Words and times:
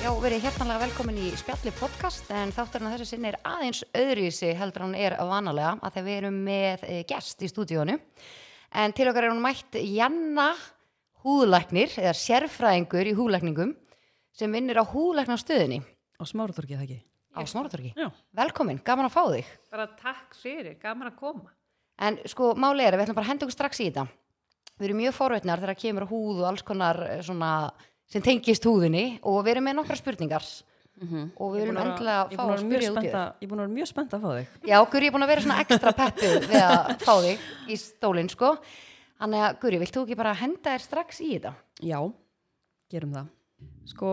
Já, 0.00 0.08
verið 0.16 0.44
hjertanlega 0.46 0.80
velkomin 0.86 1.18
í 1.20 1.28
Spjalli 1.36 1.72
podcast 1.76 2.30
en 2.32 2.52
þátturinn 2.54 2.88
að 2.88 2.94
þessu 2.96 3.08
sinni 3.10 3.28
er 3.30 3.36
aðeins 3.46 3.82
öðruvísi 3.96 4.54
heldur 4.56 4.86
hann 4.86 4.96
er 4.96 5.16
vanalega 5.28 5.74
að 5.76 5.96
þegar 5.96 6.06
við 6.06 6.16
erum 6.20 6.38
með 6.46 6.86
e, 6.88 6.96
gest 7.10 7.44
í 7.44 7.50
stúdíónu 7.50 7.98
en 8.80 8.96
til 8.96 9.08
okkar 9.10 9.28
er 9.28 9.34
hún 9.34 9.44
mætt 9.44 9.76
Janna 9.76 10.48
húðlæknir 11.24 11.98
eða 12.00 12.16
sérfræðingur 12.16 13.12
í 13.12 13.14
húðlækningum 13.18 13.76
sem 14.32 14.56
vinnur 14.56 14.80
á 14.80 14.84
húðlæknarstöðinni 14.88 15.82
Á 15.84 16.22
smáratorki 16.24 16.76
það 16.78 16.86
ekki? 16.88 17.00
á 17.30 17.40
Smáratorgi. 17.46 17.92
Já. 17.94 18.08
Velkomin, 18.34 18.80
gaman 18.84 19.06
að 19.06 19.14
fá 19.14 19.22
þig. 19.30 19.50
Bara 19.70 19.86
takk 20.00 20.34
fyrir, 20.34 20.74
gaman 20.82 21.10
að 21.12 21.18
koma. 21.20 21.52
En 22.00 22.18
sko, 22.28 22.54
máli 22.58 22.82
er 22.82 22.96
að 22.96 23.00
við 23.00 23.06
ætlum 23.06 23.18
bara 23.20 23.28
að 23.28 23.32
henda 23.34 23.46
okkur 23.46 23.54
strax 23.54 23.80
í 23.80 23.86
þetta. 23.90 24.06
Við 24.80 24.88
erum 24.88 25.00
mjög 25.02 25.14
forveitnar 25.14 25.62
þegar 25.62 25.78
kemur 25.78 26.06
húð 26.10 26.40
og 26.40 26.48
alls 26.48 26.64
konar 26.66 27.00
eh, 27.06 27.20
svona 27.24 27.50
sem 28.10 28.24
tengist 28.24 28.66
húðinni 28.66 29.04
og 29.22 29.40
við 29.44 29.56
erum 29.56 29.68
með 29.70 29.78
nokkra 29.80 29.98
spurningar 29.98 30.46
og 31.00 31.54
við 31.54 31.62
erum 31.64 31.78
endilega 31.80 32.24
að 32.26 32.34
fá 32.36 32.42
að 32.44 32.58
spyrja 32.60 32.90
út 32.92 33.00
í 33.00 33.08
þér. 33.08 33.18
Ég 33.40 33.46
er 33.46 33.50
búin 33.50 33.60
að 33.60 33.64
vera 33.64 33.74
mjög 33.78 33.88
spennt 33.88 34.14
að 34.16 34.24
fá 34.24 34.30
þig. 34.34 34.48
Já, 34.68 34.76
Guri 34.92 35.08
er 35.08 35.14
búin 35.14 35.24
að 35.24 35.30
vera 35.32 35.44
svona 35.46 35.60
ekstra 35.64 35.92
peppuð 35.96 36.46
við 36.50 36.64
að 36.66 36.90
fá 37.06 37.12
þig 37.24 37.44
í 37.70 37.78
stólinn, 37.80 38.30
sko. 38.32 38.50
Þannig 39.20 39.44
að, 39.46 39.54
Guri, 39.62 39.78
vilt 39.80 39.96
þú 39.96 40.02
ekki 40.04 40.18
bara 40.20 40.34
henda 40.36 40.74
þér 40.74 40.84
strax 40.84 41.22
í 41.24 41.30
þetta? 41.32 41.54
Já, 41.88 41.98
gerum 42.92 43.14
það. 43.16 43.30
Sko, 43.88 44.10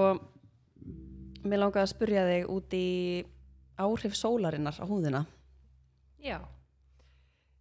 mér 1.44 1.62
langaði 1.64 1.84
að 1.84 1.92
spyrja 1.92 2.24
þig 2.30 2.54
út 2.56 2.78
í 2.78 2.88
áhrif 3.84 4.16
sólarinnar 4.20 4.80
á 4.80 4.86
húðina. 4.88 5.26
Já, 6.24 6.40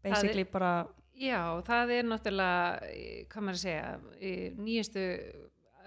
Basically 0.06 0.46
bara, 0.46 0.86
já, 1.18 1.40
það 1.66 1.92
er 1.96 2.06
náttúrulega, 2.06 2.92
eh, 2.92 3.26
hvað 3.26 3.42
maður 3.42 3.58
að 3.58 3.64
segja, 3.64 3.88
eh, 4.20 4.54
nýjastu 4.54 5.02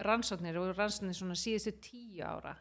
rannsóknir 0.05 0.57
og 0.61 0.73
rannsóknir 0.77 1.17
svona 1.17 1.37
síðustu 1.39 1.75
tíu 1.83 2.23
ára 2.25 2.55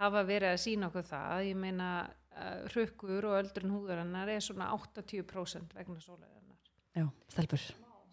hafa 0.00 0.22
verið 0.28 0.52
að 0.52 0.62
sína 0.62 0.90
okkur 0.90 1.06
það. 1.08 1.42
Ég 1.48 1.60
meina, 1.60 1.90
uh, 2.36 2.64
hrukkur 2.72 3.28
og 3.30 3.38
öldrun 3.40 3.74
húðarinnar 3.76 4.32
er 4.34 4.44
svona 4.44 4.70
80% 4.76 5.76
vegna 5.76 6.00
sólarinnar. 6.00 6.58
já, 6.96 7.06
stelpur. 7.32 7.64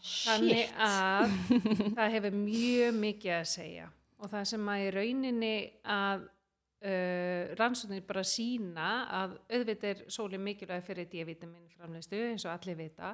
Þannig 0.03 0.71
að 0.83 1.35
það 1.97 2.15
hefur 2.17 2.37
mjög 2.37 2.95
mikið 2.99 3.35
að 3.37 3.51
segja 3.53 3.89
og 4.23 4.31
það 4.31 4.47
sem 4.51 4.71
að 4.71 4.81
í 4.81 4.89
rauninni 4.95 5.53
að 5.93 6.25
uh, 6.27 7.53
rannsóknir 7.59 8.03
bara 8.07 8.23
sína 8.27 8.89
að 9.21 9.37
auðvitað 9.51 9.89
er 9.89 10.03
sólið 10.11 10.43
mikilvæg 10.47 10.83
fyrir 10.87 11.09
D-vitamin 11.11 11.71
framleiðstu 11.77 12.19
eins 12.29 12.47
og 12.47 12.53
allir 12.55 12.79
vita 12.79 13.13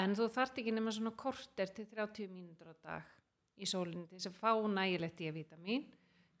en 0.00 0.14
þú 0.18 0.28
þarft 0.34 0.60
ekki 0.62 0.74
nema 0.74 0.94
svona 0.94 1.14
korter 1.18 1.70
til 1.74 1.86
30 1.90 2.30
mínútur 2.30 2.70
á 2.70 2.76
dag 2.82 3.14
í 3.60 3.68
sólinni 3.68 4.06
til 4.08 4.18
þess 4.18 4.30
að 4.30 4.38
fá 4.40 4.52
nægilegt 4.74 5.18
D-vitamin 5.20 5.88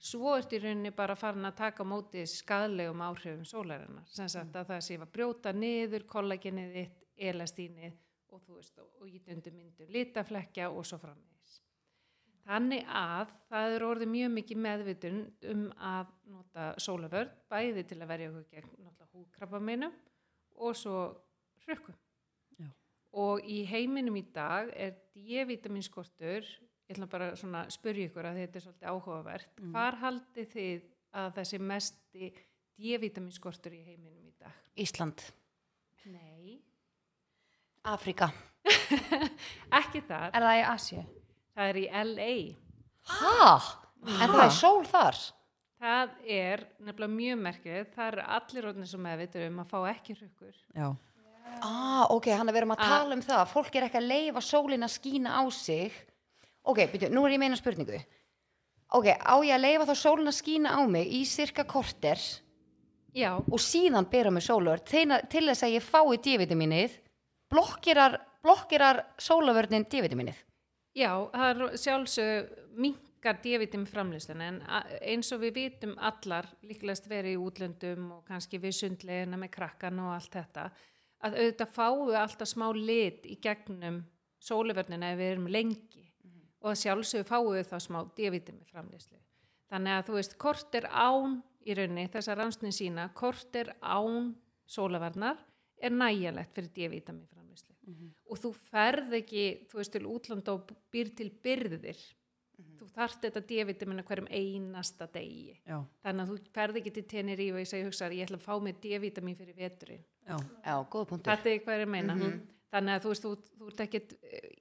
svo 0.00 0.34
ertu 0.38 0.56
í 0.56 0.62
rauninni 0.64 0.92
bara 0.96 1.16
farin 1.18 1.44
að 1.44 1.58
taka 1.60 1.84
móti 1.84 2.24
skadlegum 2.28 3.02
áhrifum 3.04 3.44
sólarinnar 3.48 4.06
sem 4.08 4.28
sagt 4.32 4.56
að 4.56 4.72
það 4.72 4.86
sé 4.86 4.96
að 4.96 5.10
brjóta 5.12 5.52
niður 5.52 6.06
kollagenið 6.08 6.76
þitt, 6.78 7.02
elastínið 7.30 7.98
og 8.30 8.40
þú 8.46 8.56
veist, 8.56 8.78
og 8.80 9.08
ít 9.10 9.28
undir 9.34 9.54
myndu 9.54 9.86
litaflekkja 9.90 10.70
og 10.70 10.86
svo 10.86 11.00
framvegis. 11.02 11.56
Þannig 12.46 12.86
að 12.96 13.32
það 13.50 13.74
er 13.74 13.84
orðið 13.86 14.12
mjög 14.14 14.30
mikið 14.36 14.62
meðvitun 14.66 15.18
um 15.52 15.64
að 15.90 16.14
nota 16.30 16.68
sólavörð, 16.80 17.34
bæði 17.50 17.84
til 17.90 17.98
að 18.00 18.12
verja 18.14 18.30
okkur 18.30 18.46
gegn 18.54 18.70
náttúrulega 18.70 19.10
húðkrabbameinum 19.18 19.98
og 20.60 20.78
svo 20.78 21.02
hrökkum. 21.66 21.98
Og 23.20 23.42
í 23.42 23.64
heiminum 23.66 24.16
í 24.16 24.24
dag 24.32 24.70
er 24.78 24.94
D-vitaminskortur, 25.16 26.46
ég 26.90 26.96
ætla 26.96 27.06
bara 27.10 27.30
svona 27.38 27.64
að 27.64 27.74
spyrja 27.76 28.08
ykkur 28.10 28.26
að 28.26 28.38
þetta 28.42 28.58
er 28.60 28.64
svolítið 28.64 28.88
áhugavert, 28.90 29.50
Mm. 29.60 29.72
hvar 29.74 29.96
haldið 30.00 30.48
þið 30.54 30.86
að 31.20 31.34
þessi 31.38 31.60
mesti 31.60 32.30
D-vitaminskortur 32.80 33.74
í 33.76 33.82
heiminum 33.84 34.26
í 34.26 34.32
dag? 34.40 34.52
Ísland, 34.76 35.22
Nei, 36.10 36.58
Afrika. 37.84 38.30
ekki 39.80 40.00
þar. 40.08 40.30
Er 40.34 40.42
það 40.46 40.56
í 40.60 40.64
Asju? 40.70 41.02
Það 41.56 41.68
er 41.70 41.78
í 41.80 41.84
LA. 42.04 42.32
Hæ? 43.10 43.76
En 44.06 44.32
það 44.32 44.42
er 44.46 44.54
sól 44.56 44.82
þar? 44.88 45.18
Það 45.80 46.10
er 46.28 46.62
nefnilega 46.84 47.12
mjög 47.14 47.38
merkilegt. 47.44 47.94
Það 47.96 48.10
er 48.14 48.18
allir 48.36 48.66
orðinir 48.70 48.90
sem 48.90 49.00
meðvitur 49.04 49.46
um 49.48 49.62
að 49.62 49.70
fá 49.70 49.78
ekki 49.94 50.16
hrukkur. 50.18 50.58
Já, 50.76 50.90
Ah, 51.62 52.06
ok, 52.14 52.28
hann 52.30 52.48
er 52.48 52.54
verið 52.54 52.70
að 52.72 52.78
Ah. 52.80 52.88
tala 52.88 53.14
um 53.16 53.20
það 53.20 53.48
fólk 53.50 53.74
er 53.76 53.82
ekki 53.88 53.98
að 53.98 54.06
leifa 54.08 54.40
sólin 54.40 54.84
að 54.86 54.92
skína 54.96 55.32
á 55.34 55.42
sig 55.52 55.92
ok, 56.62 56.86
byrju, 56.92 57.10
nú 57.14 57.24
er 57.26 57.36
ég 57.36 57.42
meina 57.42 57.58
spurningu. 57.58 58.00
Ok, 58.90 59.06
á 59.06 59.34
ég 59.46 59.54
að 59.54 59.64
leifa 59.64 59.86
þá 59.86 59.94
sólin 59.98 60.30
að 60.30 60.38
skína 60.40 60.74
á 60.74 60.80
mig 60.90 61.12
í 61.14 61.22
cirka 61.28 61.64
korter 61.64 62.18
Já, 63.14 63.38
og 63.38 63.58
síðan 63.58 64.06
bera 64.10 64.30
mig 64.30 64.44
sólvörn 64.46 64.84
til, 64.86 65.46
þess 65.46 65.64
að 65.66 65.74
ég 65.76 65.82
fái 65.82 66.18
D-vitaminið 66.22 66.96
blokkirar, 67.50 68.20
blokkirar 68.42 69.02
sólavörnin 69.18 69.86
D-vitaminið 69.90 70.42
já, 70.94 71.10
það 71.32 71.46
er 71.48 71.78
sjálfsög 71.84 72.52
minkar 72.82 73.40
D-vitamin 73.42 73.90
framlýstan 73.90 74.44
en 74.46 74.60
eins 75.00 75.30
og 75.34 75.42
við 75.42 75.56
vitum 75.58 75.96
allar 75.98 76.50
líklegast 76.66 77.10
verið 77.10 77.34
í 77.34 77.42
útlöndum 77.42 78.12
og 78.18 78.22
kannski 78.30 78.62
við 78.62 78.78
sundlegina 78.78 79.38
með 79.38 79.54
krakkan 79.58 80.02
og 80.02 80.14
allt 80.14 80.38
þetta 80.38 80.68
að 81.26 81.40
auðvitað 81.40 82.06
við 82.06 82.20
alltaf 82.24 82.52
smá 82.52 82.68
lit 82.74 83.26
í 83.26 83.38
gegnum 83.42 84.04
sóluvörnina 84.40 85.12
ef 85.12 85.18
við 85.18 85.32
erum 85.34 85.50
lengi 85.50 86.09
og 86.60 86.70
að 86.72 86.80
sjálfsög 86.82 87.26
fáum 87.28 87.52
við 87.54 87.66
þá 87.70 87.76
smá 87.86 88.00
D-vitamin 88.16 88.66
framlýslu. 88.68 89.18
Þannig 89.70 89.96
að 89.96 90.06
þú 90.08 90.16
veist, 90.18 90.38
kort 90.42 90.74
er 90.74 90.86
án 90.90 91.38
í 91.64 91.74
rauninni, 91.76 92.08
þessar 92.10 92.40
rannsni 92.40 92.72
sína, 92.74 93.08
kort 93.14 93.54
er 93.56 93.74
án 93.80 94.34
sólavarnar 94.70 95.38
er 95.80 95.90
nægjalegt 95.94 96.52
fyrir 96.56 96.70
D-vitamin 96.76 97.26
framlýslu. 97.30 97.74
Og 98.30 98.38
þú 98.38 98.50
ferð 98.70 99.14
ekki, 99.20 99.44
þú 99.70 99.78
veist, 99.80 99.92
til 99.96 100.06
útlanda 100.06 100.52
og 100.54 100.72
býr 100.92 101.14
til 101.16 101.30
byrðir. 101.42 101.98
Þú 102.80 102.86
þarft 102.92 103.22
þetta 103.24 103.40
D-vitamin 103.48 104.02
hverjum 104.04 104.28
einasta 104.28 105.06
degi. 105.12 105.56
já, 105.66 105.78
Þannig 106.04 106.22
að 106.22 106.30
þú 106.30 106.52
ferð 106.52 106.76
ekki 106.80 106.92
til 106.92 107.04
Tenerife 107.08 107.54
og 107.56 107.60
ég 107.62 107.68
segi, 107.70 107.86
hugsa, 107.88 108.10
ég 108.12 108.26
ætla 108.28 108.36
að 108.36 108.44
fá 108.44 108.54
mig 108.62 108.76
D-vitamin 108.82 109.36
fyrir 109.36 109.56
veturinn. 109.56 110.04
já, 110.26 110.36
já, 110.36 110.74
góða 110.92 111.08
punktur 111.08 111.30
Þetta 111.32 111.50
er 111.50 111.58
hvað 111.64 111.74
ég 111.74 111.80
er 111.80 111.86
að 111.86 111.92
meina. 111.94 112.16
Þannig 112.70 112.94
að 112.94 113.02
þú 113.02 113.10
veist, 113.12 113.24
þú, 113.26 113.30
þú 113.58 113.68
ert 113.72 113.80
ekkit, 113.86 114.12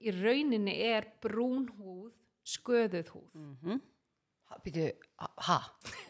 í 0.01 0.11
rauninni 0.15 0.73
er 0.89 1.05
brún 1.21 1.67
húð, 1.77 2.11
sköðuð 2.49 3.11
húð. 3.13 3.29
mhm. 3.37 3.79
byrju, 4.65 4.85
ha? 5.45 5.57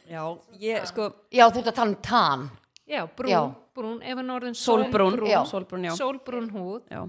já, 0.08 0.22
ég, 0.64 0.86
sko, 0.88 1.10
já, 1.36 1.44
þú 1.52 1.60
ert 1.60 1.68
að 1.74 1.76
tala 1.76 1.90
um 1.92 1.98
tan 2.02 2.46
Já, 2.90 3.04
brún, 3.18 3.30
Já. 3.30 3.42
brún, 3.76 3.98
ef 4.02 4.16
hann 4.18 4.30
orðin 4.34 4.56
sólbrún, 4.56 5.18
Já. 5.28 5.44
sólbrún, 5.46 5.84
já, 5.86 5.92
sólbrún 6.00 6.48
húð, 6.56 6.80
já, 6.90 7.02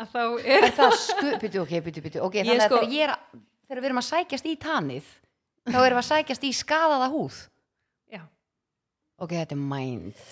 að 0.00 0.08
þá 0.14 0.22
er, 0.40 0.64
er 0.64 0.72
það 0.74 0.96
sku, 1.04 1.28
byrju, 1.44 1.60
ok, 1.66 1.74
byrju, 1.84 2.02
byrju 2.08 2.22
ok, 2.24 2.34
Ég 2.40 2.48
þannig 2.48 2.64
að 2.64 2.66
sko- 2.70 2.80
þegar, 2.80 2.94
ég 2.96 3.04
er, 3.04 3.12
að- 3.12 3.44
þegar 3.68 3.82
við 3.84 3.88
erum 3.90 4.00
að 4.00 4.08
sækjast 4.08 4.48
í 4.48 4.56
tanið 4.64 5.12
þá 5.68 5.76
erum 5.84 5.98
við 5.98 6.00
að 6.02 6.08
sækjast 6.08 6.48
í 6.48 6.52
skadaða 6.56 7.10
húð 7.12 7.38
já, 8.16 8.22
ok, 9.20 9.30
þetta 9.36 9.54
er 9.58 9.62
mind 9.76 10.24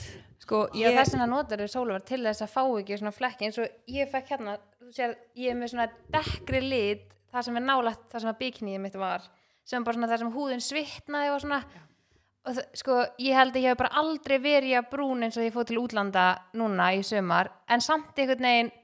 sko, 0.47 0.63
Já, 0.77 0.87
ég, 0.87 0.97
þess 0.97 1.17
vegna 1.17 1.27
notar 1.31 1.63
þau 1.63 1.73
sólavar 1.73 2.05
til 2.07 2.23
þess 2.23 2.45
að 2.45 2.53
fá 2.53 2.63
ekki 2.65 2.99
svona 3.01 3.15
flekki 3.15 3.49
eins 3.49 3.59
og 3.63 3.91
ég 3.91 4.13
fekk 4.13 4.31
hérna, 4.35 4.55
þú 4.79 4.93
sér, 4.95 5.17
ég 5.39 5.53
er 5.53 5.59
með 5.59 5.73
svona 5.73 5.89
dekkri 6.15 6.63
lit, 6.63 7.17
það 7.35 7.49
sem 7.49 7.59
er 7.59 7.67
nálægt 7.67 8.07
það 8.13 8.23
sem 8.23 8.33
að 8.33 8.39
biknið 8.45 8.81
mitt 8.85 9.01
var, 9.01 9.27
sem 9.67 9.81
er 9.81 9.89
bara 9.89 9.99
svona 9.99 10.11
það 10.13 10.23
sem 10.23 10.33
húðin 10.37 10.65
svitnaði 10.65 11.35
og 11.35 11.43
svona. 11.43 11.61
Og 12.47 12.55
það, 12.55 12.67
sko, 12.79 12.97
ég 13.27 13.39
held 13.41 13.57
að 13.57 13.65
ég 13.65 13.73
hef 13.75 13.81
bara 13.81 14.03
aldrei 14.03 14.37
verið 14.39 14.79
að 14.79 14.91
brún 14.93 15.27
eins 15.27 15.39
og 15.41 15.47
ég 15.49 15.55
fóð 15.55 15.71
til 15.73 15.81
útlanda 15.83 16.27
núna 16.55 16.93
í 16.95 17.03
sumar, 17.07 17.51
en 17.67 17.83
samt 17.83 18.15
einhvern 18.23 18.47
veginn 18.47 18.75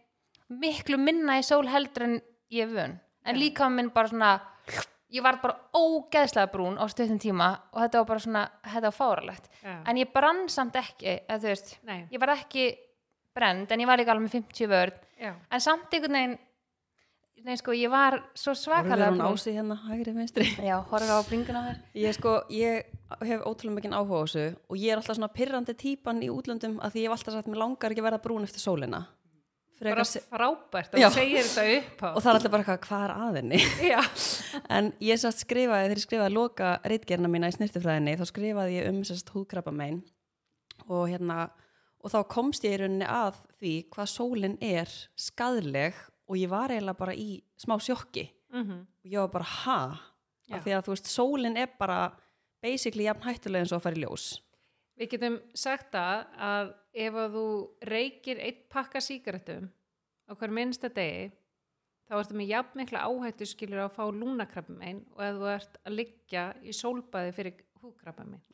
miklu 0.62 0.99
minna 0.99 1.38
í 1.38 1.47
sól 1.47 1.65
heldur 1.70 2.08
en 2.08 2.17
ég 2.53 2.67
er 2.67 2.75
vön, 2.75 2.99
en 3.23 3.38
líka 3.38 3.70
minn 3.70 3.93
bara 3.94 4.11
svona 4.11 4.32
ég 5.12 5.25
var 5.25 5.41
bara 5.43 5.59
ógeðslega 5.76 6.50
brún 6.53 6.79
á 6.81 6.85
stuttum 6.91 7.20
tíma 7.20 7.50
og 7.73 7.82
þetta 7.82 8.00
var 8.03 8.09
bara 8.12 8.25
svona, 8.25 8.44
þetta 8.64 8.87
var 8.88 8.97
fáralegt 8.97 9.50
já. 9.61 9.75
en 9.87 10.00
ég 10.00 10.12
brann 10.14 10.47
samt 10.53 10.79
ekki 10.81 11.19
eða 11.20 11.41
þú 11.43 11.50
veist, 11.53 11.75
Nei, 11.88 11.99
ég 12.12 12.23
var 12.23 12.35
ekki 12.37 12.70
brend 13.37 13.73
en 13.73 13.85
ég 13.85 13.91
var 13.91 14.00
líka 14.00 14.14
alveg 14.14 14.29
með 14.29 14.38
50 14.41 14.73
vörð 14.73 15.05
já, 15.20 15.35
en 15.50 15.64
samt 15.64 15.93
einhvern 15.93 16.19
veginn 16.20 16.41
Nei, 17.43 17.56
sko, 17.59 17.73
ég 17.75 17.91
var 17.91 18.20
svo 18.38 18.53
svakalega 18.55 19.11
hún 19.11 19.19
á 19.19 19.26
brún. 19.26 19.38
sig 19.41 19.56
hérna, 19.56 19.75
hægri 19.88 20.12
vinstri. 20.14 20.44
Já, 20.69 20.76
horfður 20.87 21.19
á 21.19 21.26
bringuna 21.26 21.58
á 21.58 21.65
mér. 21.67 21.81
Ég 21.99 22.15
sko, 22.15 22.37
ég 22.55 22.87
hef 23.19 23.43
ótrúlega 23.43 23.81
mikið 23.81 23.97
áhuga 23.99 24.20
á 24.20 24.23
þessu 24.23 24.44
og 24.70 24.76
ég 24.79 24.93
er 24.93 25.00
alltaf 25.00 25.19
svona 25.19 25.32
pirrandi 25.35 25.75
típan 25.75 26.23
í 26.23 26.29
útlöndum 26.31 26.76
að 26.79 26.94
því 26.94 27.03
ég 27.03 27.11
hef 27.11 27.17
alltaf 27.17 27.35
sagt, 27.35 27.50
mér 27.50 27.62
langar 27.65 27.91
ekki 27.91 28.05
að 28.05 28.06
verða 28.06 28.23
brún 28.23 28.47
eftir 28.47 28.62
sólina. 28.62 29.00
Bara 29.82 30.05
frábært 30.05 30.94
að 30.94 31.14
segir 31.17 31.46
þetta 31.49 31.64
upp 31.79 32.02
á. 32.05 32.08
og 32.12 32.20
það 32.23 32.31
er 32.31 32.38
alltaf 32.38 32.52
bara 32.55 32.62
eitthvað, 32.62 32.81
hvað 32.87 33.05
er 33.06 33.14
að 33.17 33.38
henni? 33.40 33.61
Já, 33.93 34.02
en 34.79 34.90
ég 35.02 35.20
satt 35.23 35.40
skrifaði, 35.43 35.88
þegar 35.88 36.00
ég 36.00 36.06
skrifaði 36.06 36.34
loka 36.37 36.70
reitgerna 36.93 37.31
mína 37.32 37.50
í 37.50 37.56
snirtifræðinni, 37.56 38.14
þá 38.20 38.25
skrifaði 38.31 38.76
ég 38.79 38.88
um 38.93 39.00
sérst 39.08 39.32
húðkrabba 39.34 39.75
megin 39.75 40.02
og 40.88 41.05
hérna, 41.11 41.38
og 42.02 42.11
þá 42.14 42.19
komst 42.32 42.64
ég 42.67 42.76
í 42.76 42.81
rauninni 42.82 43.08
að 43.08 43.40
því 43.62 43.75
hvað 43.94 44.11
sólin 44.14 44.56
er 44.62 44.94
skadleg 45.19 45.99
og 46.29 46.38
ég 46.38 46.50
var 46.52 46.73
eiginlega 46.73 46.99
bara 46.99 47.14
í 47.19 47.43
smá 47.61 47.76
sjokki. 47.82 48.29
Mhm, 48.52 48.81
og 49.05 49.11
ég 49.11 49.19
var 49.25 49.32
bara, 49.34 49.44
ha? 49.64 49.81
Af 50.52 50.64
því 50.67 50.73
að 50.76 50.87
þú 50.87 50.94
veist, 50.96 51.08
sólin 51.08 51.56
er 51.56 51.70
bara 51.79 52.00
basically 52.62 53.06
jafn 53.06 53.25
hættulega 53.26 53.64
eins 53.64 53.73
og 53.73 53.81
að 53.81 53.87
fara 53.87 53.96
í 53.99 54.02
ljós 54.05 54.26
Við 55.03 55.17
getum 55.17 55.37
sagt 55.59 55.89
það 55.91 56.21
að 56.47 56.69
ef 57.03 57.17
að 57.19 57.33
þú 57.35 57.47
reykir 57.91 58.39
eitt 58.39 58.61
pakka 58.71 59.01
sígarettum 59.03 59.65
á 60.31 60.33
hver 60.39 60.53
minnsta 60.55 60.91
degi 60.95 61.25
þá 62.07 62.15
ertu 62.21 62.37
með 62.39 62.53
jafn 62.53 62.79
mikla 62.79 63.01
áhættu 63.09 63.49
skilur 63.51 63.83
að 63.83 63.97
fá 63.97 64.05
lúnakrabbamein 64.15 65.01
og 65.17 65.25
ef 65.27 65.41
þú 65.41 65.51
ert 65.57 65.81
að 65.83 65.99
liggja 65.99 66.45
í 66.63 66.77
sólbaði 66.77 67.35
fyrir 67.35 67.65
húkrabbamein. 67.83 68.45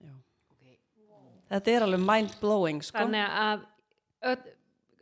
þetta 1.53 1.75
er 1.75 1.85
alveg 1.85 2.07
mind 2.07 2.39
blowing 2.41 2.81
sko. 2.81 2.97
Þannig 2.97 3.37
að 3.43 3.67
öll, 4.33 4.53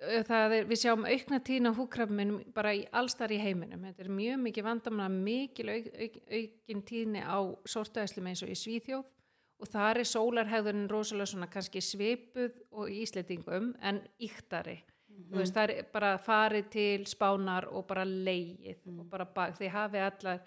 ö, 0.03 0.21
það 0.27 0.59
er, 0.59 0.69
við 0.73 0.83
sjáum 0.83 1.07
aukna 1.07 1.41
tíðin 1.47 1.71
á 1.71 1.79
húkrabbameinum 1.79 2.45
bara 2.59 2.75
í 2.75 2.83
allstar 2.91 3.31
í 3.31 3.39
heiminum. 3.39 3.87
Þetta 3.87 4.03
er 4.03 4.17
mjög 4.19 4.43
mikið 4.49 4.67
vandamanna 4.73 5.23
mikil 5.31 5.71
auk, 5.77 5.93
auk, 5.95 6.23
aukin 6.27 6.83
tíðni 6.91 7.23
á 7.23 7.39
sortuæslum 7.71 8.33
eins 8.33 8.43
og 8.43 8.51
í 8.51 8.59
Svíþjóð 8.59 9.07
og 9.56 9.70
þar 9.70 10.03
er 10.03 10.08
sólarhæðurinn 10.11 10.91
rosalega 10.91 11.31
svona 11.31 11.49
kannski 11.53 11.81
svipuð 11.81 12.58
og 12.76 12.91
í 12.93 13.00
Ísletingum 13.06 13.73
en 13.81 14.03
íktari. 14.23 14.76
Þú 15.17 15.38
veist, 15.41 15.55
það 15.56 15.73
er 15.73 15.87
bara 15.93 16.11
farið 16.20 16.67
til 16.75 17.06
spánar 17.08 17.70
og 17.73 17.87
bara 17.88 18.05
leið 18.05 18.82
og 18.99 19.06
bara 19.08 19.25
bak, 19.25 19.55
þið 19.56 19.73
hafi 19.73 20.03
allar 20.05 20.43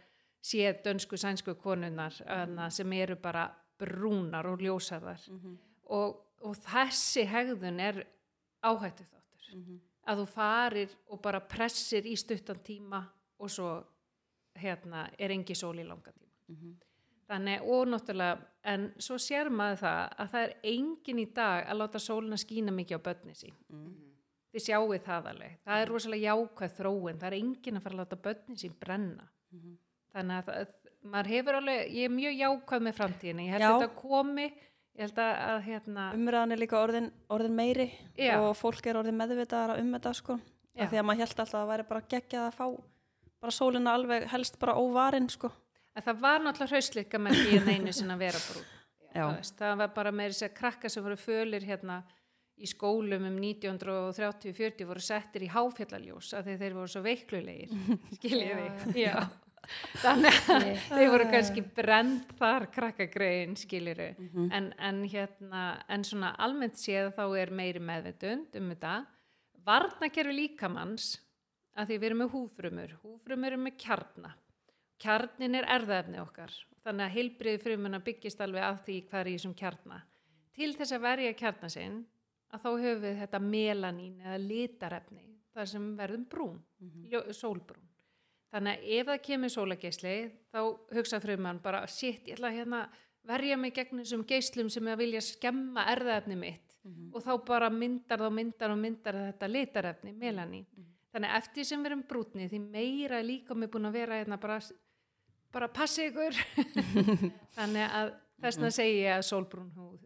séð 0.46 0.84
dönsku 0.86 1.18
sænsku 1.18 1.56
konunnar 1.60 2.14
mm. 2.22 2.62
sem 2.72 2.94
eru 2.94 3.18
bara 3.20 3.50
brúnar 3.80 4.48
og 4.48 4.62
ljósarðar 4.62 5.26
og, 5.90 6.20
og 6.46 6.60
þessi 6.64 7.26
hegðun 7.28 7.80
er 7.84 8.04
áhættu 8.62 9.08
þáttur 9.08 9.80
að 10.10 10.22
þú 10.22 10.28
farir 10.32 10.94
og 11.10 11.22
bara 11.24 11.42
pressir 11.42 12.06
í 12.08 12.16
stuttan 12.18 12.62
tíma 12.66 13.02
og 13.40 13.52
svo 13.52 13.72
hérna 14.60 15.08
er 15.18 15.34
engi 15.34 15.56
sól 15.56 15.78
í 15.80 15.88
langa 15.88 16.12
tíma. 16.14 16.78
Þannig 17.30 17.68
og 17.70 17.92
náttúrulega 17.92 18.40
en 18.68 18.90
svo 19.00 19.18
sér 19.22 19.50
maður 19.54 19.82
það 19.84 20.00
að 20.20 20.32
það 20.34 20.46
er 20.46 20.54
engin 20.74 21.22
í 21.22 21.28
dag 21.36 21.66
að 21.66 21.82
láta 21.82 22.02
sólina 22.04 22.40
skína 22.40 22.74
mikið 22.76 23.00
á 23.00 23.06
börni 23.08 23.36
sín. 23.38 23.58
Þið 24.50 24.66
sjáuð 24.66 24.96
það 25.06 25.30
alveg, 25.34 25.58
það 25.66 25.82
er 25.84 25.92
rosalega 25.94 26.34
jákvæð 26.34 26.76
þróun, 26.80 27.20
það 27.22 27.28
er 27.30 27.38
engin 27.38 27.78
að 27.78 27.86
fara 27.86 27.96
að 27.96 28.02
láta 28.02 28.22
börnin 28.28 28.60
sín 28.60 28.78
brenna. 28.82 29.28
Þannig 30.10 30.40
að 30.40 30.50
það, 30.50 30.74
maður 31.14 31.32
hefur 31.36 31.60
alveg, 31.60 31.94
ég 31.94 32.10
er 32.10 32.16
mjög 32.16 32.40
jákvæð 32.40 32.86
með 32.88 32.98
framtíðinni, 32.98 33.46
ég 33.46 33.56
held 33.56 33.66
Já. 33.66 33.70
að 33.70 33.84
þetta 33.84 34.02
komi 34.02 34.48
ég 35.00 35.06
held 35.06 35.20
að, 35.24 35.34
að 35.48 35.60
hérna 35.70 36.06
umræðan 36.18 36.54
er 36.56 36.60
líka 36.60 36.80
orðin, 36.80 37.12
orðin 37.32 37.56
meiri 37.56 37.86
Já. 38.18 38.34
og 38.42 38.56
fólk 38.60 38.90
er 38.90 39.00
orðin 39.00 39.20
meðvitaðara 39.20 39.78
um 39.80 39.94
þetta 39.96 40.16
sko. 40.18 40.40
Því 40.80 41.00
að 41.00 41.06
maður 41.08 41.22
held 41.24 41.30
alltaf 41.30 41.46
að 41.46 41.54
það 41.54 41.70
væri 41.70 41.86
bara 41.90 42.08
geggjað 42.14 42.48
að 42.48 42.58
fá 42.58 42.66
bara 43.40 43.56
sólina 43.56 43.96
alveg 43.96 44.28
helst 44.34 44.60
bara 44.60 44.76
óvarin 44.80 45.30
sko. 45.32 45.52
Að 45.98 46.06
það 46.06 46.22
var 46.24 46.44
náttúrulega 46.44 46.76
hrausleika 46.76 47.22
með 47.22 47.42
því 47.42 47.58
en 47.60 47.74
einu 47.74 47.96
sinna 47.96 48.16
að 48.18 48.24
vera 48.28 48.44
veist, 49.36 49.58
það 49.58 49.76
var 49.82 49.92
bara 49.96 50.14
með 50.16 50.34
þess 50.34 50.48
að 50.48 50.56
krakka 50.62 50.92
sem 50.94 51.06
voru 51.06 51.20
fölir 51.20 51.66
hérna 51.66 52.00
í 52.60 52.68
skólum 52.68 53.28
um 53.30 53.38
1930-40 53.40 54.88
voru 54.88 55.04
settir 55.04 55.46
í 55.46 55.52
háfjallaljós 55.54 56.34
því 56.36 56.58
þeir 56.60 56.76
voru 56.76 56.92
svo 56.92 57.04
veiklulegir 57.06 57.72
skiljið 58.18 58.66
þið 58.84 59.00
Já. 59.00 59.14
þannig 60.02 60.42
að 60.56 60.68
þeir 60.90 61.14
voru 61.14 61.30
kannski 61.32 61.64
brend 61.78 62.34
þar 62.40 62.68
krakkagrein 62.74 63.56
skiljið 63.60 64.04
en, 64.06 64.74
en 64.76 65.02
hérna 65.08 65.64
en 65.88 66.04
svona 66.08 66.34
almennt 66.42 66.80
séð 66.80 67.14
þá 67.16 67.24
er 67.40 67.56
meiri 67.56 67.82
meðvitund 67.84 68.60
um 68.60 68.70
þetta. 68.74 69.00
Varnakerfi 69.70 70.36
líkamanns 70.36 71.14
að 71.80 71.92
því 71.92 71.98
við 71.98 72.08
erum 72.10 72.22
með 72.24 72.32
húfrumur 72.34 72.96
húfrumur 73.04 73.54
eru 73.54 73.64
með 73.64 73.80
kjarna 73.84 74.36
kjarnin 75.02 75.58
er 75.60 75.68
erðaefni 75.78 76.22
okkar. 76.22 76.54
Þannig 76.86 77.06
að 77.06 77.16
heilbriði 77.18 77.62
frumuna 77.64 78.00
byggist 78.04 78.42
alveg 78.42 78.66
af 78.66 78.80
því 78.86 79.02
hvað 79.10 79.20
er 79.22 79.30
í 79.30 79.36
þessum 79.38 79.58
kjarna. 79.60 80.00
Til 80.56 80.72
þess 80.76 80.96
að 80.96 81.06
verja 81.06 81.36
kjarna 81.40 81.70
sinn 81.72 82.00
að 82.50 82.64
þá 82.64 82.70
höfum 82.70 83.04
við 83.04 83.20
þetta 83.24 83.44
melanín 83.44 84.24
eða 84.24 84.40
litarefni 84.44 85.26
þar 85.54 85.70
sem 85.74 85.92
verðum 85.98 86.26
brún 86.30 86.58
mm 86.80 87.34
sólbrún. 87.36 87.86
Þannig 88.50 88.80
að 88.80 88.96
ef 88.98 89.06
það 89.06 89.22
kemur 89.28 89.52
sólageisli 89.54 90.16
þá 90.50 90.60
hugsa 90.96 91.20
fruman 91.22 91.60
bara 91.62 91.84
shit, 91.88 92.26
ég 92.26 92.38
ætla 92.38 92.50
að 92.50 92.58
hérna 92.58 92.80
verja 93.30 93.58
mig 93.58 93.76
gegn 93.76 94.02
þessum 94.02 94.24
geislum 94.26 94.70
sem 94.74 94.88
að 94.90 95.04
vilja 95.04 95.22
skemma 95.22 95.86
erðaefni 95.92 96.38
mitt. 96.40 96.78
Og 97.14 97.22
þá 97.22 97.34
bara 97.46 97.70
myndar 97.70 98.24
þá 98.24 98.30
myndar 98.34 98.74
og 98.74 98.80
myndar 98.80 99.18
þetta 99.28 99.50
litarefni, 99.52 100.14
melanín. 100.18 100.66
Þannig 101.14 101.30
að 101.30 101.42
eftir 101.44 101.68
sem 101.68 101.84
við 101.84 101.92
erum 101.92 102.04
brútni 102.10 102.48
því 102.50 102.60
meira 102.64 103.22
líka 103.26 103.58
með 103.58 103.72
búin 103.74 103.90
að 103.90 103.98
vera 104.00 104.18
hérna 104.18 104.38
bara, 104.42 104.60
bara 105.54 105.70
passi 105.74 106.08
ykkur. 106.10 106.40
Þannig 107.58 107.86
að 108.00 108.16
þess 108.40 108.58
vegna 108.60 108.72
segi 108.76 108.98
ég 109.04 109.18
að 109.18 109.28
sólbrún 109.30 109.70
húð 109.76 110.00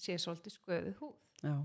sé 0.00 0.18
svolítið 0.20 0.58
sköðu 0.58 0.92
húð. 1.00 1.16
Já. 1.42 1.56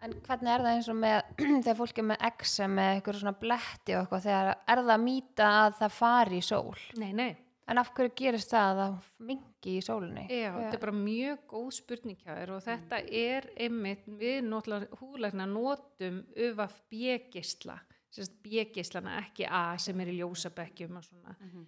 En 0.00 0.14
hvernig 0.24 0.48
er 0.54 0.62
það 0.64 0.74
eins 0.78 0.88
og 0.88 0.96
með 0.96 1.18
þegar 1.64 1.76
fólk 1.76 2.00
er 2.00 2.08
með 2.08 2.26
exem 2.30 2.74
með 2.78 2.90
eitthvað 2.94 3.20
svona 3.20 3.36
bletti 3.42 3.94
og 3.94 4.00
eitthvað 4.00 4.26
þegar 4.26 4.50
er 4.54 4.82
það 4.82 4.92
að 4.94 5.04
mýta 5.04 5.48
að 5.58 5.78
það 5.82 5.96
fari 5.98 6.38
í 6.40 6.46
sól? 6.46 6.84
Nei, 7.00 7.10
nei, 7.16 7.30
en 7.68 7.80
af 7.82 7.90
hverju 7.96 8.14
gerist 8.16 8.54
það 8.54 8.70
að 8.70 8.80
það 8.80 9.10
mingi 9.30 9.74
í 9.74 9.82
sólinni? 9.84 10.24
Já, 10.32 10.48
þetta 10.56 10.78
er 10.78 10.84
bara 10.86 10.96
mjög 10.96 11.42
góð 11.52 11.68
spurning 11.76 12.22
hjá 12.22 12.32
þér 12.32 12.54
og 12.54 12.64
þetta 12.64 13.02
er 13.20 13.50
einmitt, 13.66 14.08
við 14.22 14.40
náttúrulega 14.48 15.02
húðlækna 15.02 15.48
notum 15.52 16.22
UVF 16.48 16.80
B-gisla, 16.88 17.76
sérst 18.08 18.40
B-gislana 18.40 19.18
ekki 19.20 19.44
A 19.44 19.66
sem 19.82 20.00
er 20.00 20.14
í 20.14 20.16
ljósabekkjum 20.22 20.96
og 20.96 21.04
svona, 21.10 21.36
eh, 21.36 21.60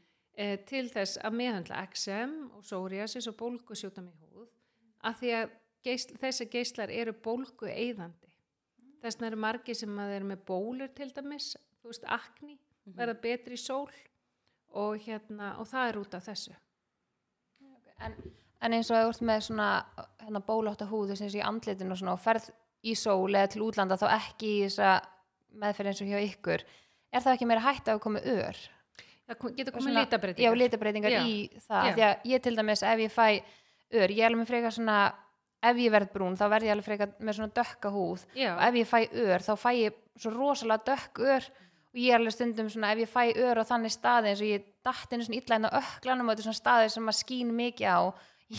til 0.69 0.87
þess 0.89 1.19
að 1.21 1.37
meðhandla 1.39 1.83
XM 1.93 2.37
og 2.57 2.65
psoriasis 2.65 3.29
og 3.29 3.37
bólgusjútum 3.41 4.09
í 4.09 4.15
húð, 4.17 4.49
að 5.05 5.19
því 5.21 5.33
að 5.39 5.55
geisl, 5.85 6.17
þessi 6.23 6.49
geislar 6.53 6.93
eru 6.95 7.13
bólgu 7.13 7.69
eyðandi. 7.69 8.31
Þess 9.03 9.19
vegna 9.19 9.31
eru 9.33 9.41
margir 9.45 9.77
sem 9.77 9.99
að 9.99 10.15
eru 10.17 10.31
með 10.31 10.45
bólur 10.49 10.93
til 10.97 11.11
dæmis, 11.13 11.53
þú 11.83 11.91
veist, 11.91 12.07
akni, 12.07 12.57
verða 12.87 13.19
betri 13.23 13.59
sól 13.59 13.91
og, 14.73 14.99
hérna, 15.05 15.57
og 15.61 15.69
það 15.69 15.89
er 15.89 16.01
út 16.01 16.15
af 16.17 16.27
þessu. 16.31 16.55
En, 18.03 18.15
en 18.63 18.77
eins 18.77 18.91
og 18.91 18.99
ef 18.99 19.05
þú 19.05 19.15
ert 19.15 19.25
með 19.29 19.47
svona 19.47 19.71
hérna, 20.23 20.43
bólótta 20.47 20.89
húðu 20.91 21.17
sem 21.19 21.31
sé 21.31 21.43
í 21.43 21.47
andlitinu 21.47 21.93
og, 21.93 22.01
svona, 22.01 22.17
og 22.17 22.23
ferð 22.23 22.49
í 22.83 22.95
sól 22.99 23.31
eða 23.31 23.51
til 23.53 23.65
útlanda 23.67 23.99
þá 24.01 24.09
ekki 24.17 24.55
í 24.57 24.63
þessa 24.65 24.95
meðferð 25.63 25.93
eins 25.93 26.03
og 26.03 26.11
hjá 26.11 26.23
ykkur 26.25 26.65
er 27.13 27.23
það 27.23 27.35
ekki 27.37 27.49
meira 27.51 27.65
hægt 27.67 27.91
að 27.93 28.01
koma 28.03 28.23
ör? 28.25 28.59
Og 29.31 29.39
komið 29.39 29.95
litabreitingar. 29.97 30.45
Já, 30.45 30.59
litabreitingar 30.59 31.15
Já. 31.15 31.23
í 31.25 31.35
það 31.63 31.87
Já. 31.87 31.93
því 31.95 32.07
að 32.09 32.31
ég 32.33 32.43
til 32.43 32.55
dæmis 32.59 32.83
ef 32.83 33.03
ég 33.05 33.13
fæ 33.13 33.27
ör, 33.93 34.11
ég 34.11 34.23
er 34.23 34.31
alveg 34.31 34.49
frekar 34.49 34.75
svona 34.75 34.99
ef 35.63 35.79
ég 35.79 35.93
verð 35.95 36.13
brún 36.13 36.39
þá 36.39 36.47
verð 36.51 36.69
ég 36.69 36.75
alveg 36.75 36.89
frekar 36.89 37.13
með 37.21 37.39
svona 37.39 37.55
dökka 37.59 37.93
húð 37.95 38.25
Já. 38.35 38.55
og 38.57 38.63
ef 38.67 38.79
ég 38.81 38.91
fæ 38.91 38.99
ör 39.27 39.47
þá 39.47 39.53
fæ 39.63 39.71
ég 39.79 40.01
svo 40.19 40.33
rosalega 40.35 40.87
dökk 40.91 41.23
ör 41.23 41.49
og 41.93 42.01
ég 42.01 42.11
er 42.11 42.19
alveg 42.19 42.35
stundum 42.35 42.71
svona 42.73 42.93
ef 42.93 43.03
ég 43.05 43.13
fæ 43.13 43.23
ör 43.37 43.63
á 43.63 43.65
þannig 43.69 43.95
staði 43.95 44.33
eins 44.33 44.43
og 44.43 44.51
ég 44.51 44.69
datt 44.83 45.13
einu 45.13 45.27
svona 45.29 45.41
illa 45.41 45.59
inn 45.61 45.69
á 45.71 45.79
öklanum 45.81 46.29
og 46.29 46.35
þetta 46.35 46.43
er 46.43 46.49
svona 46.49 46.63
staði 46.63 46.93
sem 46.93 47.07
maður 47.07 47.21
skín 47.21 47.53
mikið 47.57 47.89
á 47.95 48.01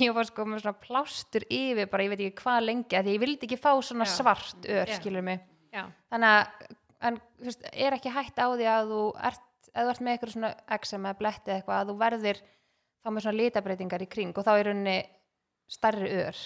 ég 0.03 0.13
var 0.15 0.29
sko 0.29 0.45
með 0.47 0.63
svona 0.63 0.81
plástur 0.81 1.45
yfir 1.49 1.89
bara 1.91 2.05
ég 2.07 2.13
veit 2.13 2.23
ekki 2.23 2.43
hvað 2.43 2.67
lengi 2.69 3.01
því 3.03 3.17
ég 3.17 3.23
vildi 3.25 3.49
ekki 3.49 3.59
fá 3.61 3.73
svona 3.83 4.07
Já. 4.07 4.13
svart 4.15 4.69
ör 4.69 4.95
skilur 4.95 5.25
mig 5.25 5.43
Já. 5.73 5.89
þannig 6.13 6.29
að 6.29 7.17
er 7.73 7.97
ekki 7.97 8.13
hægt 8.13 8.39
á 8.39 8.47
því 8.47 8.67
að 8.69 8.93
þú 8.93 9.01
ert, 9.29 9.43
að 9.73 9.87
þú 9.87 9.93
ert 9.93 10.03
með 10.03 10.15
eitthvað 10.15 10.33
svona 10.35 10.51
exem 10.77 11.07
eða 11.07 11.19
bletti 11.19 11.51
eða 11.51 11.59
eitthvað 11.59 11.79
að 11.79 11.89
þú 11.89 11.95
verðir 12.01 12.41
þá 13.03 13.09
með 13.11 13.25
svona 13.25 13.39
litabreitingar 13.39 14.05
í 14.05 14.09
kring 14.15 14.37
og 14.37 14.45
þá 14.47 14.51
er 14.53 14.67
rauninni 14.69 14.97
stærri 15.73 16.11
ör. 16.23 16.41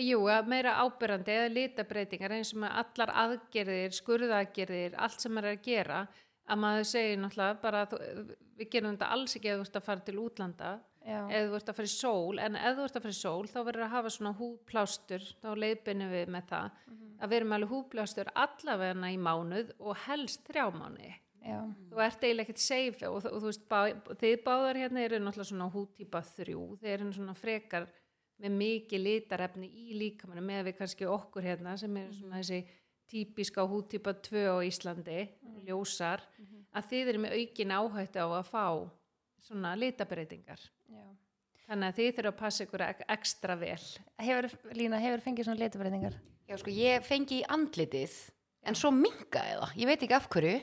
Jú, 0.00 0.20
að 0.30 0.50
meira 0.52 0.76
ábyrrandi 0.84 1.34
eða 1.34 1.50
litabreitingar 1.50 2.36
eins 2.36 2.52
og 2.54 2.60
með 2.62 2.76
allar 2.82 3.12
aðgerðir, 3.24 3.96
skurðaðgerðir, 3.96 4.94
allt 5.02 5.24
sem 5.24 5.40
er 5.40 5.48
að 5.50 5.64
gera 5.64 6.04
að 6.50 6.60
maður 6.62 6.86
segir 6.92 7.18
náttúrulega 7.18 7.58
bara 7.62 7.82
að 7.86 7.96
við 8.60 8.70
gerum 8.70 8.94
þetta 8.94 9.10
alls 9.16 9.34
ekki 9.36 9.50
ef 9.50 9.58
þú 9.58 9.66
ert 9.66 9.80
að 9.80 9.88
fara 9.88 10.06
til 10.06 10.16
útlanda 10.22 10.70
Já. 11.00 11.18
ef 11.26 11.48
þú 11.48 11.58
ert 11.58 11.72
að 11.72 11.78
fara 11.80 11.90
í 11.90 11.92
sól 11.94 12.40
en 12.44 12.58
ef 12.60 12.76
þú 12.76 12.86
ert 12.86 12.98
að 12.98 13.04
fara 13.06 13.16
í 13.16 13.18
sól 13.18 13.50
þá 13.50 13.58
verður 13.58 13.86
að 13.86 13.94
hafa 13.96 14.12
svona 14.14 14.32
húðplástur 14.38 15.26
þá 15.40 15.50
leiðbynum 15.64 16.14
við 16.14 16.32
með 16.36 16.46
það. 16.52 16.78
Að 17.20 17.32
við 17.32 17.40
erum 17.40 17.56
alveg 17.56 17.74
húðplástur 17.74 18.32
allavegna 18.44 19.10
í 19.10 19.18
mánuð 19.20 19.74
og 19.78 19.98
helst 20.06 20.46
þrjá 20.48 20.70
mánuði 20.74 21.12
Já. 21.40 21.60
þú 21.88 22.02
ert 22.04 22.24
eiginlega 22.24 22.44
ekkert 22.46 22.62
safe 22.62 23.08
og, 23.08 23.24
og 23.24 23.38
þú 23.40 23.48
veist, 23.48 23.62
bá, 23.70 23.78
þið 24.20 24.34
báðar 24.44 24.80
hérna 24.82 25.04
eru 25.06 25.20
náttúrulega 25.22 25.48
svona 25.48 25.70
húttýpa 25.72 26.20
þrjú. 26.34 26.64
Þeir 26.82 26.94
eru 26.98 27.12
svona 27.16 27.36
frekar 27.38 27.86
með 28.40 28.56
mikið 28.56 29.02
litarefni 29.04 29.68
í 29.68 29.96
líkamannu 30.00 30.44
með 30.44 30.68
við 30.68 30.76
kannski 30.80 31.08
okkur 31.08 31.48
hérna 31.48 31.76
sem 31.80 31.96
eru 32.00 32.16
svona 32.16 32.40
þessi 32.40 32.60
típiska 33.10 33.64
húttýpa 33.66 34.14
2 34.22 34.44
á 34.52 34.56
Íslandi 34.64 35.24
ljósar, 35.66 36.22
að 36.70 36.90
þið 36.92 37.12
eru 37.12 37.22
með 37.24 37.36
aukin 37.40 37.74
áhættu 37.74 38.22
á 38.22 38.28
að 38.28 38.50
fá 38.50 38.66
svona 39.42 39.72
litabreitingar. 39.78 40.60
Já. 40.90 41.04
þannig 41.66 41.88
að 41.88 41.98
þið 41.98 42.10
þurfa 42.16 42.30
að 42.30 42.40
passa 42.40 42.64
ykkur 42.66 42.84
ek 42.86 43.02
ekstra 43.14 43.56
vel. 43.58 43.86
Hefur, 44.18 44.48
Lína, 44.74 44.98
hefur 45.02 45.24
fengið 45.24 45.48
svona 45.48 45.62
litabreitingar? 45.62 46.18
Já, 46.50 46.56
sko, 46.58 46.72
ég 46.74 47.04
fengi 47.06 47.40
í 47.40 47.46
andlitið 47.46 48.14
en 48.66 48.76
svo 48.78 48.90
minkaði 48.94 49.56
það, 49.60 49.74
ég 49.78 49.90
veit 49.90 50.04
ekki 50.04 50.16
af 50.16 50.26
hverju 50.30 50.56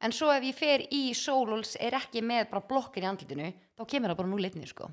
en 0.00 0.14
svo 0.14 0.30
ef 0.32 0.46
ég 0.46 0.56
fer 0.56 0.86
í 0.94 1.02
sól 1.16 1.56
og 1.56 1.66
er 1.80 1.98
ekki 1.98 2.22
með 2.22 2.48
bara 2.52 2.66
blokkin 2.68 3.04
í 3.06 3.10
andlitinu 3.10 3.52
þá 3.78 3.84
kemur 3.84 4.12
það 4.12 4.20
bara 4.22 4.32
nú 4.32 4.40
litni, 4.40 4.66
sko 4.70 4.90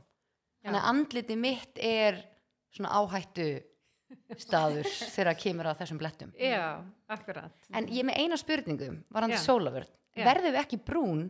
Þannig 0.66 0.82
að 0.82 0.90
andliti 0.90 1.38
mitt 1.38 1.80
er 1.86 2.20
svona 2.74 2.98
áhættu 2.98 3.48
staður 4.42 4.88
þegar 5.16 5.38
kemur 5.38 5.70
að 5.70 5.82
þessum 5.84 6.00
blettum. 6.02 6.32
Já, 6.42 6.82
akkurat. 7.12 7.68
En 7.70 7.90
ég 7.94 8.06
með 8.08 8.22
eina 8.24 8.40
spurningu, 8.42 8.92
varandi 9.14 9.38
Já. 9.38 9.44
sólavörn. 9.46 9.92
Já. 10.16 10.24
Verðum 10.26 10.56
við 10.56 10.62
ekki 10.64 10.80
brún 10.82 11.24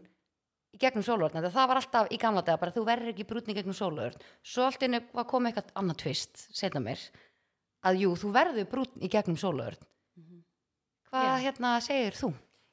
í 0.71 0.79
gegnum 0.79 1.03
sólavörn? 1.03 1.49
Það 1.51 1.69
var 1.71 1.81
alltaf 1.81 2.11
í 2.15 2.19
gamla 2.21 2.45
daga, 2.45 2.61
bara 2.61 2.75
þú 2.75 2.85
verður 2.87 3.11
ekki 3.11 3.27
brún 3.27 3.51
í 3.51 3.57
gegnum 3.57 3.75
sólavörn. 3.75 4.25
Svo 4.45 4.69
allt 4.69 4.87
var 5.17 5.27
komið 5.27 5.51
eitthvað 5.51 5.75
annað 5.81 6.01
tvist, 6.05 6.47
setna 6.55 6.83
mér, 6.85 7.03
að 7.83 8.01
jú, 8.05 8.15
þú 8.23 8.31
verður 8.39 8.71
brún 8.71 9.03
í 9.03 9.11
gegnum 9.11 9.39
sólavörn. 9.41 9.91
Hvað 11.11 11.27
Já. 11.27 11.43
hérna 11.43 11.75
segir 11.83 12.15
þú? 12.15 12.31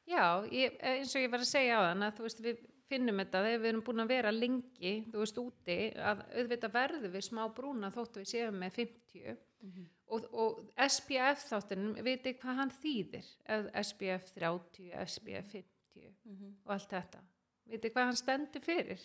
Já, 0.09 0.43
ég, 0.51 0.77
eins 0.83 1.15
og 1.15 1.23
ég 1.23 1.31
var 1.33 1.45
að 1.45 1.53
segja 1.53 1.79
á 1.79 1.83
þann 1.91 2.07
að 2.07 2.17
þú 2.17 2.27
veist 2.27 2.43
við 2.43 2.61
finnum 2.93 3.23
þetta 3.23 3.45
þegar 3.47 3.63
við 3.63 3.71
erum 3.71 3.85
búin 3.87 4.03
að 4.03 4.13
vera 4.13 4.35
lengi, 4.35 4.93
þú 5.13 5.23
veist 5.23 5.41
úti 5.41 5.79
að 5.97 6.23
auðvitað 6.35 6.75
verður 6.75 7.15
við 7.15 7.25
smá 7.29 7.43
brúna 7.57 7.91
þóttu 7.95 8.23
við 8.23 8.31
séum 8.35 8.59
með 8.61 8.79
50 8.81 9.39
og, 10.13 10.27
og 10.35 10.61
SPF 10.89 11.47
þáttunum 11.49 11.97
veitir 12.05 12.37
hvað 12.41 12.61
hann 12.61 12.75
þýðir? 12.83 13.29
SPF 13.81 14.33
30, 14.37 14.93
SPF 15.07 15.55
50 15.55 16.09
og 16.67 16.75
allt 16.77 16.93
þetta. 16.93 17.23
Veitir 17.73 17.95
hvað 17.95 18.11
hann 18.11 18.21
stendur 18.21 18.65
fyrir? 18.65 19.03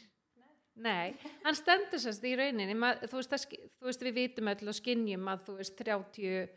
Nei, 0.78 1.16
hann 1.42 1.58
stendur 1.58 2.02
sérst 2.02 2.26
í 2.28 2.36
rauninni 2.38 2.76
þú 3.10 3.18
veist, 3.18 3.32
það, 3.32 3.46
þú 3.80 3.88
veist 3.90 4.04
við 4.06 4.18
vitum 4.20 4.52
öll 4.52 4.70
og 4.70 4.78
skinnjum 4.78 5.32
að 5.32 5.46
þú 5.48 5.56
veist 5.62 5.80
30 5.80 6.52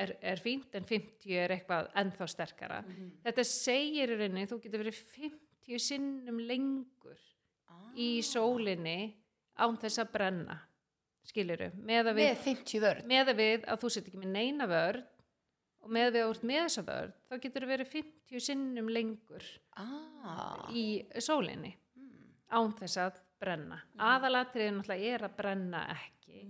er, 0.00 0.14
er 0.32 0.40
fínt 0.42 0.74
en 0.78 0.86
50 0.88 1.36
er 1.44 1.54
eitthvað 1.56 1.90
ennþá 2.00 2.28
sterkara. 2.32 2.80
Þetta 3.26 3.44
segir 3.48 4.14
í 4.14 4.18
rauninni 4.20 4.46
þú 4.50 4.58
getur 4.64 4.82
verið 4.84 4.98
50 5.16 5.84
sinnum 5.86 6.40
lengur 6.48 7.20
í 8.00 8.10
sólinni 8.26 8.98
án 9.60 9.76
þess 9.82 10.00
að 10.02 10.12
brenna 10.14 10.56
skiluru, 11.30 11.68
með 11.84 12.08
að 12.10 12.16
við, 12.16 12.28
Með 12.30 12.44
50 12.46 12.80
vörn. 12.82 13.02
með 13.10 13.28
að 13.34 13.40
við 13.42 13.64
að 13.70 13.80
þú 13.82 13.90
sett 13.92 14.06
ekki 14.08 14.20
með 14.22 14.30
neina 14.34 14.66
vörn 14.70 15.02
og 15.84 15.92
með 15.94 16.06
að 16.08 16.14
við 16.16 16.24
átt 16.30 16.46
með 16.48 16.62
þessa 16.64 16.84
vörn 16.88 17.12
þá 17.28 17.34
getur 17.44 17.66
verið 17.70 17.90
50 17.92 18.40
sinnum 18.46 18.88
lengur 18.92 19.46
Ah. 19.76 20.66
í 20.72 20.84
sólinni 21.22 21.74
án 22.50 22.72
þess 22.80 22.96
að 23.04 23.20
brenna. 23.40 23.78
Aðalatriðin 23.96 24.80
náttúrulega 24.80 25.14
er 25.14 25.22
að 25.28 25.36
brenna 25.38 25.84
ekki. 25.94 26.40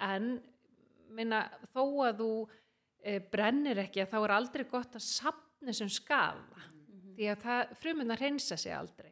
En 0.00 0.28
minna, 1.12 1.40
þó 1.74 1.82
að 2.06 2.20
þú 2.22 2.28
brennir 3.32 3.78
ekki 3.84 4.04
þá 4.10 4.16
er 4.24 4.34
aldrei 4.36 4.64
gott 4.68 4.94
að 4.98 5.04
sapna 5.06 5.72
sem 5.76 5.88
skafa 5.92 6.66
því 7.16 7.28
að 7.32 7.42
það, 7.44 7.72
frumunar 7.82 8.20
reynsa 8.20 8.56
sig 8.56 8.72
aldrei. 8.72 9.10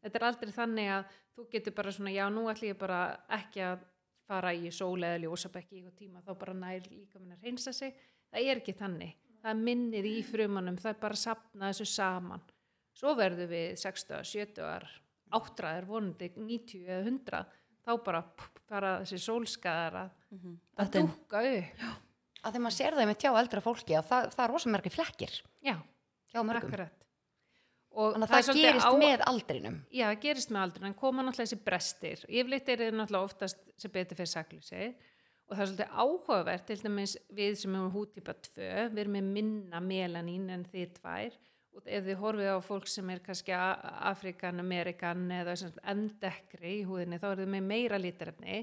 Þetta 0.00 0.18
er 0.20 0.26
aldrei 0.30 0.52
þannig 0.56 0.90
að 0.94 1.16
þú 1.36 1.46
getur 1.52 1.74
bara 1.76 1.92
svona 1.92 2.12
já 2.14 2.24
nú 2.32 2.46
ætlum 2.52 2.70
ég 2.72 2.78
bara 2.80 3.00
ekki 3.36 3.60
að 3.66 3.82
fara 4.30 4.52
í 4.54 4.70
sól 4.72 5.02
eða 5.02 5.18
ljósabekki 5.24 5.74
í 5.76 5.80
eitthvað 5.80 5.98
tíma 5.98 6.22
þá 6.24 6.30
bara 6.40 6.54
nær 6.56 6.86
líka 6.88 7.18
minn 7.20 7.34
að 7.34 7.44
reynsa 7.48 7.72
sig. 7.76 7.92
Það 8.30 8.46
er 8.52 8.60
ekki 8.62 8.74
þannig, 8.78 9.14
það 9.42 9.62
minnið 9.66 10.08
í 10.08 10.16
frumunum 10.24 10.76
það 10.80 10.92
er 10.94 11.00
bara 11.02 11.16
að 11.18 11.22
sapna 11.24 11.70
þessu 11.72 11.88
saman. 11.90 12.44
Svo 13.00 13.14
verður 13.18 13.50
við 13.50 13.66
60, 13.80 14.20
70 14.30 14.86
áttræðir 15.36 15.88
vonandi 15.88 16.30
90 16.36 16.86
eða 16.86 17.02
100 17.08 17.42
þá 17.86 17.90
bara 18.04 18.20
pff, 18.22 18.62
fara 18.68 18.94
þessi 19.02 19.20
sólskaðar 19.24 19.98
að, 20.04 20.14
að 20.36 20.80
Þetta 20.80 20.98
er- 21.00 21.10
dúka 21.10 21.42
upp 21.50 21.84
Að 22.40 22.54
þegar 22.54 22.64
maður 22.64 22.76
sér 22.78 22.96
það 22.96 23.08
með 23.10 23.18
tjá 23.20 23.30
eldra 23.40 23.60
fólki 23.64 23.96
að 23.98 24.06
það, 24.10 24.30
það 24.36 24.44
er 24.46 24.52
rosa 24.54 24.70
mörgir 24.72 24.94
flekkir 24.94 25.34
já, 25.66 25.74
akkurat. 26.34 26.96
Og 27.90 28.12
Þannig 28.14 28.26
að 28.28 28.30
það, 28.30 28.44
svolítið 28.46 28.66
gerist 28.68 28.86
á- 28.86 28.94
með 29.02 29.22
aldrinum. 29.26 29.76
já, 29.90 30.04
það 30.12 30.20
gerist 30.22 30.50
með 30.54 30.60
aldrei 30.62 30.86
en 30.88 30.94
koma 30.94 31.22
náttúrulega 31.26 31.50
þessi 31.50 31.64
brestir. 31.66 32.20
Yfirleitt 32.30 32.68
er 32.70 32.82
það 32.84 32.98
náttúrulega 33.00 33.28
oftast 33.28 33.58
sem 33.82 33.90
betur 33.90 34.16
fyrir 34.20 34.30
saklusi 34.30 34.82
og 35.50 35.56
það 35.56 35.60
er 35.64 35.70
svolítið 35.72 35.94
áhugavert 36.04 36.66
til 36.70 36.76
dæmis 36.84 37.16
við 37.34 37.56
sem 37.58 37.74
erum 37.74 37.90
húttípa 37.96 38.34
2 38.46 38.68
við 38.94 39.00
erum 39.02 39.16
með 39.18 39.30
minna 39.34 39.80
melanín 39.82 40.50
en 40.54 40.64
þið 40.70 40.92
tvær. 41.00 41.32
Og 41.74 41.82
ef 41.86 42.04
þið 42.06 42.16
horfið 42.22 42.48
á 42.50 42.58
fólk 42.66 42.86
sem 42.90 43.10
er 43.10 43.20
kannski 43.22 43.52
Afrikan, 43.54 44.58
Amerikan 44.62 45.26
eða 45.30 45.54
endekri 45.86 46.80
í 46.80 46.86
húðinni 46.86 47.18
þá 47.22 47.28
er 47.32 47.42
þið 47.44 47.52
með 47.56 47.62
meira 47.74 47.98
lítarefni 47.98 48.56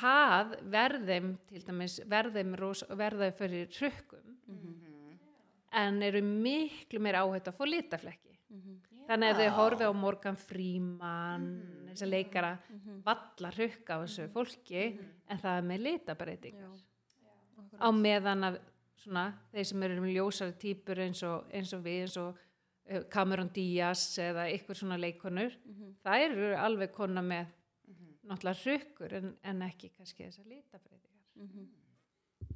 það 0.00 0.54
verðum 0.72 1.32
til 1.48 1.62
dæmis 1.66 1.98
verðum 2.08 2.54
ros- 2.58 2.84
verða 2.96 3.30
fyrir 3.36 3.68
hrukkum. 3.78 4.28
En 5.72 6.02
eru 6.04 6.20
miklu 6.22 7.00
meira 7.00 7.22
áhætt 7.24 7.48
að 7.48 7.56
fá 7.56 7.64
litaflekki 7.68 8.36
þannig 9.08 9.30
að 9.32 9.38
þau 9.40 9.54
horfi 9.56 9.84
á 9.88 9.92
Morgan 9.96 10.36
Freeman 10.36 11.46
þess 11.88 12.02
að 12.04 12.10
leikara 12.12 12.50
valla 13.06 13.50
hrukka 13.56 13.96
á 13.96 14.02
þessu 14.04 14.26
fólki 14.34 14.82
en 15.28 15.38
það 15.40 15.56
er 15.56 15.62
með 15.70 15.80
litabreitingar 15.86 16.68
á 17.80 17.88
meðan 17.90 18.44
að 18.44 18.58
svona, 19.02 19.24
þeir 19.52 19.64
sem 19.64 19.82
eru 19.82 20.00
með 20.04 20.14
ljósari 20.18 20.54
típur 20.60 21.00
eins 21.00 21.22
og, 21.26 21.48
eins 21.50 21.72
og 21.72 21.82
við 21.82 22.02
eins 22.04 22.16
og 22.20 22.36
uh, 22.36 23.02
Cameron 23.10 23.48
Diaz 23.56 24.04
eða 24.22 24.44
ykkur 24.52 24.76
svona 24.78 25.00
leikonur 25.00 25.56
það 26.04 26.26
eru 26.28 26.52
alveg 26.56 26.92
kona 26.92 27.22
með 27.24 27.46
náttúrulega 28.32 28.62
hrukkur 28.64 29.14
en, 29.20 29.30
en 29.52 29.62
ekki 29.68 29.92
kannski 29.96 30.26
þessar 30.28 30.48
litabreitingar 30.50 31.70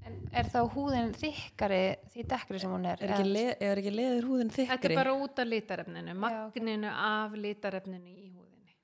En 0.07 0.17
er 0.39 0.47
þá 0.51 0.59
húðin 0.75 1.13
þykkari 1.17 1.81
því 2.13 2.25
dekkri 2.31 2.59
sem 2.63 2.71
hún 2.71 2.85
er? 2.87 3.01
Er 3.03 3.13
ekki, 3.15 3.23
Eða- 3.25 3.33
le, 3.35 3.45
er 3.69 3.81
ekki 3.81 3.93
leður 3.95 4.27
húðin 4.29 4.51
Þetta 4.53 4.77
þykkri? 4.77 4.91
er 4.93 4.99
bara 5.01 5.15
út 5.25 5.39
af 5.43 5.49
litarefninu, 5.49 6.13
ok. 6.13 6.21
magninu 6.25 6.91
af 6.93 7.33
litarefninu 7.39 8.13
í 8.13 8.27
húðinni. 8.35 8.75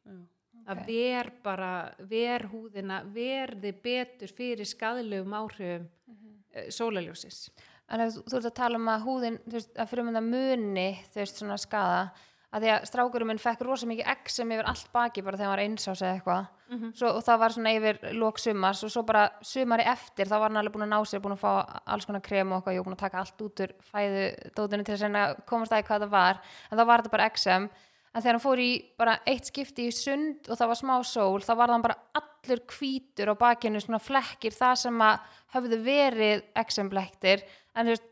Að 0.63 0.79
Ok. 0.79 0.87
ver 0.87 1.31
bara, 1.43 1.71
ver 1.99 2.47
húðina, 2.53 3.01
verði 3.13 3.73
betur 3.83 4.29
fyrir 4.31 4.65
skadlegum 4.67 5.35
áhrifum 5.35 5.89
mm 6.07 6.69
sólaljósis. 6.71 7.51
En 7.89 8.01
ef 8.01 8.15
þú, 8.15 8.23
þú 8.31 8.37
ert 8.39 8.47
að 8.51 8.55
tala 8.55 8.79
um 8.79 8.89
að 8.89 9.05
húðin, 9.07 9.39
þú 9.47 9.53
veist, 9.59 9.73
að 9.77 9.89
fyrir 9.89 10.05
að 10.17 10.29
muni, 10.31 10.89
þú 11.13 11.15
veist, 11.21 11.37
svona 11.43 11.59
skada, 11.59 12.13
að 12.53 12.65
því 12.65 12.71
að 12.73 12.83
strákurum 12.91 13.31
minn 13.33 13.41
fekk 13.41 13.63
rosa 13.65 13.87
mikið 13.89 14.09
exem 14.13 14.51
yfir 14.53 14.67
allt 14.69 14.91
baki 14.93 15.23
bara 15.25 15.39
þegar 15.41 15.49
hann 15.49 15.55
var 15.55 15.63
einsás 15.65 16.03
eða 16.03 16.17
eitthvað. 16.19 16.51
Svo, 16.97 17.09
og 17.19 17.23
það 17.25 17.39
var 17.43 17.53
svona 17.53 17.73
yfir 17.77 17.99
lók 18.17 18.39
sumars 18.41 18.83
og 18.85 18.91
svo 18.93 19.03
bara 19.09 19.23
sumari 19.45 19.85
eftir, 19.85 20.29
þá 20.29 20.37
var 20.39 20.49
hann 20.49 20.57
alveg 20.61 20.73
búin 20.73 20.87
að 20.87 20.93
ná 20.93 21.05
sér, 21.05 21.21
búin 21.25 21.37
að 21.37 21.43
fá 21.43 21.81
alls 21.85 22.07
konar 22.09 22.25
krem 22.25 22.53
og 22.53 22.59
eitthvað, 22.59 22.75
ég 22.75 22.81
var 22.81 22.89
búin 22.89 22.97
að 22.97 23.05
taka 23.05 23.23
allt 23.23 23.45
út 23.45 23.63
úr 23.65 23.75
fæðu 23.89 24.27
dótinu 24.57 24.85
til 24.85 24.99
að 25.09 25.35
komast 25.49 25.73
að 25.73 25.83
því 25.83 25.87
hvað 25.89 26.05
það 26.05 26.15
var, 26.17 26.41
en 26.71 26.79
þá 26.79 26.85
var 26.85 27.03
þetta 27.03 27.15
bara 27.17 27.29
exem. 27.33 27.69
En 28.13 28.21
þegar 28.21 28.37
hann 28.37 28.45
fór 28.45 28.61
í 28.61 28.71
bara 29.01 29.19
eitt 29.25 29.49
skipti 29.49 29.87
í 29.89 29.93
sund 29.97 30.49
og 30.49 30.59
það 30.61 30.73
var 30.73 30.81
smá 30.83 30.95
sól, 31.09 31.41
þá 31.41 31.55
var 31.57 31.73
hann 31.73 31.85
bara 31.85 31.97
allur 32.21 32.61
hvítur 32.69 33.33
á 33.33 33.35
bakinu, 33.41 33.81
svona 33.81 34.01
flekkir, 34.01 34.53
það 34.53 34.75
sem 34.83 35.01
að 35.01 35.39
höfðu 35.55 35.79
verið 35.87 36.43
exemblektir, 36.61 37.45
en 37.73 37.89
þú 37.89 37.95
veist, 37.95 38.11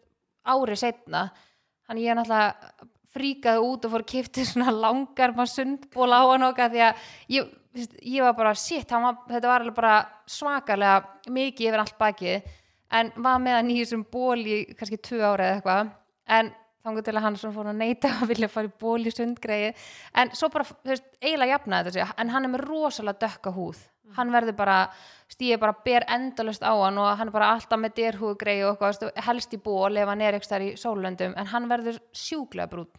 árið 0.49 0.81
setna. 0.81 1.27
Þannig 1.85 2.07
ég 2.07 2.13
er 2.15 2.17
náttúrulega 2.17 2.89
fríkaði 3.15 3.65
út 3.67 3.87
og 3.87 3.95
fór 3.95 4.05
að 4.05 4.13
kipta 4.13 4.45
svona 4.47 4.75
langar 4.75 5.35
maður 5.35 5.53
sundból 5.55 6.11
á 6.15 6.23
hann 6.31 6.47
okkar 6.47 6.71
því 6.73 6.85
að 6.87 7.09
ég, 7.35 7.51
ég 8.07 8.25
var 8.27 8.37
bara, 8.39 8.55
shit, 8.55 8.91
var, 8.91 9.21
þetta 9.29 9.51
var 9.51 9.65
alveg 9.65 9.77
bara 9.77 9.97
svakalega 10.31 11.33
mikið 11.33 11.71
yfir 11.71 11.85
allt 11.85 11.99
bakið, 11.99 12.49
en 13.01 13.13
var 13.23 13.43
með 13.43 13.59
hann 13.59 13.75
í 13.75 13.79
þessum 13.83 14.07
ból 14.13 14.41
í 14.41 14.63
kannski 14.75 15.01
tvö 15.03 15.23
ára 15.25 15.51
eða 15.51 15.59
eitthvað, 15.59 15.93
en 16.39 16.53
þangur 16.85 17.05
til 17.05 17.17
að 17.17 17.25
hann 17.27 17.39
svona 17.39 17.57
fór 17.57 17.71
að 17.71 17.81
neyta 17.81 18.11
að 18.17 18.31
vilja 18.33 18.49
fara 18.51 18.71
í 18.71 18.77
ból 18.81 19.01
í 19.05 19.13
sundgreið 19.13 19.87
en 20.23 20.31
svo 20.37 20.49
bara, 20.53 20.67
þú 20.71 20.93
veist, 20.95 21.09
eiginlega 21.21 21.57
jafnaði 21.57 21.95
þetta 21.97 22.21
en 22.23 22.35
hann 22.35 22.47
er 22.47 22.53
með 22.55 22.65
rosalega 22.69 23.27
dökka 23.27 23.53
húð. 23.55 23.83
Hann 24.17 24.33
verður 24.35 24.57
bara, 24.59 24.79
stíði 25.31 25.61
bara 25.63 25.77
ber 25.85 26.07
endalust 26.11 26.65
á 26.67 26.73
hann 26.73 26.99
og 26.99 27.13
hann 27.21 27.29
er 27.29 27.35
bara 27.35 27.53
alltaf 27.55 27.79
með 27.79 27.95
derhúðgreið 28.01 28.65
og 28.67 28.73
eitthvað, 28.73 29.21
helst 29.29 29.55
í 29.55 29.61
ból 29.63 29.93
ef 29.93 30.11
hann 30.11 30.25
er 30.27 30.41
þar 30.43 30.67
í 30.67 30.73
sólöndum, 30.81 31.37
en 31.37 31.53
hann 31.53 31.69
verður 31.71 32.01
sjúklega 32.17 32.73
brún 32.73 32.91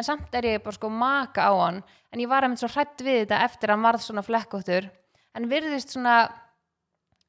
en 0.00 0.06
samt 0.06 0.34
er 0.34 0.48
ég 0.48 0.62
bara 0.64 0.76
sko 0.76 0.88
maka 0.92 1.46
á 1.46 1.52
hann. 1.52 1.82
En 2.10 2.22
ég 2.22 2.30
var 2.30 2.46
einmitt 2.46 2.62
svo 2.62 2.70
hrætt 2.72 3.04
við 3.04 3.24
þetta 3.24 3.44
eftir 3.44 3.70
að 3.70 3.76
hann 3.76 3.86
varð 3.86 4.04
svona 4.06 4.24
flekkóttur. 4.26 4.88
En 5.36 5.48
virðist 5.50 5.92
svona 5.94 6.16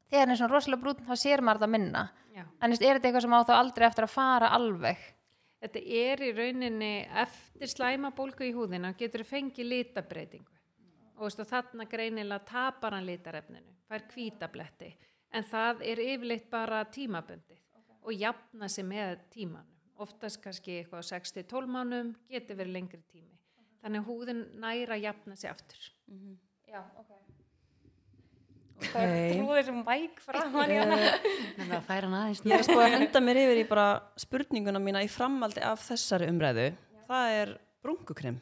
þegar 0.08 0.26
hann 0.26 0.34
er 0.34 0.40
svona 0.40 0.54
rosalega 0.56 0.84
brún 0.86 1.08
þá 1.08 1.16
sér 1.20 1.44
maður 1.44 1.66
það 1.66 1.74
minna. 1.76 2.04
Já. 2.32 2.46
en 2.64 2.72
veist, 2.72 2.84
er 2.84 2.96
þetta 2.96 3.10
eitthvað 3.10 3.26
sem 3.26 3.34
á 3.36 3.48
þá 3.50 3.54
aldrei 3.58 3.86
eftir 3.88 4.06
að 4.08 4.14
fara 4.14 4.50
alveg? 4.56 5.02
Þetta 5.62 5.82
er 6.02 6.22
í 6.24 6.30
rauninni 6.38 6.94
eftir 7.24 7.70
slæmabólgu 7.70 8.48
í 8.48 8.54
húðina 8.56 8.94
getur 8.98 9.26
fengið 9.28 9.68
litabreitingu 9.68 10.48
og 11.18 11.28
veistu, 11.28 11.46
þarna 11.46 11.86
greinilega 11.86 12.48
tapar 12.48 12.96
hann 12.96 13.06
litarefninu, 13.06 13.76
fær 13.86 14.08
hvítabletti. 14.14 14.90
En 15.36 15.44
það 15.46 15.84
er 15.92 16.02
yfirleitt 16.02 16.48
bara 16.50 16.80
tímabundið 16.90 17.60
og 18.02 18.16
jafna 18.18 18.72
sig 18.72 18.88
með 18.88 19.20
tímanum. 19.36 19.81
Oftast 20.02 20.42
kannski 20.42 20.80
eitthvað 20.82 21.04
á 21.04 21.10
6-12 21.14 21.68
mánum 21.70 22.14
getur 22.32 22.58
verið 22.58 22.74
lengri 22.80 23.02
tími. 23.12 23.36
Þannig 23.82 24.02
að 24.02 24.08
húðin 24.10 24.42
næra 24.62 24.98
jafna 25.02 25.36
sig 25.38 25.50
aftur. 25.52 25.78
Já, 26.72 26.82
ok 26.98 27.10
Ok. 28.82 28.96
Trúið 28.98 29.58
þessum 29.60 29.82
væk 29.86 30.22
framan 30.26 30.72
í 30.74 30.78
hana 30.80 30.96
Þannig 30.98 31.74
að 31.76 31.84
færa 31.86 32.08
hann 32.08 32.16
aðeins 32.18 32.40
Ég 32.50 32.56
er 32.56 32.64
sko 32.66 32.78
að 32.82 32.96
henda 32.96 33.20
mér 33.22 33.40
yfir 33.44 33.60
í 33.62 33.66
bara 33.70 33.84
spurninguna 34.24 34.82
mína 34.82 35.04
í 35.06 35.10
framhaldi 35.12 35.62
af 35.62 35.84
þessari 35.86 36.30
umræðu. 36.32 36.64
Það 37.06 37.36
er 37.42 37.52
brunkukrem. 37.86 38.40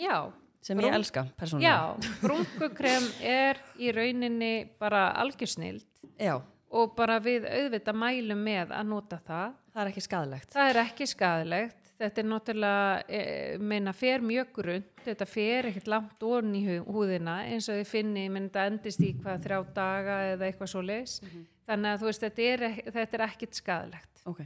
Já, 0.00 0.16
sem 0.64 0.80
ég 0.80 0.86
Brún- 0.88 0.96
elska 0.96 1.26
persónulega. 1.36 1.74
Já, 2.00 2.16
brúnkukrem 2.22 3.10
er 3.34 3.60
í 3.76 3.92
rauninni 3.92 4.52
bara 4.80 5.02
algjörsnild 5.20 5.84
Já, 6.16 6.38
og 6.72 6.96
bara 6.96 7.18
við 7.20 7.44
auðvitað 7.44 8.00
mælum 8.00 8.40
með 8.48 8.72
að 8.72 8.88
nota 8.88 9.20
það. 9.28 9.52
Það 9.74 9.82
er 9.84 9.90
ekki 9.92 10.04
skadalegt. 10.06 10.52
Það 10.54 10.70
er 10.72 10.80
ekki 10.84 11.06
skadilegt. 11.10 11.80
Þetta 11.94 12.20
er 12.20 12.26
náttúrulega, 12.26 13.02
e, 13.06 13.18
meina, 13.62 13.92
fer 13.94 14.22
mjög 14.26 14.48
grunn. 14.56 14.86
Þetta 15.04 15.26
fer 15.30 15.68
ekkert 15.70 15.86
langt 15.92 16.24
orn 16.26 16.54
í 16.58 16.64
hú- 16.66 16.82
húðina 16.90 17.36
eins 17.46 17.68
og 17.70 17.78
þið 17.78 17.86
finni, 17.92 18.24
menn 18.34 18.48
þetta 18.48 18.64
endist 18.72 19.04
í 19.06 19.12
hvað 19.20 19.44
þrjá 19.46 19.60
daga 19.76 20.16
eða 20.32 20.48
eitthvað 20.48 20.72
svo 20.72 20.82
leis. 20.82 21.20
Þannig 21.68 21.92
að 21.92 22.00
þú 22.02 22.08
veist, 22.10 22.24
þetta 22.26 22.48
er, 22.50 22.64
þetta 22.98 23.18
er 23.20 23.24
ekkert 23.28 23.54
skadilegt. 23.60 24.24
Ok. 24.26 24.40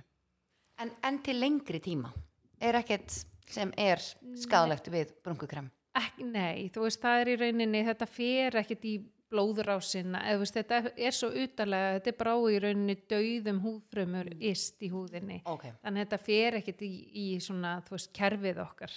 En, 0.78 0.92
en 1.08 1.18
til 1.24 1.38
lengri 1.40 1.80
tíma 1.82 2.12
er 2.60 2.76
ekkert 2.82 3.16
sem 3.48 3.72
er 3.80 3.98
skadalegt 4.36 4.90
við 4.92 5.14
brunkukrem. 5.24 5.70
Ek, 5.98 6.20
nei, 6.20 6.68
þú 6.70 6.84
veist, 6.84 7.00
það 7.02 7.20
er 7.24 7.30
í 7.32 7.38
rauninni, 7.40 7.80
þetta 7.88 8.06
fer 8.06 8.60
ekkert 8.60 8.84
í 8.86 8.98
blóðrásina, 9.32 10.22
eða 10.30 10.42
veist, 10.42 10.56
þetta 10.58 10.80
er 10.96 11.14
svo 11.16 11.30
utalega, 11.32 11.94
þetta 11.98 12.12
er 12.12 12.18
bara 12.18 12.34
á 12.36 12.40
í 12.48 12.58
rauninni 12.64 12.98
dauðum 13.10 13.62
húðfrömmur 13.64 14.30
ist 14.50 14.84
í 14.84 14.90
húðinni. 14.92 15.40
Ok. 15.48 15.66
Þannig 15.82 16.02
að 16.02 16.04
þetta 16.06 16.20
fer 16.26 16.58
ekkert 16.60 16.84
í, 16.86 16.92
í 17.12 17.26
svona, 17.44 17.78
þú 17.86 17.96
veist, 17.96 18.12
kerfið 18.16 18.62
okkar. 18.64 18.94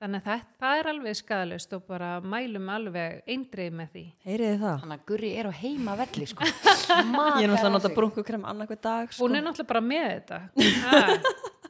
Þannig 0.00 0.22
að 0.22 0.28
það, 0.30 0.44
það 0.62 0.78
er 0.78 0.86
alveg 0.94 1.16
skadalust 1.18 1.74
og 1.76 1.82
bara 1.90 2.10
mælum 2.24 2.70
alveg 2.72 3.18
eindreið 3.28 3.74
með 3.76 3.90
því. 3.96 4.04
Heyrið 4.24 4.52
þið 4.54 4.62
það? 4.62 4.78
Þannig 4.84 4.96
að 4.96 5.02
Gurri 5.10 5.32
er 5.36 5.48
á 5.50 5.52
heima 5.58 5.96
velli 6.00 6.28
sko. 6.30 6.46
Ég 6.50 6.54
er 6.54 7.10
náttúrulega 7.10 7.66
að 7.66 7.74
nota 7.74 7.90
brúnkukrem 7.98 8.46
annarkvæð 8.48 8.80
dag, 8.86 9.12
sko. 9.12 9.26
Hún 9.26 9.36
er 9.36 9.44
náttúrulega 9.44 9.72
bara 9.74 9.84
með 9.90 10.08
þetta. 10.14 10.40
Ha, 10.80 11.02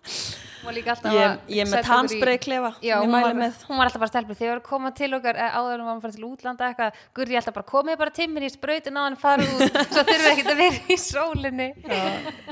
Hún 0.01 0.07
var 0.07 0.15
líka 0.15 0.31
alltaf 0.31 0.50
Ég, 0.61 1.39
ég 1.49 1.63
er 1.63 1.69
með 1.69 1.73
setja 1.73 1.81
okkur 1.81 1.81
í- 1.81 1.89
tannsbrei 1.91 2.37
klefa, 2.43 2.71
Já, 2.85 2.95
ég 2.97 3.05
hún 3.05 3.13
mæli 3.15 3.25
var, 3.31 3.35
með. 3.41 3.63
hún 3.69 3.79
var 3.81 3.89
alltaf 3.89 4.03
bara 4.03 4.11
stelpur 4.13 4.37
þegar 4.41 4.59
við 4.61 4.67
koma 4.69 4.91
til 4.99 5.11
okkar 5.17 5.39
eh, 5.41 5.57
áður 5.57 5.73
en 5.75 5.81
við 5.81 5.89
varum 5.91 6.03
fara 6.05 6.17
til 6.17 6.27
útlanda 6.29 6.69
eitthvað 6.69 7.01
Gurri 7.17 7.39
alltaf 7.41 7.55
bara 7.57 7.69
komið 7.71 7.99
bara 8.03 8.15
timmir 8.21 8.47
í 8.47 8.51
sprautin 8.53 8.99
á 9.01 9.03
hann 9.07 9.17
fara 9.21 9.47
út 9.47 9.65
svo 9.95 10.05
þurfum 10.05 10.21
við 10.21 10.31
ekkert 10.35 10.53
að 10.53 10.61
vera 10.61 10.81
í 10.91 10.99
sólinni 11.01 11.69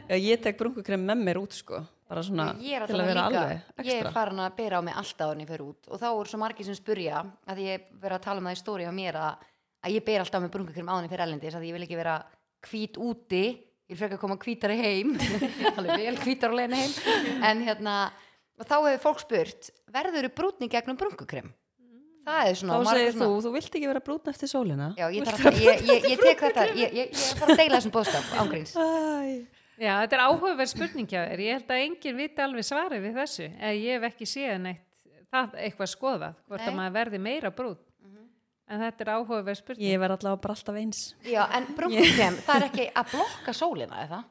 Já, 0.08 0.16
ég 0.16 0.42
tek 0.46 0.58
brúnkukrem 0.58 1.04
með 1.10 1.22
mér 1.28 1.40
út, 1.42 1.52
sko. 1.58 1.82
Bara 2.08 2.22
svona 2.24 2.46
Ég 2.64 2.78
er 2.80 2.86
til 2.88 2.96
alltaf 2.96 3.04
að 3.04 3.10
vera 3.12 3.24
líka, 3.28 3.40
alveg 3.44 3.84
ég 3.84 3.92
er 3.92 4.06
ekstra. 4.06 4.12
farin 4.16 4.38
að 4.40 4.54
bera 4.56 4.78
á 4.80 4.82
mig 4.88 4.94
alltaf 4.96 5.28
árin 5.28 5.42
ég 5.44 5.50
fyrir 5.52 5.66
út 5.68 5.90
og 5.92 6.00
þá 6.00 6.06
er 6.08 6.30
svo 6.32 6.38
margir 6.40 6.64
sem 6.70 6.78
spurja 6.78 7.20
að 7.52 7.58
ég 7.66 7.82
vera 8.00 8.16
að 8.16 8.24
tala 8.24 8.40
um 8.40 8.48
það 8.48 8.56
í 8.56 8.60
stóri 8.62 8.86
á 8.88 8.92
mér 8.96 9.18
að, 9.20 9.42
að 9.84 9.92
ég 9.98 10.06
ber 10.08 10.22
alltaf 10.24 10.40
með 10.46 10.54
brunkukrem 10.56 10.88
árin 10.88 11.10
fyrir 11.12 11.24
ellendis 11.26 11.58
að 11.58 11.66
ég 11.68 11.76
vil 11.76 11.84
ekki 11.84 11.98
vera 12.00 12.14
hvít 12.64 12.96
úti 12.96 13.42
ég 13.88 13.98
frekar 14.00 14.20
koma 14.20 14.36
hvítari 14.40 14.76
heim 14.80 15.14
alveg 15.76 16.04
vel 16.04 16.18
leiðinu 16.58 16.82
heim 16.82 17.44
en 17.48 17.62
hérna, 17.66 17.94
þá 18.60 18.76
hefur 18.76 19.00
fólk 19.06 19.24
spurt 19.24 19.70
verður 19.94 20.28
brúnni 20.36 20.68
gegnum 20.72 20.98
brunkukrem 21.00 21.52
það 22.28 22.48
er 22.50 22.58
svona 22.60 22.78
Þá 22.82 22.90
segir 22.92 23.14
þú, 23.14 23.18
svona- 23.22 23.44
þú 23.44 23.52
vilt 23.54 23.76
ekki 23.78 23.88
vera 23.88 24.02
brúnn 24.04 24.32
eftir 24.32 24.50
sólina. 24.50 24.88
Já, 24.98 25.06
ég, 25.14 25.24
þarf 25.24 25.46
að, 25.48 25.60
ég, 25.64 25.86
ég, 25.88 26.08
ég 26.12 26.20
tek 26.20 26.42
þetta 26.44 26.66
ég, 26.68 26.76
ég, 26.76 26.98
ég 26.98 27.06
er 27.08 27.22
að 27.32 27.38
fara 27.40 27.54
að 27.54 27.62
deila 27.62 27.78
þessum 27.78 27.94
bóðskap 27.94 28.34
ángríns 28.42 28.74
Æ, 28.76 28.84
já, 29.80 29.92
þetta 30.02 30.18
er 30.18 30.24
áhugaverð 30.26 30.72
spurning 30.74 31.08
hjá 31.08 31.22
þér. 31.22 31.42
Ég 31.46 31.56
held 31.56 31.72
að 31.72 31.84
enginn 31.86 32.18
viti 32.20 32.44
alveg 32.44 32.66
svarið 32.68 33.04
við 33.06 33.16
þessu. 33.22 33.46
Eða 33.56 33.72
ég 33.78 33.96
hef 33.96 34.06
ekki 34.10 34.28
séð 34.28 34.56
neitt 34.66 34.84
það 35.32 35.56
eitthvað 35.64 35.90
skoðað, 35.94 36.36
hvort 36.48 36.64
Nei. 36.64 36.68
að 36.68 36.76
maður 36.82 36.96
verði 36.98 37.22
meira 37.30 37.50
brún. 37.54 37.78
En 38.68 38.80
þetta 38.84 39.04
er 39.06 39.10
áhugaverð 39.16 39.56
spurning. 39.62 39.88
ég 39.88 39.98
verð 40.02 40.18
allavega 40.18 40.40
bara 40.44 40.54
alltaf 40.54 40.76
eins. 40.76 41.14
Já, 41.24 41.42
en 41.56 41.66
brunkukrem, 41.76 42.34
það 42.44 42.56
er 42.56 42.66
ekki 42.68 42.88
að 43.00 43.12
blokka 43.14 43.52
sólina, 43.56 44.02
eða? 44.04 44.24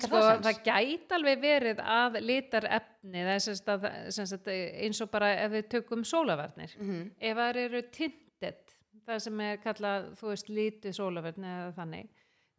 Sko, 0.00 0.16
það 0.16 0.38
það 0.46 0.60
gæti 0.64 1.12
alveg 1.18 1.40
verið 1.42 1.80
að 1.84 2.14
litar 2.24 2.64
efni 2.78 3.24
það 3.26 3.34
er 3.34 4.12
sem 4.16 4.26
sagt 4.30 4.46
eins 4.48 5.00
og 5.04 5.10
bara 5.12 5.28
ef 5.42 5.50
við 5.52 5.66
tökum 5.74 6.04
sólavarnir 6.08 6.72
Mhm. 6.78 7.10
ef 7.20 7.36
það 7.36 7.56
eru 7.66 7.82
tintet 7.92 8.72
það 9.06 9.18
sem 9.20 9.40
er 9.40 9.56
kallað, 9.58 10.06
þú 10.16 10.28
veist, 10.30 10.48
litið 10.48 10.94
sólavarni 10.96 11.44
eða 11.44 11.74
þannig, 11.76 12.08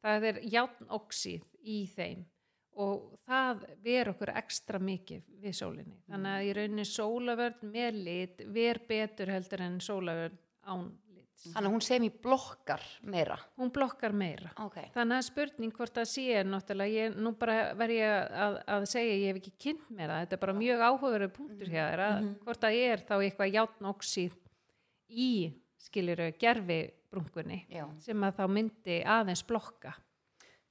það 0.03 0.23
er 0.29 0.39
játnoxíð 0.53 1.41
í 1.63 1.79
þeim 1.95 2.25
og 2.75 3.17
það 3.27 3.65
ver 3.83 4.09
okkur 4.13 4.33
ekstra 4.37 4.79
mikið 4.79 5.23
við 5.41 5.53
sólinni, 5.57 5.97
þannig 6.09 6.37
að 6.37 6.45
í 6.45 6.53
rauninni 6.59 6.85
sólavörn 6.85 7.71
með 7.73 7.99
lit 8.03 8.41
ver 8.53 8.79
betur 8.87 9.27
heldur 9.33 9.61
en 9.61 9.79
sólavörn 9.79 10.37
án 10.67 10.91
Þannig 11.43 11.67
að 11.67 11.73
hún 11.73 11.81
sem 11.83 12.03
í 12.07 12.09
blokkar 12.23 12.83
meira. 13.03 13.35
hún 13.59 13.71
blokkar 13.75 14.13
meira 14.15 14.53
Ok. 14.63 14.77
Þannig 14.93 15.17
að 15.17 15.25
spurning 15.27 15.73
hvort 15.75 15.97
það 15.97 16.05
sé 16.13 16.43
náttúrulega, 16.47 16.93
ég, 17.03 17.17
nú 17.19 17.33
bara 17.35 17.73
verð 17.75 17.97
ég 17.97 18.37
að, 18.45 18.57
að 18.77 18.85
segja, 18.93 19.17
ég 19.19 19.25
hef 19.33 19.41
ekki 19.41 19.53
kynnt 19.65 19.89
mér 19.91 20.13
það, 20.13 20.21
þetta 20.23 20.37
er 20.37 20.43
bara 20.45 20.55
mjög 20.61 20.83
áhugaverið 20.87 21.33
punktur 21.35 21.73
hjá 21.73 21.81
þér, 21.89 22.03
að 22.05 22.29
hvort 22.45 22.63
það 22.63 22.77
er 22.85 23.03
þá 23.09 23.13
eitthvað 23.17 23.53
játnoxíð 23.57 24.37
í, 25.09 25.31
skiliru, 25.83 26.29
gerfi 26.39 26.79
brungunni, 27.11 27.59
Já. 27.69 27.83
sem 28.01 28.23
að 28.25 28.39
þá 28.39 28.45
myndi 28.49 29.01
aðeins 29.05 29.43
blokka. 29.45 29.91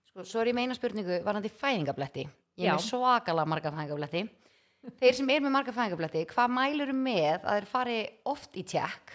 Sko, 0.09 0.25
svo 0.27 0.41
er 0.43 0.51
ég 0.51 0.57
meina 0.57 0.75
spurningu 0.75 1.21
varandi 1.25 1.53
fæðingabletti. 1.53 2.25
Ég 2.59 2.65
er 2.67 2.73
Já. 2.73 2.79
með 2.79 2.89
svakalega 2.89 3.49
marga 3.53 3.71
fæðingabletti. 3.77 4.25
Þeir 4.99 5.15
sem 5.15 5.31
er 5.31 5.45
með 5.45 5.55
marga 5.55 5.73
fæðingabletti, 5.77 6.25
hvað 6.33 6.51
mælur 6.57 6.91
með 6.97 7.45
að 7.45 7.61
þeir 7.61 7.69
fari 7.71 8.01
oft 8.33 8.59
í 8.59 8.65
tjekk 8.73 9.13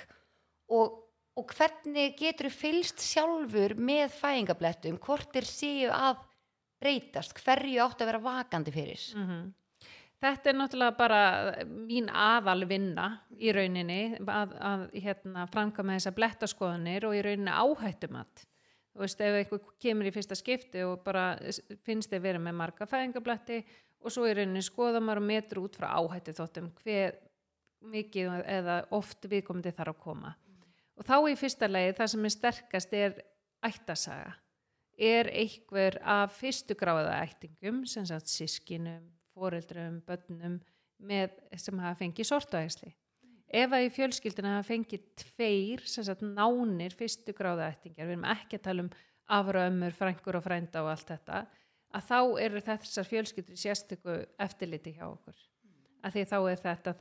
og, 0.71 0.95
og 1.37 1.53
hvernig 1.53 2.15
getur 2.17 2.49
fylst 2.53 3.03
sjálfur 3.05 3.75
með 3.77 4.09
fæðingablettum, 4.17 4.97
hvort 5.03 5.29
þeir 5.35 5.47
séu 5.49 5.93
að 5.93 6.23
breytast, 6.81 7.37
hverju 7.43 7.81
áttu 7.83 8.05
að 8.05 8.11
vera 8.13 8.25
vakandi 8.25 8.73
fyrir? 8.73 9.07
Mm 9.15 9.53
Þetta 10.17 10.49
er 10.49 10.55
náttúrulega 10.57 10.97
bara 10.97 11.17
mín 11.69 12.07
aðal 12.09 12.63
vinna 12.65 13.03
í 13.37 13.51
rauninni 13.53 14.17
að, 14.17 14.55
að 14.57 14.85
hérna, 15.03 15.43
framkama 15.53 15.93
þessa 15.93 16.13
blettaskoðanir 16.17 17.05
og 17.05 17.13
í 17.13 17.21
rauninni 17.21 17.53
áhættumat. 17.53 18.41
Þú 18.95 19.03
veist, 19.03 19.21
ef 19.21 19.37
einhver 19.37 19.61
kemur 19.77 20.09
í 20.09 20.13
fyrsta 20.15 20.33
skipti 20.39 20.81
og 20.87 21.03
bara 21.05 21.27
finnst 21.85 22.09
þið 22.09 22.23
verið 22.23 22.45
með 22.47 22.57
marga 22.63 22.89
fæðingabletti 22.89 23.59
og 24.01 24.15
svo 24.15 24.25
í 24.25 24.33
rauninni 24.33 24.65
skoða 24.65 25.03
maður 25.05 25.21
og 25.21 25.29
metur 25.29 25.61
út 25.67 25.77
frá 25.77 25.91
áhættu 25.93 26.33
þóttum 26.39 26.73
hver 26.81 27.21
mikið 27.85 28.41
eða 28.57 28.81
oft 28.97 29.29
viðkomandi 29.29 29.75
þarf 29.77 29.93
að 29.93 30.01
koma. 30.01 30.33
Og 30.97 31.05
þá 31.05 31.17
í 31.29 31.35
fyrsta 31.37 31.69
lagi 31.69 31.95
það 31.97 32.11
sem 32.13 32.27
er 32.27 32.33
sterkast 32.33 32.95
er 32.97 33.17
ættasaga. 33.65 34.35
Er 34.97 35.29
einhver 35.29 35.99
af 36.01 36.33
fyrstu 36.39 36.73
gráða 36.77 37.19
ættingum, 37.21 37.83
sem 37.85 38.05
sagt 38.09 38.31
sískinum, 38.31 39.03
foreldrum, 39.37 39.99
börnum 40.07 40.57
með, 40.97 41.35
sem 41.53 41.77
hafa 41.83 41.99
fengið 41.99 42.31
sortaæsli. 42.31 42.95
Ef 43.47 43.71
að 43.71 43.85
í 43.85 43.91
fjölskyldina 43.93 44.55
hafa 44.57 44.67
fengið 44.71 45.05
tveir, 45.21 45.83
sem 45.87 46.03
sagt 46.03 46.25
nánir 46.25 46.95
fyrstu 46.97 47.35
gráða 47.37 47.69
ættingar, 47.71 48.09
við 48.09 48.17
erum 48.17 48.25
ekki 48.33 48.57
að 48.57 48.65
tala 48.65 48.87
um 48.87 48.89
afraömmur, 49.37 49.93
frængur 49.95 50.39
og 50.39 50.43
frænda 50.43 50.81
og 50.83 50.91
allt 50.95 51.13
þetta, 51.13 51.43
að 51.95 52.09
þá 52.09 52.19
eru 52.43 52.63
þessar 52.63 53.07
fjölskyldur 53.07 53.61
sérstöku 53.61 54.17
eftirliti 54.43 54.97
hjá 54.97 55.05
okkur. 55.11 55.37
Að 56.07 56.15
því 56.15 56.23
þá 56.31 56.37
er 56.39 56.59
þetta 56.61 56.93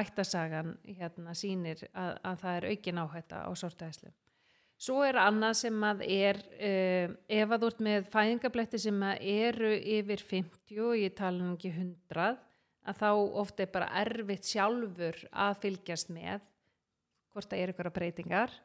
ættasagan 0.00 0.74
hérna 0.88 1.34
sýnir 1.36 1.82
að, 1.92 2.12
að 2.24 2.36
það 2.42 2.58
er 2.58 2.66
aukin 2.72 3.00
áhætta 3.02 3.40
á 3.44 3.50
sortaæslu. 3.60 4.12
Svo 4.82 5.02
er 5.06 5.18
annað 5.20 5.58
sem 5.60 5.84
að 5.86 6.00
er, 6.10 6.38
uh, 6.56 7.12
ef 7.30 7.52
að 7.52 7.60
þú 7.62 7.68
ert 7.70 7.82
með 7.86 8.06
fæðingabletti 8.10 8.80
sem 8.82 9.04
að 9.06 9.26
eru 9.34 9.74
yfir 9.98 10.24
50 10.30 10.80
og 10.82 10.96
ég 10.98 11.14
tala 11.18 11.38
nú 11.38 11.52
ekki 11.54 11.70
100, 11.70 12.32
að 12.82 12.98
þá 12.98 13.10
oft 13.42 13.60
er 13.62 13.70
bara 13.70 13.90
erfitt 14.00 14.48
sjálfur 14.48 15.20
að 15.30 15.60
fylgjast 15.62 16.10
með 16.10 16.48
hvort 17.32 17.52
það 17.52 17.62
eru 17.62 17.74
ykkur 17.76 17.90
breytingar, 17.94 18.56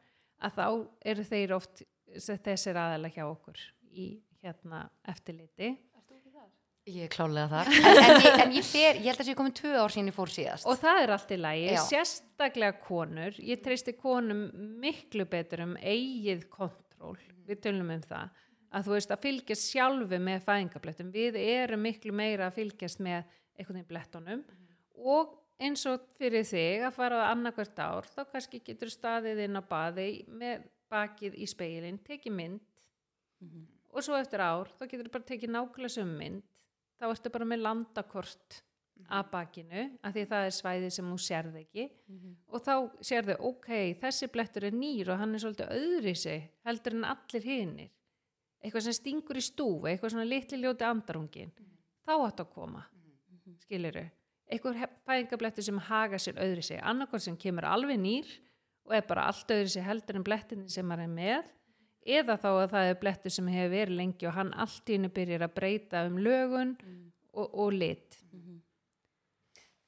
að 0.42 0.56
þá 0.58 0.66
eru 1.12 1.26
þeir 1.28 1.54
oft 1.56 1.84
þessir 2.16 2.80
aðalega 2.80 3.20
hjá 3.20 3.28
okkur 3.28 3.62
í 3.92 4.08
hérna 4.42 4.86
eftirliti. 5.08 5.76
Ég 6.88 7.04
er 7.04 7.12
klálega 7.12 7.48
þar. 7.52 7.70
En, 7.76 7.98
en, 8.00 8.18
ég, 8.22 8.34
en 8.44 8.52
ég 8.56 8.64
fer, 8.64 8.96
ég 8.96 9.08
held 9.10 9.18
að 9.18 9.20
það 9.20 9.28
sé 9.28 9.36
komin 9.36 9.56
tvö 9.58 9.72
ár 9.76 9.92
síðan 9.92 10.10
ég 10.10 10.16
fór 10.16 10.32
síðast. 10.32 10.68
Og 10.70 10.78
það 10.80 11.00
er 11.02 11.12
allt 11.14 11.32
í 11.34 11.38
lagi, 11.40 11.66
Já. 11.74 11.80
sérstaklega 11.84 12.76
konur, 12.84 13.40
ég 13.44 13.64
treysti 13.64 13.94
konum 13.98 14.44
miklu 14.80 15.26
betur 15.28 15.64
um 15.66 15.74
eigið 15.76 16.46
kontról, 16.52 17.18
við 17.48 17.60
tölum 17.66 17.92
um 17.92 18.06
það, 18.06 18.40
að 18.72 18.88
þú 18.88 18.94
veist 18.94 19.12
að 19.12 19.26
fylgjast 19.26 19.68
sjálfu 19.68 20.22
með 20.30 20.46
fæðingablettum, 20.48 21.12
við 21.12 21.38
erum 21.42 21.84
miklu 21.84 22.14
meira 22.16 22.48
að 22.48 22.58
fylgjast 22.62 23.04
með 23.04 23.20
einhvern 23.58 23.80
veginn 23.80 23.90
blettunum. 23.92 24.44
Og 24.98 25.36
eins 25.60 25.84
og 25.90 26.04
fyrir 26.18 26.46
þig 26.46 26.86
að 26.86 26.96
fara 26.96 27.24
á 27.26 27.30
annarkvært 27.34 27.80
ár, 27.82 28.08
þá 28.08 28.22
kannski 28.32 28.62
getur 28.64 28.92
staðið 28.92 29.44
inn 29.44 29.58
á 29.58 29.62
baði 29.66 30.10
með 30.30 30.68
bakið 30.88 31.36
í 31.36 31.48
speilin, 31.50 31.98
tekið 32.06 32.36
mynd. 32.38 32.62
Og 33.92 34.04
svo 34.04 34.16
eftir 34.18 34.42
ár, 34.44 34.70
þá 34.78 34.86
getur 34.86 35.10
bara 35.12 35.26
tekið 35.26 35.52
nákvæmlega 35.54 35.94
sem 35.96 36.14
mynd, 36.20 36.44
þá 36.98 37.06
ertu 37.10 37.32
bara 37.34 37.46
með 37.48 37.62
landakort 37.66 38.58
að 39.14 39.28
bakinu 39.30 39.84
af 40.02 40.14
því 40.14 40.24
það 40.32 40.46
er 40.48 40.54
svæði 40.56 40.90
sem 40.92 41.10
þú 41.12 41.18
sérð 41.22 41.60
ekki. 41.60 41.86
Og 42.50 42.64
þá 42.64 42.74
sérðu 43.10 43.38
ok, 43.48 43.70
þessi 44.02 44.28
blettur 44.34 44.66
er 44.68 44.74
nýr 44.74 45.12
og 45.14 45.22
hann 45.22 45.36
er 45.36 45.44
svolítið 45.44 45.72
öðri 45.78 46.14
sig 46.18 46.44
heldur 46.66 46.98
en 46.98 47.08
allir 47.12 47.46
hinnir 47.46 47.94
eitthvað 48.58 48.88
sem 48.88 48.96
stingur 48.96 49.38
í 49.38 49.42
stúfi, 49.44 49.92
eitthvað 49.92 50.16
svona 50.16 50.26
litli 50.26 50.58
ljóti 50.58 50.82
andarungin, 50.82 51.52
þá 52.02 52.14
átt 52.16 52.40
að 52.42 52.48
koma 52.56 52.82
skiliru 53.62 54.02
eitthvað 54.48 54.80
fæðingablettur 55.06 55.66
sem 55.66 55.80
haga 55.88 56.18
sér 56.20 56.40
öðri 56.40 56.64
sig, 56.64 56.80
annarkvæmt 56.80 57.24
sem 57.26 57.36
kemur 57.40 57.68
alveg 57.68 58.00
nýr 58.00 58.30
og 58.88 58.94
er 58.96 59.06
bara 59.08 59.26
allt 59.28 59.50
öðru 59.52 59.72
sér 59.72 59.86
heldur 59.88 60.18
en 60.18 60.26
blettinni 60.26 60.72
sem 60.72 60.86
maður 60.88 61.04
er 61.04 61.12
með 61.12 61.50
eða 62.08 62.38
þá 62.40 62.48
að 62.50 62.70
það 62.72 62.92
er 62.92 63.02
blettur 63.02 63.34
sem 63.34 63.50
hefur 63.52 63.74
verið 63.74 64.00
lengi 64.00 64.30
og 64.30 64.36
hann 64.38 64.54
allt 64.56 64.88
í 64.88 64.96
hennu 64.96 65.12
byrjar 65.12 65.44
að 65.46 65.54
breyta 65.58 66.06
um 66.08 66.16
lögun 66.24 66.74
og, 67.32 67.46
og 67.46 67.76
lit 67.76 68.18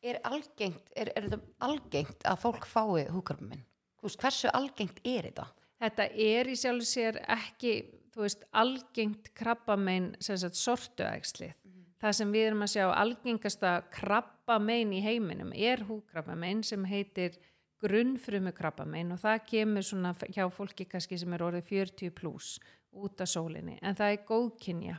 Er 0.00 0.16
algengt, 0.24 0.86
er, 0.96 1.10
er 1.12 1.26
þetta 1.28 1.38
algengt 1.66 2.22
að 2.24 2.38
fólk 2.40 2.64
fái 2.68 3.02
húkarminn? 3.12 3.64
Hversu 4.00 4.48
algengt 4.56 5.02
er 5.04 5.28
þetta? 5.28 5.44
Þetta 5.80 6.06
er 6.24 6.48
í 6.48 6.54
sjálfu 6.56 6.86
sér 6.88 7.18
ekki, 7.28 7.74
þú 8.14 8.24
veist, 8.24 8.46
algengt 8.56 9.28
krabbamein, 9.36 10.14
sem 10.24 10.38
sagt, 10.40 10.56
sortuægslið. 10.56 11.52
Það 12.00 12.16
sem 12.16 12.32
við 12.32 12.46
erum 12.48 12.64
að 12.64 12.72
sjá 12.72 12.86
algengasta 12.88 13.74
krabbamein 13.92 14.94
í 14.96 15.02
heiminum 15.04 15.52
er 15.52 15.84
húkrabbamein 15.84 16.64
sem 16.64 16.84
heitir 16.88 17.36
grunnfrumu 17.82 18.52
krabbamein 18.56 19.12
og 19.14 19.20
það 19.22 19.44
kemur 19.48 19.86
svona 19.86 20.12
hjá 20.28 20.44
fólki 20.52 20.86
kannski 20.90 21.18
sem 21.20 21.32
er 21.36 21.44
orðið 21.46 21.68
40 21.70 22.12
pluss 22.16 22.58
út 22.92 23.20
af 23.22 23.30
sólinni. 23.30 23.78
En 23.82 23.94
það 23.96 24.14
er 24.16 24.24
góðkynja. 24.28 24.96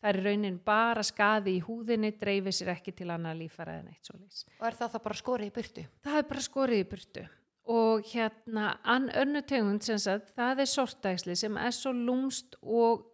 Það 0.00 0.10
er 0.12 0.18
raunin 0.26 0.58
bara 0.64 1.02
skaði 1.06 1.56
í 1.56 1.64
húðinni, 1.64 2.12
dreifir 2.20 2.54
sér 2.54 2.74
ekki 2.74 2.92
til 2.94 3.08
annað 3.10 3.40
lífara 3.40 3.78
en 3.80 3.88
eitt 3.90 4.06
sólís 4.06 4.44
Og 4.60 4.66
er 4.68 4.76
það 4.76 4.92
þá 4.92 4.98
bara 5.06 5.18
skorið 5.22 5.48
í 5.48 5.54
burtu? 5.56 5.84
það 6.04 6.18
er 6.20 6.26
bara 6.30 6.44
skorið 6.44 6.82
í 6.82 6.88
burtu 6.90 7.26
og 7.66 8.04
hérna 8.12 8.66
ann 8.86 9.08
önnu 9.10 9.40
tegund 9.42 9.82
sem 9.82 9.98
sagt, 9.98 10.28
það 10.36 10.60
er 10.62 10.68
sortægsli 10.70 11.34
sem 11.34 11.56
er 11.58 11.72
svo 11.74 11.90
lúmst 11.96 12.54
og 12.62 13.06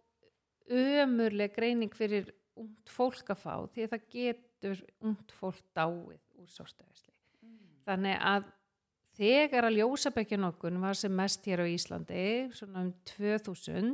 ömurleg 0.69 1.55
greining 1.55 1.95
fyrir 1.95 2.29
ungt 2.59 2.91
fólk 2.93 3.31
að 3.33 3.41
fá 3.41 3.55
því 3.73 3.87
að 3.87 3.95
það 3.95 4.03
getur 4.13 4.83
ungt 5.01 5.33
fólk 5.33 5.63
dáið 5.73 6.19
úr 6.37 6.51
sortægsli 6.53 7.15
þannig 7.87 8.19
að 8.21 8.51
þegar 9.17 9.67
að 9.67 9.77
ljósabekjanokkun 9.79 10.79
var 10.81 10.97
sem 10.97 11.13
mest 11.13 11.45
hér 11.47 11.63
á 11.63 11.67
Íslandi 11.69 12.25
svona 12.55 12.85
um 12.85 12.91
2000 13.13 13.93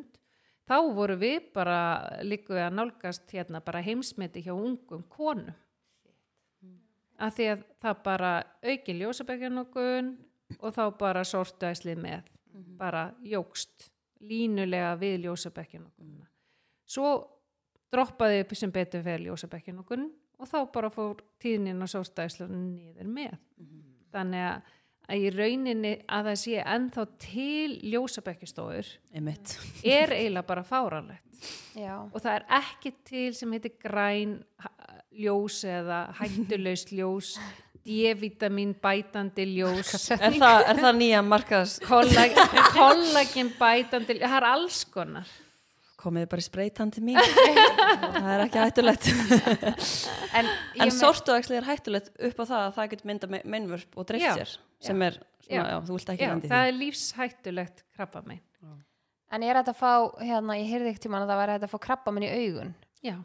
þá 0.69 0.77
voru 0.95 1.17
við 1.19 1.49
bara 1.55 1.79
líku 2.23 2.57
að 2.57 2.77
nálgast 2.77 3.31
hérna 3.33 3.61
bara 3.65 3.83
heimsmeti 3.83 4.43
hjá 4.45 4.53
ungum 4.53 5.03
konum. 5.09 5.55
Að 7.19 7.35
því 7.35 7.47
að 7.51 7.63
það 7.83 8.03
bara 8.05 8.33
auki 8.63 8.95
ljósabekjanokun 8.95 10.13
og 10.59 10.75
þá 10.75 10.83
bara 10.99 11.25
sortuæslið 11.27 11.99
með 11.99 12.29
bara 12.79 13.09
jógst 13.21 13.89
línulega 14.23 14.95
við 14.99 15.25
ljósabekjanokun 15.25 16.19
svo 16.89 17.11
droppaði 17.93 18.43
upp 18.43 18.55
sem 18.57 18.73
betur 18.73 19.03
fyrir 19.05 19.27
ljósabekjanokun 19.27 20.09
og 20.39 20.49
þá 20.49 20.59
bara 20.73 20.91
fór 20.93 21.21
tíðnin 21.41 21.81
og 21.83 21.91
sortuæslunum 21.91 22.69
niður 22.73 23.09
með. 23.11 23.37
Þannig 24.13 24.45
að, 24.45 24.69
að 25.09 25.25
í 25.25 25.31
rauninni 25.33 25.93
að 26.05 26.29
það 26.29 26.37
sé 26.43 26.59
ennþá 26.63 27.05
til 27.23 27.71
ljósabekkjastofur 27.93 28.91
einmitt. 29.15 29.55
er 29.83 30.13
eiginlega 30.15 30.47
bara 30.49 30.65
fáranlegt 30.67 31.49
Já. 31.77 31.95
og 32.03 32.19
það 32.19 32.35
er 32.35 32.45
ekki 32.59 32.93
til 33.07 33.31
sem 33.37 33.55
heitir 33.55 33.75
græn 33.81 34.37
ljós 35.19 35.63
eða 35.67 36.03
hættulaus 36.19 36.85
ljós 36.97 37.33
D-vitamin 37.89 38.75
bætandi 38.77 39.45
ljós. 39.49 40.11
Er 40.13 40.35
það, 40.35 40.65
er 40.67 40.81
það 40.83 40.97
nýja 40.99 41.21
kollag, 41.87 42.35
kollagin 42.75 43.53
bætandi 43.57 44.17
ljós, 44.19 44.27
það 44.27 44.41
er 44.41 44.47
alls 44.51 44.81
konar 44.93 45.31
komið 45.99 46.27
bara 46.31 46.43
í 46.43 46.45
spreytandi 46.45 47.03
mín. 47.03 47.19
Það 48.19 48.29
er 48.33 48.43
ekki 48.45 48.63
hættulegt. 48.63 49.09
En, 50.39 50.45
en 50.77 50.91
sortuæksli 50.93 51.57
er 51.57 51.65
hættulegt 51.65 52.11
upp 52.13 52.37
á 52.37 52.45
það 52.45 52.59
að 52.59 52.75
það 52.75 52.91
getur 52.91 53.07
mynda 53.09 53.29
meinvörp 53.33 53.95
og 53.97 54.05
dreift 54.11 54.27
Já, 54.27 54.33
sér 54.37 54.51
sem 54.85 55.01
er 55.01 55.15
svona, 55.41 55.63
já, 55.71 55.77
þú 55.87 55.95
vilt 55.95 56.11
ekki 56.13 56.23
Já, 56.23 56.29
landi 56.29 56.51
það 56.51 56.61
því. 56.61 56.69
er 56.69 56.77
lífshættulegt 56.77 57.81
krabba 57.97 58.21
megin 58.27 58.45
En 59.33 59.45
ég 59.45 59.51
er 59.51 59.59
hægt 59.59 59.71
að 59.73 59.79
fá, 59.81 59.91
hérna, 60.21 60.55
ég 60.57 60.69
heyrði 60.69 60.91
ekkert 60.91 61.03
tímann 61.07 61.25
að 61.25 61.33
það 61.33 61.41
væri 61.41 61.55
hægt 61.55 61.65
að 61.65 61.73
fá 61.73 61.81
krabba 61.83 62.13
minn 62.13 62.25
í 62.25 62.29
augun. 62.33 62.71
Já, 63.05 63.15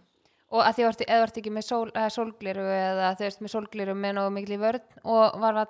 og 0.54 0.60
að 0.62 0.76
því 0.76 0.84
að 0.84 0.98
þú 0.98 1.06
ert 1.16 1.38
ekki 1.40 1.52
með 1.54 1.66
sól, 1.68 1.86
eða 1.92 2.10
sólgliru 2.16 2.66
eða 2.74 3.08
þú 3.18 3.26
veist 3.26 3.44
með 3.44 3.52
sólgliru 3.54 3.94
með 3.98 4.12
nógu 4.18 4.34
miklu 4.34 4.58
vörn 4.60 5.00
og 5.14 5.38
var 5.42 5.60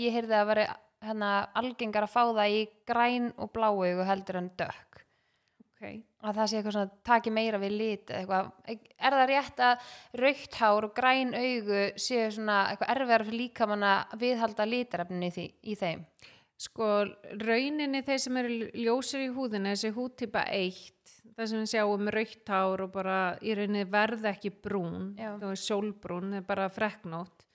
ég 0.00 0.14
heyrði 0.14 0.38
að 0.38 0.46
veri 0.52 0.66
hérna, 1.04 1.30
algengar 1.56 2.06
að 2.06 2.14
fá 2.14 2.22
það 2.28 2.54
í 2.54 2.62
græn 2.88 3.28
og 3.40 3.52
bláu 3.54 3.82
augu 3.82 4.06
heldur 4.06 4.40
en 4.40 4.50
dökk 4.60 4.89
ok 5.80 5.86
að 6.20 6.36
það 6.36 6.50
sé 6.50 6.58
eitthvað 6.58 6.74
svona 6.76 7.04
taki 7.08 7.30
meira 7.32 7.58
við 7.62 7.76
lit 7.80 8.10
eitthvað, 8.12 8.50
er 8.68 9.16
það 9.16 9.30
rétt 9.30 9.62
að 9.64 9.86
raukt 10.20 10.58
hár 10.60 10.86
og 10.90 10.92
græn 10.96 11.32
augu 11.32 11.86
séu 11.96 12.26
svona 12.36 12.58
eitthvað 12.68 12.92
erfiðar 12.94 13.24
fyrir 13.24 13.40
líkamann 13.40 13.86
að 13.88 14.18
viðhalda 14.20 14.68
litarefninni 14.68 15.32
í, 15.32 15.46
í 15.72 15.78
þeim 15.80 16.04
Sko, 16.60 16.86
rauninni 17.40 18.02
þeir 18.04 18.18
sem 18.20 18.36
eru 18.36 18.56
ljósir 18.76 19.22
í 19.24 19.28
húðina, 19.32 19.72
þessi 19.72 19.94
húdtípa 19.96 20.42
1, 20.52 21.12
það 21.32 21.46
sem 21.48 21.62
við 21.62 21.70
sjáum 21.72 22.10
raukt 22.12 22.52
hár 22.52 22.82
og 22.84 22.90
bara 22.92 23.20
í 23.40 23.54
rauninni 23.56 23.86
verða 23.88 24.34
ekki 24.34 24.52
brún, 24.52 25.14
sjólbrún, 25.56 26.34
það 26.34 26.42
er 26.42 26.44
bara 26.50 26.66
freknótt. 26.74 27.46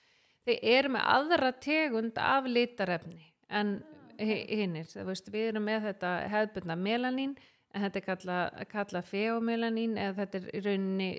Þeir 0.46 0.66
eru 0.72 0.94
með 0.96 1.06
aðra 1.14 1.52
tegund 1.62 2.18
af 2.22 2.50
litarefni 2.50 3.30
en 3.50 3.76
hinnir. 4.18 4.90
Veist, 5.06 5.30
við 5.30 5.52
erum 5.52 5.70
með 5.70 5.92
þetta 5.92 6.16
hefðbundna 6.34 6.80
melanín, 6.80 7.38
en 7.76 7.84
þetta 7.84 8.00
er 8.00 8.06
kalla, 8.06 8.38
kalla 8.72 9.02
feomelanín 9.06 9.98
eða 10.00 10.22
þetta 10.22 10.40
er 10.40 10.48
í 10.48 10.64
rauninni 10.64 11.10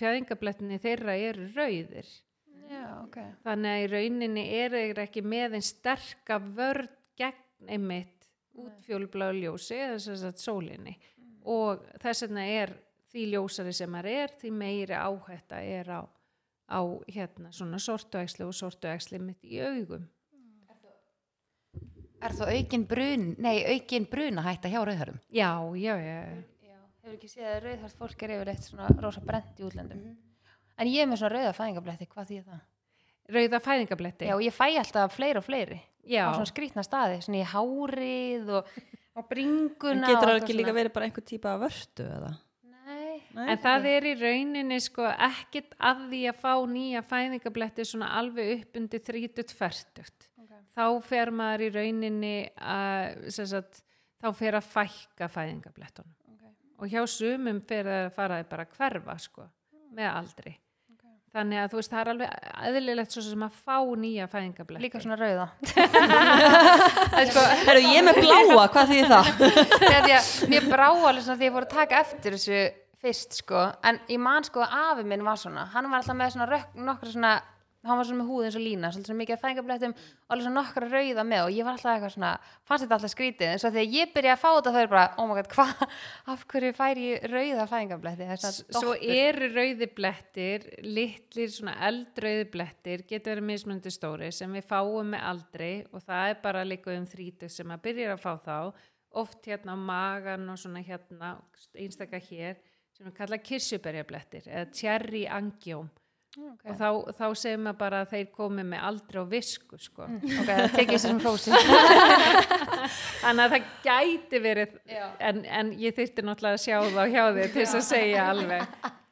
fjöðingablettinni 0.00 0.80
þeirra 0.82 1.16
eru 1.20 1.46
rauðir. 1.54 2.10
Já, 2.70 2.84
ok 3.02 3.18
Þannig 3.44 3.70
að 3.70 3.84
í 3.84 3.88
rauninni 3.94 4.44
er 4.60 4.74
þeir 4.76 5.02
ekki 5.04 5.22
með 5.26 5.58
einn 5.58 5.66
sterka 5.66 6.38
vörð 6.42 6.90
gegn 7.18 7.70
einmitt 7.70 8.28
útfjólubláu 8.60 9.32
ljósi 9.36 9.78
eða 9.78 9.98
þess 10.02 10.26
að 10.28 10.40
sólinni 10.42 10.94
og 11.48 11.84
þess 12.02 12.26
vegna 12.26 12.46
er 12.46 12.72
því 13.10 13.26
ljósari 13.34 13.74
sem 13.74 13.90
maður 13.90 14.10
er 14.22 14.34
því 14.40 14.52
meiri 14.54 14.96
áhætta 14.96 15.60
er 15.66 15.90
á, 15.90 16.00
á 16.70 16.80
hérna 17.10 17.52
svona 17.54 17.80
sortuæksli 17.82 18.46
og 18.46 18.54
sortuæksli 18.54 19.20
mitt 19.22 19.44
í 19.44 19.58
augum. 19.62 20.06
Er 22.20 22.34
það 22.36 22.54
aukin 22.56 22.86
brun, 22.88 23.28
nei, 23.40 23.54
aukin 23.74 24.06
bruna 24.10 24.42
hætta 24.44 24.68
hjá 24.68 24.80
rauðhörum? 24.84 25.20
Já, 25.32 25.50
já, 25.80 25.94
já. 25.96 26.18
Já, 26.66 26.76
hefur 27.04 27.14
ekki 27.16 27.30
séð 27.32 27.46
að 27.48 27.62
rauðhært 27.64 28.02
fólk 28.02 28.24
er 28.26 28.34
yfir 28.36 28.50
eitt 28.52 28.66
svona 28.66 28.90
rosa 29.00 29.22
brent 29.24 29.60
í 29.60 29.64
útlöndum 29.68 30.02
en 30.80 30.88
ég 30.90 31.04
er 31.04 31.08
með 31.08 31.22
svona 31.22 31.32
rauða 31.36 31.54
fæðingabletti, 31.56 32.08
hvað 32.10 32.28
þýð 32.30 32.44
það? 32.50 32.60
Rauða 33.30 33.60
fæðingabletti. 33.62 34.28
Já, 34.28 34.34
ég 34.42 34.54
fæ 34.56 34.66
alltaf 34.80 35.16
fleiri 35.16 35.40
og 35.40 35.46
fleiri 35.46 35.80
Já. 36.08 36.24
á 36.28 36.34
svona 36.34 36.50
skrýtna 36.50 36.84
staði, 36.84 37.18
svona 37.24 37.40
í 37.40 37.48
hárið 37.50 38.54
og 38.58 38.70
á 39.16 39.20
bringuna 39.30 39.98
en 40.00 40.06
og 40.06 40.12
getur 40.14 40.32
það 40.32 40.40
ekki 40.42 40.56
líka 40.56 40.76
verið 40.76 40.94
bara 40.96 41.08
einhver 41.08 41.26
típa 41.26 41.54
af 41.54 41.64
vörtu 41.64 42.06
eða 42.06 42.32
Nei, 42.90 43.20
Nei? 43.36 43.44
En 43.52 43.60
það 43.62 43.88
er 43.92 44.08
í 44.10 44.14
rauninni 44.18 44.80
sko 44.82 45.06
ekkit 45.08 45.76
að 45.78 46.06
því 46.10 46.22
að 46.32 46.40
fá 46.42 46.52
nýja 46.72 47.04
fæðingabletti 47.06 47.86
svona 47.86 48.10
alveg 48.18 48.52
upp 48.56 48.80
undir 48.80 49.04
30-40. 49.06 50.29
Þá 50.76 50.84
fer 51.04 51.32
maður 51.34 51.66
í 51.66 51.70
rauninni 51.74 52.34
að, 52.62 53.28
sagt, 53.34 53.82
þá 54.22 54.28
fer 54.38 54.58
að 54.60 54.70
fækka 54.70 55.28
fæðingablettunum. 55.34 56.14
Ok. 56.30 56.50
Og 56.80 56.90
hjá 56.92 57.02
sumum 57.10 57.60
fer 57.66 57.88
það 57.88 58.02
að 58.06 58.12
fara 58.18 58.40
að 58.40 58.50
bara 58.54 58.68
hverfa 58.76 59.16
sko, 59.20 59.46
með 59.96 60.12
aldri. 60.14 60.56
Þannig 61.30 61.60
að 61.62 61.68
þú 61.70 61.78
veist, 61.78 61.92
það 61.92 62.00
er 62.00 62.08
alveg 62.10 62.30
eðlilegt 62.66 63.14
svo 63.14 63.22
sem 63.22 63.42
að 63.46 63.58
fá 63.62 63.76
nýja 64.02 64.24
fæðingabletti. 64.32 64.82
líka 64.82 64.98
svona 64.98 65.18
rauða 65.20 65.44
Herru, 67.68 67.82
ég 67.86 68.02
með 68.02 68.18
bláa, 68.24 68.64
hvað 68.74 68.90
þýðir 68.90 69.12
það? 69.12 69.30
Þegar 69.84 70.08
að 70.16 70.30
mér 70.50 70.66
brá 70.72 70.86
alveg 70.88 71.22
svona 71.22 71.38
því 71.38 71.46
ég 71.46 71.54
fór 71.54 71.66
að 71.68 71.76
taka 71.76 72.00
eftir 72.02 72.34
þessu 72.34 72.62
fyrst 73.00 73.38
sko 73.44 73.62
en 73.86 74.00
ég 74.10 74.20
man 74.20 74.46
sko 74.48 74.64
að 74.64 74.74
afi 74.80 75.06
minn 75.12 75.22
var 75.24 75.38
svona 75.40 75.68
hann 75.70 75.86
var 75.92 76.02
alltaf 76.02 76.18
með 76.18 76.34
svona 76.34 76.50
rökk, 76.50 76.74
nokkra 76.90 77.14
svona 77.14 77.32
hann 77.88 77.96
var 77.96 78.04
svona 78.04 78.20
með 78.20 78.28
húð 78.28 78.44
eins 78.44 78.56
og 78.58 78.64
lína 78.64 78.88
svolítið 78.92 79.16
mikið 79.16 79.34
að 79.36 79.42
fængablettum 79.44 79.94
og 79.96 80.34
alveg 80.34 80.44
svona 80.44 80.60
nokkra 80.60 80.88
rauða 80.90 81.22
með 81.24 81.44
og 81.46 81.54
ég 81.56 81.64
var 81.64 81.76
alltaf 81.76 81.92
eitthvað 81.94 82.12
svona 82.14 82.32
fannst 82.68 82.84
þetta 82.84 82.96
alltaf 82.98 83.12
skrítið. 83.14 83.48
En 83.48 83.62
svo 83.62 83.70
þegar 83.72 83.94
ég 83.96 84.12
byrjaði 84.14 84.34
að 84.34 84.42
fá 84.42 84.50
þetta 84.50 84.72
þau 84.74 84.80
er 84.82 84.90
bara 84.92 85.04
oh 85.16 85.26
my 85.30 85.36
god 85.38 85.50
hvað 85.54 85.72
af 86.34 86.44
hverju 86.52 86.72
fær 86.76 87.00
ég 87.00 87.24
rauða 87.32 87.66
er 88.36 88.42
svona 88.44 88.84
Svo 88.84 88.92
eru 89.16 89.48
rauði 89.54 89.88
blettir, 89.96 90.66
litlir 90.84 91.54
svona 91.54 91.76
eldrauði 91.88 92.46
blettir, 92.52 93.06
getur 93.08 93.32
verið 93.34 93.48
mismunandi 93.48 93.94
stóri 93.94 94.32
sem 94.34 94.52
við 94.52 94.68
fáum 94.68 95.14
með 95.14 95.26
aldri 95.32 95.72
og 95.88 96.04
það 96.04 96.34
er 96.34 96.42
bara 96.44 96.66
líka 96.68 96.92
um 96.92 97.08
þrítug 97.08 97.52
sem 97.52 97.72
að 97.72 97.84
byrja 97.88 98.12
að 98.12 98.24
fá 98.26 98.32
þá, 98.44 98.58
oft 99.20 99.48
hérna 99.48 99.72
á 99.72 99.78
magan 99.80 100.52
og 100.52 100.60
svona 100.60 100.84
hérna 100.84 101.32
einstaka 101.74 102.20
hér 102.20 102.60
sem 102.92 103.08
við 103.08 103.16
kalla 103.16 103.40
kirsuberjablettir 106.34 106.44
eða 106.44 106.46
cherry 106.46 106.46
angióm 106.46 106.50
Ok. 106.50 106.62
og 106.70 106.76
þá, 106.78 106.88
þá 107.18 107.26
segir 107.36 107.58
maður 107.58 107.78
bara 107.80 108.00
að 108.04 108.10
þeir 108.14 108.26
komi 108.36 108.62
með 108.62 108.80
aldri 108.86 109.18
og 109.18 109.28
visku 109.30 109.78
sko. 109.78 110.02
ok, 110.04 110.46
það 110.46 110.74
tekið 110.76 110.92
sér 110.92 111.08
sem 111.08 111.18
hrósi 111.20 111.50
Þannig 113.20 113.44
að 113.44 113.50
það 113.50 113.66
gæti 113.84 114.40
verið, 114.42 114.78
en, 115.20 115.42
en 115.44 115.72
ég 115.80 115.94
þyrfti 115.96 116.24
náttúrulega 116.24 116.56
að 116.56 116.62
sjá 116.64 116.78
það 116.94 117.10
hjá 117.14 117.24
þig 117.36 117.52
til 117.52 117.60
þess 117.64 117.74
að 117.74 117.84
segja 117.90 118.28
alveg. 118.30 118.62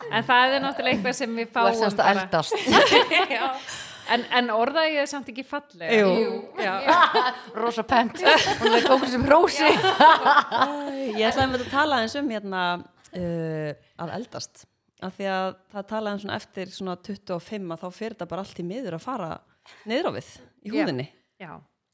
En 0.09 0.25
það 0.25 0.55
er 0.55 0.63
náttúrulega 0.65 0.95
eitthvað 0.97 1.19
sem 1.19 1.37
við 1.37 1.49
Þú 1.49 1.53
fáum 1.59 1.69
ert 1.69 1.83
semst 1.83 2.01
að 2.01 2.11
eldast. 2.15 2.55
Já, 3.37 3.45
en, 4.15 4.25
en 4.41 4.51
orðaði 4.55 4.95
ég 4.97 5.11
samt 5.11 5.29
ekki 5.35 5.45
fallega. 5.45 5.99
Jú. 5.99 6.39
Já. 6.63 6.75
rosa 7.63 7.85
pent. 7.85 8.23
Hún 8.63 8.79
er 8.79 8.87
tókur 8.89 9.13
sem 9.13 9.27
rósi 9.29 9.69
Æ, 9.69 9.77
Ég 11.19 11.29
ætlaði 11.29 11.51
með 11.53 11.67
að 11.67 11.71
tala 11.75 12.01
eins 12.05 12.17
um 12.19 12.33
hérna 12.33 12.65
uh, 12.79 13.71
að 14.01 14.15
eldast 14.17 14.65
af 15.05 15.15
því 15.19 15.29
að 15.31 15.49
það 15.73 15.87
talaði 15.93 16.17
um 16.19 16.23
svona 16.25 16.37
eftir 16.41 16.73
svona 16.75 16.97
25 17.07 17.73
að 17.75 17.83
þá 17.85 17.89
fyrir 17.95 18.17
þetta 18.17 18.29
bara 18.33 18.45
allt 18.45 18.59
í 18.59 18.67
miður 18.67 18.97
að 18.99 19.05
fara 19.05 19.31
niður 19.87 20.11
á 20.11 20.13
við 20.19 20.29
í 20.65 20.73
Já. 20.73 20.75
húðinni 20.75 21.07
Já, 21.39 21.53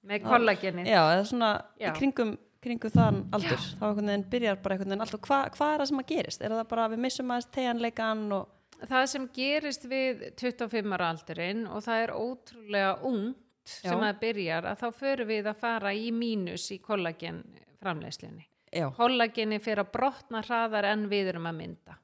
með 0.09 0.27
kollageni 0.31 0.87
Já, 0.89 1.01
eða 1.13 1.25
svona 1.29 1.51
Já. 1.81 1.89
í 1.91 1.95
kringum, 1.99 2.35
kringum 2.65 2.95
þann 2.95 3.21
aldur 3.37 3.61
þá 3.61 3.85
einhvern 3.91 4.11
veginn 4.13 4.27
byrjar 4.33 4.61
bara 4.65 4.77
einhvern 4.79 4.95
veginn 4.95 5.05
alltaf 5.07 5.25
hvað 5.29 5.59
hva 5.59 5.71
er 5.75 5.83
það 5.85 5.91
sem 5.91 6.03
að 6.05 6.11
gerist? 6.15 6.45
Er 6.45 6.55
það 6.57 6.69
bara 6.73 6.87
að 6.89 6.95
við 6.95 7.03
missum 7.05 7.35
aðeins 7.35 7.51
teganleikan 7.59 8.25
og 8.39 8.87
það 8.89 9.07
sem 9.13 9.27
gerist 9.37 9.85
við 9.91 10.25
25 10.41 10.97
ára 10.97 11.11
aldurinn 11.13 11.67
og 11.69 11.85
það 11.85 12.07
er 12.07 12.15
ótrúlega 12.17 12.95
ungt 13.11 13.41
sem 13.69 13.97
Já. 14.01 14.09
að 14.09 14.19
byrjar 14.21 14.67
að 14.73 14.81
þá 14.83 14.89
förum 15.03 15.29
við 15.31 15.47
að 15.53 15.61
fara 15.61 15.93
í 15.97 16.09
mínus 16.13 16.67
í 16.75 16.79
kollagen 16.85 17.39
framleiðslunni. 17.81 18.45
já, 18.73 18.89
Kollageni 18.97 19.61
fyrir 19.63 19.85
að 19.85 19.93
brotna 19.95 20.41
hraðar 20.45 20.89
en 20.91 21.07
við 21.09 21.31
erum 21.35 21.47
að 21.49 21.57
mynda. 21.61 21.97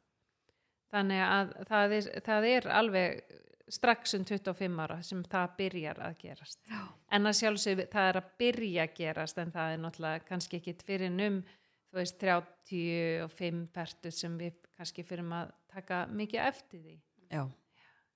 Þannig 0.90 1.22
að 1.22 1.54
það 1.68 1.94
er, 1.96 2.10
það 2.26 2.48
er 2.50 2.68
alveg 2.80 3.38
strax 3.70 4.16
um 4.18 4.24
25 4.26 4.80
ára 4.82 4.98
sem 5.06 5.22
það 5.30 5.54
byrjar 5.60 6.00
að 6.02 6.16
gerast. 6.24 6.58
Já. 6.66 6.80
En 7.14 7.30
að 7.30 7.38
sjálfsög 7.38 7.84
það 7.92 8.08
er 8.08 8.18
að 8.18 8.32
byrja 8.42 8.86
að 8.86 8.96
gerast 8.98 9.38
en 9.38 9.52
það 9.54 9.74
er 9.74 9.82
náttúrulega 9.84 10.26
kannski 10.26 10.58
ekki 10.58 10.74
fyrir 10.82 11.14
um 11.28 11.40
þú 11.90 11.98
veist 11.98 12.18
35 12.22 13.62
pertu 13.74 14.12
sem 14.14 14.36
við 14.38 14.58
kannski 14.76 15.04
fyrir 15.06 15.32
að 15.34 15.54
taka 15.70 16.04
mikið 16.10 16.46
eftir 16.46 16.84
því. 16.84 16.96
já, 17.30 17.42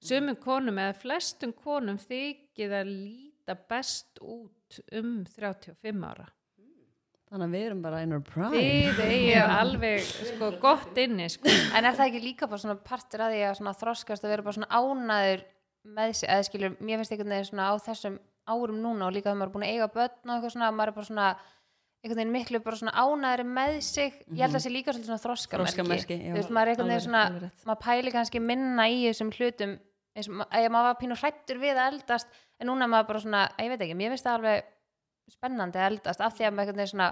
Sumum 0.04 0.36
konum 0.36 0.78
eða 0.78 0.94
flestum 1.00 1.52
konum 1.56 1.98
þykir 1.98 2.74
að 2.80 2.90
líta 2.92 3.56
best 3.70 4.18
út 4.20 4.80
um 4.92 5.22
35 5.24 6.04
ára. 6.04 6.26
Þannig 7.34 7.48
að 7.48 7.54
við 7.56 7.64
erum 7.68 7.80
bara 7.84 8.00
in 8.06 8.12
our 8.16 8.22
prime. 8.24 8.50
Þið 8.54 9.00
eigið 9.04 9.54
alveg 9.58 10.04
sko, 10.08 10.50
gott 10.62 11.00
inni 11.02 11.26
sko. 11.34 11.50
En 11.74 11.84
er 11.88 11.96
það 11.98 12.06
ekki 12.10 12.22
líka 12.24 12.48
bara 12.50 12.62
svona 12.62 12.76
partur 12.86 13.24
að 13.26 13.34
því 13.34 13.40
að 13.48 13.56
svona 13.60 13.74
þroskast 13.80 14.24
að 14.26 14.32
vera 14.34 14.46
bara 14.46 14.56
svona 14.60 14.70
ánaður 14.78 15.42
með 15.98 16.14
sig, 16.20 16.28
eða 16.32 16.46
skilur, 16.48 16.76
mér 16.80 17.00
finnst 17.02 17.12
einhvern 17.12 17.34
veginn 17.34 17.50
svona 17.50 17.66
á 17.68 17.74
þessum 17.84 18.14
árum 18.48 18.78
núna 18.80 19.08
og 19.08 19.12
líka 19.16 19.28
þegar 19.28 19.40
maður 19.40 19.50
er 19.50 19.54
búin 19.56 19.66
að 19.66 19.74
eiga 19.74 19.88
börn 19.92 20.30
og 20.30 20.32
eitthvað 20.38 20.54
svona, 20.54 20.70
maður 20.76 20.92
er 20.92 20.96
bara 20.98 21.08
svona 21.10 21.26
einhvern 22.04 22.20
veginn 22.20 22.32
miklu 22.34 22.60
bara 22.64 22.78
svona 22.80 22.94
ánaður 23.04 23.42
með 23.48 23.74
sig. 23.84 24.16
Ég 24.28 24.42
held 24.44 24.50
að 24.52 24.56
það 24.58 24.64
sé 24.66 24.72
líka 24.74 24.94
svona 24.96 25.20
þroskamerki. 25.24 25.64
Þroskamerki, 25.74 26.18
já, 26.20 26.30
þú 26.34 26.38
veist, 26.38 26.52
maður 26.56 26.70
er 26.70 26.72
einhvern 26.74 26.92
veginn 26.94 27.04
svona 27.08 27.22
alveg 27.30 27.66
maður 27.68 27.82
pæli 27.86 28.12
kannski 28.16 28.42
minna 28.44 28.86
í 28.92 28.98
þessum 29.08 29.32
hlutum 29.36 29.76
eins 30.14 30.28
og 30.30 30.36
ma- 30.40 30.48
að 30.54 30.68
maður 30.70 30.88
var 30.90 30.98
pínu 31.00 31.16
hrættur 31.20 31.58
við 31.64 31.74
að 31.80 31.88
eldast 31.94 32.28
en 32.60 32.68
núna 32.70 32.84
er 32.86 32.92
maður 32.92 33.08
bara 33.08 33.22
svona, 33.24 33.40
ég 33.58 33.72
veit 33.72 33.80
ekki, 33.88 33.96
mér 33.98 34.12
finnst 34.14 34.28
það 34.28 34.36
alveg 34.38 34.68
spennandi 35.32 35.80
að 35.80 35.88
eldast 35.92 36.20
af 36.24 36.34
því 36.36 36.44
að 36.46 36.50
einhvern 36.50 36.80
veginn 36.82 36.92
svona 36.94 37.08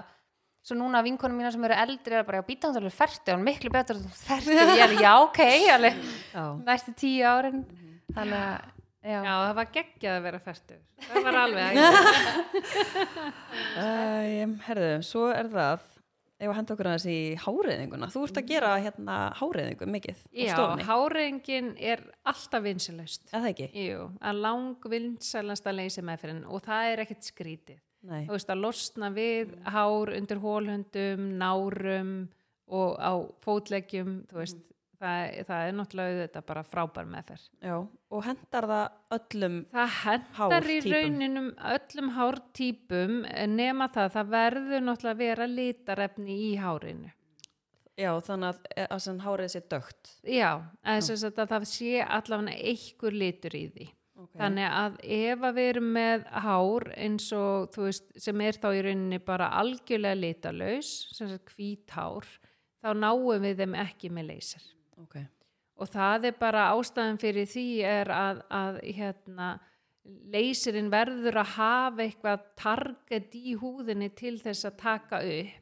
svo 0.62 0.76
núna 0.78 1.00
vinkonum 1.02 1.40
mína 1.40 1.50
sem 1.54 1.64
eru 1.66 1.74
eldri 1.74 2.18
er 2.20 2.26
bara 2.26 2.42
að 2.42 2.50
býta 2.52 2.68
hann 2.68 2.78
alveg 2.78 2.94
færti, 2.94 3.32
hann 3.32 3.42
miklu 3.46 3.72
betur 3.74 3.98
færti, 4.14 4.54
ég 4.54 4.84
er 4.84 4.94
já 5.00 5.12
ok 5.24 5.40
alveg, 5.74 5.96
já. 6.30 6.44
næstu 6.68 6.94
tíu 7.00 7.24
árin 7.26 7.64
þannig 8.14 8.38
að 8.38 8.68
já, 9.02 9.18
Já, 9.18 9.32
það 9.32 9.54
var 9.58 9.70
geggjað 9.74 10.16
að 10.16 10.26
vera 10.28 10.38
færtur. 10.44 10.82
Það 11.08 11.24
var 11.26 11.38
alveg. 11.40 11.80
Um, 13.82 14.52
herðu, 14.68 14.92
svo 15.06 15.24
er 15.34 15.48
það 15.50 15.88
ef 16.42 16.50
að 16.50 16.56
henda 16.58 16.74
okkur 16.74 16.88
aðeins 16.90 17.06
í 17.10 17.18
háreðinguna 17.42 18.08
þú 18.10 18.24
ert 18.26 18.38
að 18.40 18.48
gera 18.50 18.70
hérna 18.82 19.16
háreðingu 19.38 19.86
mikið 19.94 20.22
Já, 20.34 20.56
hárengin 20.88 21.70
er 21.78 22.02
alltaf 22.26 22.64
vinsilaust. 22.64 23.28
er 23.30 23.44
það 23.44 23.50
ekki? 23.52 23.68
Jú, 23.86 24.08
að 24.18 24.40
lang 24.42 24.88
vinsælasta 24.94 25.74
leysi 25.74 26.02
meðferðin 26.06 26.46
og 26.50 26.64
það 26.66 26.92
er 26.92 27.04
ekkert 27.04 27.28
skrítið. 27.30 27.80
Nei, 28.02 28.24
Þú 28.26 28.34
veist 28.34 28.50
að 28.50 28.62
losna 28.64 29.12
við 29.14 29.52
hár 29.70 30.10
undir 30.16 30.40
hólhundum, 30.42 31.26
nárum 31.38 32.12
og 32.72 32.96
á 32.98 33.12
fótleggjum, 33.44 34.14
þú 34.30 34.40
veist, 34.40 34.58
það, 35.02 35.36
það 35.46 35.64
er 35.68 35.76
náttúrulega 35.78 36.20
þetta 36.24 36.42
bara 36.48 36.64
frábær 36.66 37.08
meðferð. 37.12 37.46
já, 37.62 37.76
og 38.10 38.24
hendar 38.26 38.68
það 38.72 39.16
öllum 39.18 39.56
Það 39.72 39.96
hendar 40.02 40.68
í 40.72 40.78
rauninum 40.86 41.48
öllum 41.72 42.12
hártýpum 42.18 43.16
nema 43.54 43.88
það, 43.94 44.12
það 44.16 44.34
verður 44.36 44.86
náttúrulega 44.88 45.16
að 45.16 45.24
vera 45.26 45.50
litarefni 45.50 46.38
í 46.50 46.52
hárinu. 46.58 47.10
já, 47.98 48.12
þannig 48.26 48.48
að, 48.48 48.86
að 48.88 49.02
sem 49.06 49.18
hárið 49.22 49.50
sé 49.54 49.64
dögt 49.68 50.14
Já, 50.26 50.50
að 50.82 51.10
að 51.28 51.50
það 51.54 51.66
sé 51.70 51.98
allavega 52.02 52.58
einhver 52.72 53.12
litur 53.12 53.54
í 53.58 53.66
því. 53.76 53.90
Okay. 54.22 54.38
Þannig 54.40 54.68
að 54.68 54.96
ef 55.18 55.44
að 55.48 55.58
við 55.58 55.68
erum 55.72 55.90
með 55.96 56.24
hár 56.44 56.88
eins 56.94 57.28
og 57.36 57.76
veist 57.76 58.08
sem 58.24 58.44
er 58.44 58.58
þá 58.62 58.68
í 58.70 58.82
rauninni 58.86 59.20
bara 59.24 59.50
algjörlega 59.60 60.18
litalös, 60.18 60.92
sem 61.16 61.30
sagt 61.30 61.52
hvít 61.56 61.94
hár, 61.96 62.28
þá 62.82 62.92
náum 62.98 63.44
við 63.44 63.62
þeim 63.62 63.78
ekki 63.82 64.12
með 64.12 64.32
leysir. 64.32 64.66
okay. 65.02 65.28
Og 65.82 65.88
það 65.90 66.28
er 66.30 66.38
bara 66.38 66.68
ástæðan 66.76 67.18
fyrir 67.18 67.48
því 67.50 67.66
er 67.88 68.10
að, 68.14 68.42
að 68.54 68.78
hérna, 68.98 69.48
leysirinn 70.30 70.90
verður 70.92 71.40
að 71.42 71.54
hafa 71.56 72.04
eitthvað 72.04 72.46
target 72.58 73.34
í 73.38 73.56
húðinni 73.58 74.10
til 74.14 74.36
þess 74.42 74.68
að 74.68 74.78
taka 74.82 75.22
upp. 75.26 75.58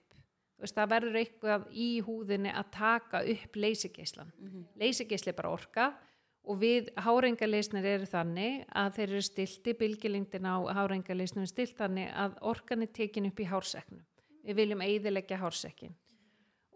Veist, 0.61 0.77
það 0.77 0.93
verður 0.93 1.19
eitthvað 1.23 1.67
í 1.73 1.89
húðinni 2.05 2.53
að 2.53 2.73
taka 2.75 3.23
upp 3.33 3.57
leysigeislan. 3.57 4.33
Mm 4.37 4.51
er 5.33 5.37
bara 5.37 5.51
orka 5.51 5.93
og 6.49 6.61
við 6.61 6.89
hárengaleysnir 7.01 7.87
eru 7.87 8.07
þannig 8.09 8.63
að 8.73 8.95
þeir 8.97 9.09
eru 9.09 9.25
stilti, 9.25 9.75
bylgilingdin 9.77 10.49
á 10.49 10.57
hárengaleysnum 10.79 11.45
er 11.45 11.51
stilt 11.51 11.77
þannig 11.79 12.09
að 12.17 12.39
orkan 12.53 12.87
er 12.87 12.93
tekin 12.97 13.29
upp 13.29 13.41
í 13.41 13.49
hárseknum. 13.51 14.05
Við 14.47 14.57
viljum 14.63 14.85
eiðilegja 14.85 15.41
hársekkin. 15.43 15.93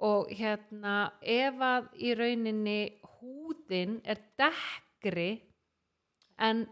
Og 0.04 0.28
hérna 0.34 1.14
ef 1.20 1.62
að 1.64 1.88
í 1.96 2.12
rauninni 2.18 2.78
húðin 3.16 4.00
er 4.04 4.20
dekkri 4.36 5.30
en 6.36 6.66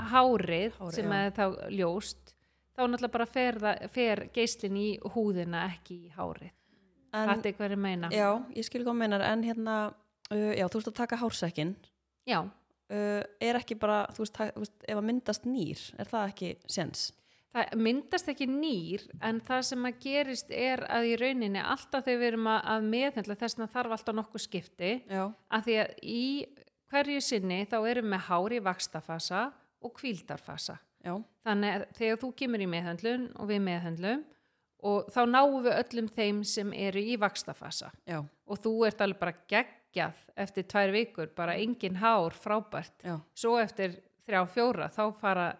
hárið 0.00 0.74
Hárið, 0.76 0.96
sem 0.96 1.12
er 1.14 1.32
þá 1.36 1.44
ljóst 1.72 2.34
þá 2.74 2.86
náttúrulega 2.88 3.14
bara 3.14 3.28
fer, 3.28 3.58
fer 3.92 4.24
geislin 4.34 4.76
í 4.80 4.88
húðina 5.14 5.66
ekki 5.68 5.96
í 6.08 6.12
hárið. 6.16 6.52
En, 7.10 7.32
Þetta 7.32 7.66
er 7.66 7.74
ég 7.74 7.80
meina? 7.80 8.10
Já, 8.14 8.28
ég 8.54 8.66
skil 8.66 8.84
þú 8.86 8.94
meinar. 8.94 9.24
En 9.26 9.42
hérna, 9.42 9.76
uh, 10.30 10.52
já, 10.54 10.66
þú 10.70 10.82
ert 10.82 10.90
að 10.92 10.98
taka 11.00 11.18
hársekkin 11.20 11.74
Já, 12.28 12.40
uh, 12.42 13.22
er 13.40 13.60
ekki 13.60 13.78
bara, 13.80 14.02
þú 14.16 14.26
veist, 14.26 14.42
ef 14.84 14.98
að 14.98 15.06
myndast 15.06 15.48
nýr 15.48 15.86
er 15.98 16.10
það 16.10 16.34
ekki 16.34 16.52
sens 16.68 17.10
það 17.50 17.72
myndast 17.82 18.28
ekki 18.30 18.46
nýr 18.46 19.04
en 19.26 19.40
það 19.42 19.62
sem 19.66 19.86
að 19.88 19.96
gerist 20.04 20.52
er 20.54 20.84
að 20.86 21.08
í 21.08 21.14
rauninni 21.18 21.62
alltaf 21.62 22.06
þegar 22.06 22.20
við 22.20 22.28
erum 22.28 22.50
að, 22.52 22.60
að 22.74 22.88
meðhendla 22.92 23.36
þess 23.40 23.58
að 23.58 23.72
þarf 23.72 23.94
alltaf 23.96 24.16
nokkuð 24.16 24.44
skipti. 24.44 24.92
Já, 25.10 25.24
að 25.50 25.64
því 25.66 25.78
að 25.82 26.04
í 26.06 26.24
hverju 26.90 27.22
sinni 27.24 27.64
þá 27.70 27.78
erum 27.80 28.06
við 28.06 28.12
með 28.14 28.26
hár 28.28 28.54
í 28.54 28.60
vakstafasa 28.66 29.42
og 29.80 29.94
kvíldarfasa 29.96 30.76
já, 31.04 31.14
þannig 31.46 31.76
að 31.76 31.86
þegar 31.98 32.20
þú 32.22 32.30
kemur 32.42 32.64
í 32.64 32.68
meðhendlun 32.70 33.26
og 33.36 33.50
við 33.50 33.62
meðhendlum 33.66 34.24
og 34.90 35.10
þá 35.12 35.20
náum 35.28 35.58
við 35.64 35.76
öllum 35.76 36.08
þeim 36.16 36.40
sem 36.48 36.72
eru 36.76 37.02
í 37.02 37.16
vakstafasa 37.20 37.90
já, 38.08 38.20
og 38.20 38.62
þú 38.64 38.74
ert 38.88 39.04
alveg 39.04 39.22
bara 39.22 39.36
geggjað 39.90 40.22
eftir 40.36 40.66
tvær 40.68 40.92
vikur, 40.92 41.30
bara 41.34 41.56
engin 41.58 41.96
hár 41.96 42.32
frábært, 42.32 43.02
já, 43.02 43.18
svo 43.34 43.58
eftir 43.58 44.00
þrjá 44.26 44.46
fjóra 44.48 44.88
þá 44.88 45.02
fara 45.18 45.50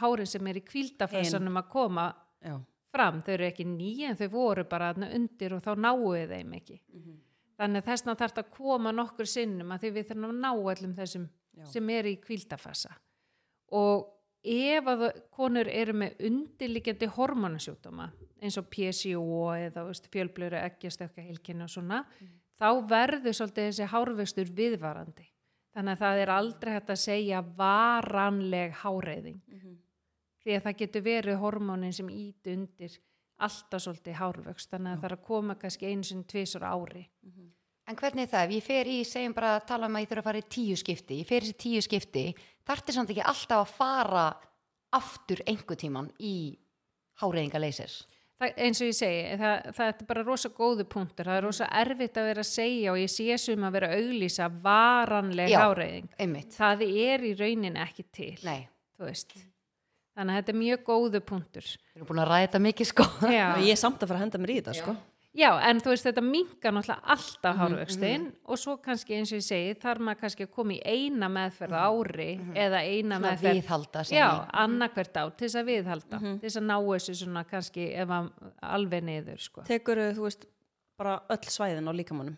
hárin 0.00 0.26
sem 0.26 0.46
er 0.46 0.60
í 0.60 0.64
kvíldafasanum 0.64 1.56
að 1.56 1.68
koma 1.72 2.06
já, 2.40 2.56
fram, 2.92 3.20
þau 3.22 3.34
eru 3.34 3.48
ekki 3.48 3.64
nýja 3.64 4.10
en 4.10 4.16
þau 4.16 4.28
voru 4.32 4.64
bara 4.68 4.92
undir 4.94 5.54
og 5.54 5.62
þá 5.62 5.76
náu 5.76 6.12
við 6.12 6.34
þeim 6.36 6.56
ekki. 6.58 6.80
Þannig 7.58 7.82
að 7.82 7.90
þessna 7.92 8.16
þarf 8.16 8.38
að 8.38 8.50
koma 8.56 8.92
nokkur 8.92 9.28
sinnum 9.28 9.72
að 9.72 9.84
því 9.84 9.90
við 9.92 10.08
þurfum 10.08 10.28
að 10.28 10.40
ná 10.40 10.50
öllum 10.52 10.94
þessum 10.96 11.28
Já. 11.52 11.64
sem 11.68 11.90
eru 11.92 12.08
í 12.08 12.16
kvíldafasa 12.16 12.94
og 13.76 14.06
ef 14.42 14.86
að 14.88 15.02
konur 15.30 15.68
eru 15.68 15.92
með 15.94 16.22
undirliggjandi 16.26 17.08
hormonasjúkdóma 17.12 18.08
eins 18.42 18.56
og 18.58 18.70
PCO 18.72 19.52
eða 19.54 19.84
fjölblöru 20.10 20.58
eggjastökka 20.58 21.22
heilkinu 21.22 21.68
og 21.68 21.70
svona 21.70 22.00
þá 22.62 22.68
verður 22.86 23.34
svolítið 23.34 23.68
þessi 23.68 23.88
hárvöxtur 23.90 24.50
viðvarandi. 24.54 25.24
Þannig 25.72 25.96
að 25.96 26.02
það 26.02 26.20
er 26.22 26.32
aldrei 26.34 26.72
hægt 26.74 26.90
að 26.92 27.00
segja 27.00 27.40
varanleg 27.56 28.76
háreiðing. 28.82 29.40
Því 30.42 30.54
að 30.56 30.66
það 30.66 30.78
getur 30.82 31.04
verið 31.06 31.40
hormónin 31.40 31.96
sem 31.96 32.10
ít 32.12 32.52
undir 32.52 32.98
alltaf 33.42 33.82
svolítið 33.82 34.18
hárvöxt 34.20 34.70
þannig 34.70 34.92
að 34.92 35.00
það 35.00 35.08
er 35.08 35.16
að 35.16 35.26
koma 35.26 35.56
kannski 35.58 35.90
einu 35.90 36.06
sinni 36.06 36.28
tvisur 36.28 36.66
ári. 36.66 37.02
En 37.88 37.98
hvernig 37.98 38.28
er 38.28 38.30
það? 38.30 38.52
Ég 38.54 38.62
fer 38.62 38.86
í, 38.86 38.98
segjum 39.02 39.34
bara 39.34 39.56
að 39.56 39.64
tala 39.72 39.88
um 39.88 39.96
að 39.98 40.04
ég 40.04 40.10
þurfa 40.12 40.22
að 40.22 40.28
fara 40.28 40.42
í 40.42 40.50
tíu 40.54 40.76
skipti, 40.78 41.18
ég 41.18 41.26
fer 41.26 41.42
í 41.42 41.48
þessi 41.48 41.58
tíu 41.64 41.82
skipti, 41.82 42.24
þarfti 42.68 42.94
samt 42.94 43.10
ekki 43.10 43.24
alltaf 43.32 43.64
að 43.64 43.72
fara 43.74 44.26
aftur 44.94 45.42
einhver 45.48 45.80
tíman 45.80 46.12
í 46.22 46.34
háreiðingaleysir. 47.22 47.96
Það, 48.42 48.56
eins 48.66 48.82
og 48.82 48.90
ég 48.90 48.98
segi, 48.98 49.22
það, 49.40 49.70
það 49.78 49.92
er 49.92 50.08
bara 50.10 50.24
rosa 50.26 50.50
góðu 50.56 50.86
punktur, 50.90 51.30
það 51.30 51.38
er 51.38 51.46
rosa 51.46 51.68
erfitt 51.82 52.18
að 52.20 52.28
vera 52.30 52.44
að 52.44 52.50
segja 52.50 52.92
og 52.92 53.00
ég 53.00 53.12
sé 53.12 53.38
sem 53.40 53.68
að 53.68 53.78
vera 53.78 53.92
að 53.92 54.02
auglýsa 54.02 54.50
varanleg 54.66 55.54
Já. 55.54 55.62
einmitt, 56.18 56.52
það 56.58 56.84
er 56.88 57.26
í 57.28 57.32
raunin 57.38 57.80
ekki 57.86 58.06
til 58.10 58.34
nei. 58.46 58.68
þú 58.98 59.08
veist. 59.08 59.34
Þannig 60.12 60.34
að 60.34 60.42
þetta 60.42 60.52
er 60.52 60.56
mjög 60.60 60.82
góðu 60.84 61.20
punktur. 61.24 61.68
Við 61.92 62.00
erum 62.02 62.08
búin 62.10 62.18
að 62.20 62.26
ræða 62.28 62.44
þetta 62.44 62.58
mikið 62.66 62.88
sko. 62.90 63.04
Já, 63.32 63.46
og 63.54 63.62
ég 63.64 63.72
er 63.72 63.80
samt 63.80 64.02
að 64.02 64.10
fara 64.10 64.18
að 64.20 64.24
henda 64.26 64.40
mér 64.42 64.52
í 64.52 64.56
þetta 64.58 64.74
sko. 64.76 64.94
Já 65.34 65.48
en 65.68 65.80
þú 65.80 65.88
veist 65.94 66.04
þetta 66.06 66.22
minkar 66.24 66.72
náttúrulega 66.76 67.00
Mhm, 67.00 67.12
alltaf 67.14 67.56
hárvöxtin 67.56 68.24
og 68.44 68.58
svo 68.58 68.76
kannski 68.82 69.14
eins 69.16 69.32
og 69.32 69.38
ég 69.40 69.46
segi 69.46 69.74
þarf 69.80 69.98
maður 70.04 70.20
kannski 70.20 70.44
að 70.46 70.50
koma 70.52 70.72
í 70.76 70.80
eina 70.84 71.28
meðferð 71.32 71.72
á 71.72 71.88
ári 71.88 72.30
eða 72.54 72.80
eina 72.84 73.16
Mhm, 73.18 73.22
Svona 73.22 73.30
meðferð 73.32 73.56
viðhalda 73.62 74.04
já, 74.12 74.28
í- 74.28 74.50
annarkvert 74.52 75.16
á 75.16 75.24
til 75.36 75.46
þess 75.48 75.56
að 75.62 75.68
viðhalda 75.72 76.18
til 76.20 76.38
þess 76.42 76.56
að 76.60 76.66
ná 76.68 76.76
þessu 76.84 77.14
svona 77.24 77.44
kannski 77.48 77.86
ef 77.96 78.08
að 78.08 78.30
alveg 78.62 79.02
niður 79.02 79.38
sko. 79.40 79.62
tekur 79.64 79.96
þú 80.12 80.22
veist 80.28 80.44
bara 80.98 81.20
öll 81.30 81.48
svæðin 81.48 81.88
á 81.88 81.92
líkamannum 81.96 82.36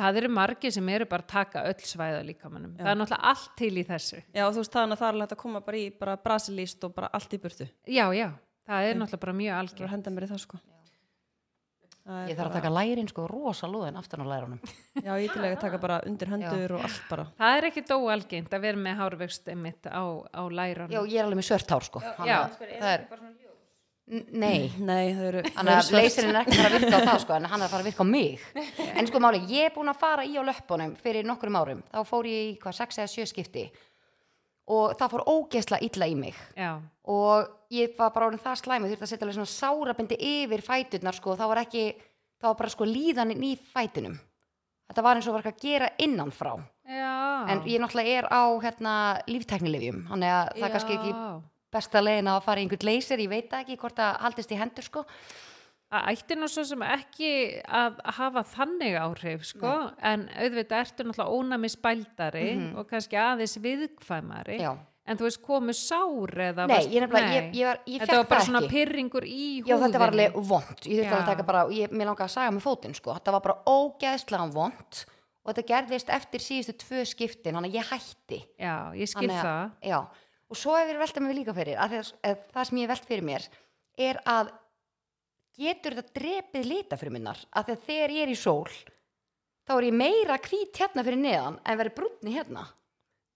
það 0.00 0.16
eru 0.16 0.28
margir 0.28 0.72
sem 0.72 0.88
eru 0.88 1.04
bara 1.04 1.22
að 1.22 1.26
taka 1.28 1.64
öll 1.66 1.82
svæða 1.82 2.22
líkamannum 2.24 2.76
það 2.78 2.86
er 2.86 2.94
náttúrulega 2.96 3.26
allt 3.26 3.56
til 3.56 3.74
í 3.76 3.84
þessu. 3.84 4.22
Já 4.32 4.46
þú 4.48 4.56
veist 4.62 4.72
þannig 4.72 4.92
að 4.96 4.98
það 5.02 5.14
er 5.14 5.20
hægt 5.20 5.32
að 5.32 5.36
koma 5.42 5.60
bara 5.60 5.76
í 5.76 5.90
bara 5.98 6.16
brasilíst 6.16 6.84
og 6.84 6.94
bara 6.94 7.10
allt 7.12 7.32
í 7.34 7.38
burtu. 7.42 7.68
Já, 7.86 8.06
já, 8.14 8.30
það 8.68 8.86
er 8.86 8.94
náttúrulega 8.94 9.20
bara 9.20 9.32
mjög 9.32 9.54
algjör 9.58 9.84
að 9.84 9.90
henda 9.90 10.10
mér 10.10 10.22
í 10.24 10.30
það 10.30 10.38
sko 10.46 10.56
Það 10.60 11.84
er 11.84 11.89
ég 12.28 12.36
þarf 12.38 12.48
að 12.50 12.56
taka 12.56 12.70
lærin 12.72 13.08
sko 13.10 13.26
rosa 13.30 13.68
lúðin 13.70 13.98
aftan 14.00 14.24
á 14.24 14.26
lærunum. 14.30 14.60
Já 15.06 15.12
ég 15.20 15.32
til 15.32 15.44
að 15.44 15.58
taka 15.60 15.78
bara 15.82 16.00
undir 16.08 16.30
hendur 16.32 16.76
og 16.78 16.86
allt 16.88 17.02
bara. 17.10 17.26
Það 17.38 17.58
er 17.58 17.68
ekki 17.70 17.84
dóalgengt 17.90 18.56
að 18.56 18.64
vera 18.66 18.82
með 18.86 19.02
hárvöxt 19.02 19.50
einmitt 19.52 19.86
á, 19.86 20.02
á 20.32 20.42
læran 20.48 20.90
já, 20.90 21.00
ég 21.04 21.20
er 21.20 21.28
alveg 21.28 21.42
með 21.42 21.48
svört 21.50 21.76
hár 21.76 21.86
sko. 21.86 22.02
Já. 22.24 22.38
að 22.40 22.58
það 22.80 22.90
er 22.94 23.06
nei. 24.32 24.72
Nei 24.90 25.12
eru 25.12 25.44
Þannig 25.46 25.76
að 25.76 25.92
leysirinn 25.94 26.34
er 26.34 26.40
ekki 26.42 26.56
að 26.56 26.64
fara 26.64 26.72
að 26.72 26.80
virka 26.80 26.98
á 26.98 27.06
það 27.10 27.20
sko, 27.24 27.36
en 27.36 27.50
hann 27.52 27.60
er 27.60 27.66
að 27.68 27.74
fara 27.74 27.84
að 27.84 27.90
virka 27.90 28.06
á 28.06 28.08
mig. 28.10 28.48
En 28.96 29.10
sko 29.10 29.22
máli, 29.22 29.44
ég 29.52 29.68
er 29.68 29.76
búin 29.76 29.92
að 29.92 30.00
fara 30.02 30.26
í 30.26 30.34
á 30.34 30.42
löppunum 30.46 30.96
fyrir 31.00 31.28
nokkrum 31.28 31.60
árum. 31.60 31.84
Þá 31.92 32.00
fór 32.08 32.30
ég 32.30 32.50
í 32.50 32.58
hvað, 32.62 32.78
sex 32.80 33.00
eða 33.02 33.12
sjö 33.14 33.28
skipti. 33.30 33.68
Og 34.70 34.96
það 34.98 35.14
fór 35.14 35.24
ógeðsla 35.30 35.80
illa 35.86 36.10
í 36.10 36.18
mig. 36.18 36.36
já, 36.58 36.74
Og 37.10 37.48
ég 37.70 37.94
var 37.98 38.10
bara 38.14 38.30
orðin 38.30 38.42
það 38.42 38.58
slæmið, 38.64 38.92
þurfti 38.94 39.06
að 39.06 39.12
setja 39.12 39.26
alveg 39.26 39.38
svona 39.38 39.52
sárabindi 39.54 40.18
yfir 40.30 40.64
fæturnar 40.66 41.16
sko, 41.16 41.36
það 41.38 41.52
var 41.52 41.62
ekki, 41.62 41.84
það 42.40 42.48
var 42.48 42.58
bara 42.62 42.74
sko 42.74 42.88
líðanin 42.88 43.46
í 43.46 43.52
fætunum. 43.70 44.16
Þetta 44.90 45.04
var 45.06 45.20
eins 45.20 45.28
og 45.30 45.36
var 45.36 45.44
ekki 45.46 45.54
að 45.54 45.68
gera 45.68 45.90
innan 46.02 46.32
frá. 46.34 46.56
já 46.90 47.12
En 47.50 47.62
ég 47.64 47.78
náttúrulega 47.80 48.18
er 48.18 48.26
á 48.26 48.42
hérna 48.60 48.94
lífteknilifjum, 49.30 50.02
þannig 50.10 50.34
að 50.34 50.48
það 50.56 50.66
er 50.66 50.74
kannski 50.74 50.96
ekki 50.98 51.12
besta 51.70 52.02
leiðin 52.02 52.32
að 52.32 52.42
fara 52.42 52.60
í 52.60 52.64
einhvern 52.66 52.88
leysir, 52.90 53.22
ég 53.22 53.30
veit 53.30 53.54
ekki 53.60 53.78
hvort 53.78 53.96
það 53.96 54.18
haldist 54.24 54.50
í 54.50 54.58
hendur 54.58 54.84
sko. 54.84 55.04
að 55.90 56.10
ætti 56.12 56.36
nú 56.38 56.46
svo 56.46 56.62
sem 56.66 56.82
ekki 56.86 57.30
að 57.66 57.96
hafa 58.18 58.42
þannig 58.46 58.94
áhrif 58.98 59.46
sko, 59.48 59.70
en 60.02 60.28
auðvitað 60.38 60.82
ertu 60.84 61.06
náttúrulega 61.06 61.38
ónami 61.38 61.70
spældari 61.72 62.44
og 62.78 62.86
kannski 62.90 63.16
aðeins 63.18 63.56
viðkvæmari 63.62 64.58
Já. 64.60 64.76
En 65.10 65.18
þú 65.18 65.26
veist 65.26 65.40
komu 65.42 65.74
sár 65.74 66.32
eða 66.46 66.66
Nei, 66.70 66.76
varst- 66.76 66.92
ég 66.94 67.02
nefnilega, 67.04 67.30
ég, 67.34 67.46
ég, 67.58 67.66
var, 67.66 67.80
ég 67.90 68.00
þetta 68.00 68.06
fekk 68.12 68.20
var 68.20 68.28
bara 68.30 68.40
það 68.40 68.46
svona 68.48 68.60
ekki. 68.62 68.72
pyrringur 68.76 69.24
í 69.26 69.46
húðinni 69.60 69.70
Já, 69.72 69.78
þetta 69.84 70.02
var 70.04 70.12
alveg 70.14 70.36
vond. 70.50 70.80
Ég 70.86 71.00
þurfti 71.00 71.10
Já. 71.10 71.18
að 71.20 71.30
taka 71.32 71.46
bara, 71.50 71.62
ég, 71.74 71.90
mér 71.90 72.06
langaði 72.12 72.26
að 72.28 72.34
saga 72.36 72.54
með 72.54 72.64
fótinn, 72.68 72.94
sko. 72.94 73.14
Þetta 73.18 73.34
var 73.36 73.42
bara 73.48 73.56
ógeðslega 73.66 74.46
vond 74.54 75.00
og 75.40 75.50
þetta 75.54 75.66
gerðist 75.72 76.10
eftir 76.14 76.40
síðustu 76.44 76.74
tvö 76.84 77.02
skiptin, 77.10 77.54
þannig 77.58 77.72
að 77.74 77.78
ég 77.80 77.90
hætti. 77.90 78.40
já, 78.60 78.74
ég 78.94 79.08
skil 79.10 79.26
Þannig 79.28 79.40
að- 79.40 79.50
það 79.50 79.90
Já, 79.90 79.98
og 80.50 80.56
svo 80.56 80.76
hefur 80.78 80.94
ég 80.94 81.02
veltað 81.02 81.22
mig 81.26 81.36
líka 81.40 81.54
fyrir, 81.56 81.76
að 81.80 81.90
þess, 81.96 82.12
að 82.22 82.36
það 82.54 82.66
sem 82.70 82.78
ég 82.78 82.88
velt 82.88 83.06
fyrir 83.10 83.24
mér 83.24 83.48
er 83.98 84.20
að 84.26 84.50
getur 85.60 85.94
þetta 85.98 86.14
drepið 86.20 86.64
lita 86.70 86.96
fyrir 87.00 87.12
minnar, 87.12 87.38
að 87.56 87.74
þegar 87.86 88.10
ég 88.14 88.22
er 88.28 88.32
í 88.32 88.36
sól, 88.38 88.68
þá 89.66 89.72
er 89.76 89.86
ég 89.90 89.96
meira 89.96 90.38
hvít 90.38 90.78
hérna 90.80 91.04
fyrir 91.06 91.20
neðan 91.20 91.58
en 91.64 91.78
verið 91.80 91.94
brúnni 91.98 92.32
hérna, 92.36 92.64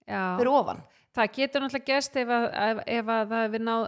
já. 0.07 0.37
fyrir 0.39 0.51
ofan. 0.53 0.81
Það 1.15 1.31
getur 1.39 1.61
náttúrulega 1.65 1.85
gerst 1.93 2.17
ef 2.21 2.33
að, 2.39 2.49
ef, 2.65 2.83
ef 2.99 3.13
að 3.19 3.59
náð 3.69 3.85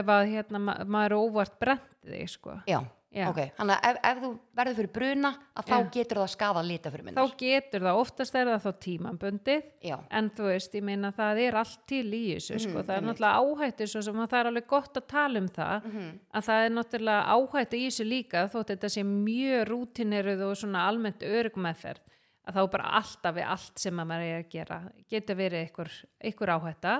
ef 0.00 0.12
að 0.18 0.28
hérna, 0.34 0.58
ma 0.68 0.76
maður 0.84 1.16
er 1.16 1.18
óvart 1.24 1.58
brent 1.62 1.88
þig 2.06 2.28
sko. 2.30 2.60
Já, 2.70 2.80
Já. 3.16 3.30
ok, 3.30 3.38
þannig 3.56 3.76
að 3.80 3.86
ef, 3.88 3.98
ef 4.10 4.18
þú 4.22 4.30
verður 4.58 4.76
fyrir 4.76 4.90
bruna, 4.92 5.30
að 5.56 5.64
þá 5.70 5.76
Já. 5.76 5.86
getur 5.94 6.18
það 6.20 6.28
skada 6.34 6.62
lita 6.66 6.90
fyrir 6.92 7.04
þá 7.04 7.08
minnar. 7.08 7.30
getur 7.40 7.80
það, 7.86 8.00
oftast 8.02 8.34
er 8.36 8.46
það 8.50 8.64
þá 8.66 8.72
tímabundið 8.86 9.62
Já. 9.88 9.96
en 10.10 10.30
þú 10.36 10.48
veist, 10.50 10.74
ég 10.76 10.84
meina 10.84 11.12
það 11.16 11.40
er 11.46 11.56
allt 11.62 11.78
til 11.88 12.04
í 12.12 12.22
þessu, 12.34 12.58
sko, 12.60 12.76
Mhm, 12.76 12.86
það 12.90 12.96
er 12.96 13.06
náttúrulega 13.06 13.40
áhættu 13.40 13.88
svo 13.88 14.02
sem 14.02 14.14
að 14.20 14.28
það 14.34 14.40
er 14.42 14.50
alveg 14.52 14.66
gott 14.68 14.94
að 15.00 15.06
tala 15.08 15.38
um 15.38 15.48
það 15.48 15.84
Mhm. 15.86 16.10
að 16.34 16.44
það 16.50 16.66
er 16.66 16.70
náttúrulega 16.76 17.22
áhættu 17.36 17.76
í 17.80 17.86
þessu 17.88 18.04
líka 18.10 18.44
þótt 18.52 18.70
þetta 18.76 18.88
sé 18.92 19.02
mjög 19.02 19.64
rútineruð 19.72 20.42
og 20.50 20.56
svona 20.56 20.86
almennt 20.90 21.20
örugmeðferð 21.24 22.00
að 22.46 22.58
þá 22.58 22.62
bara 22.76 22.92
alltaf 23.00 23.36
við 23.36 23.50
allt 23.54 23.82
sem 23.82 24.00
að 24.00 24.08
maður 24.10 24.28
er 24.30 24.38
að 24.42 24.50
gera. 24.52 24.78
Getur 25.10 25.38
verið 25.40 25.64
einhver, 25.64 25.92
einhver 26.22 26.54
áhætta. 26.54 26.94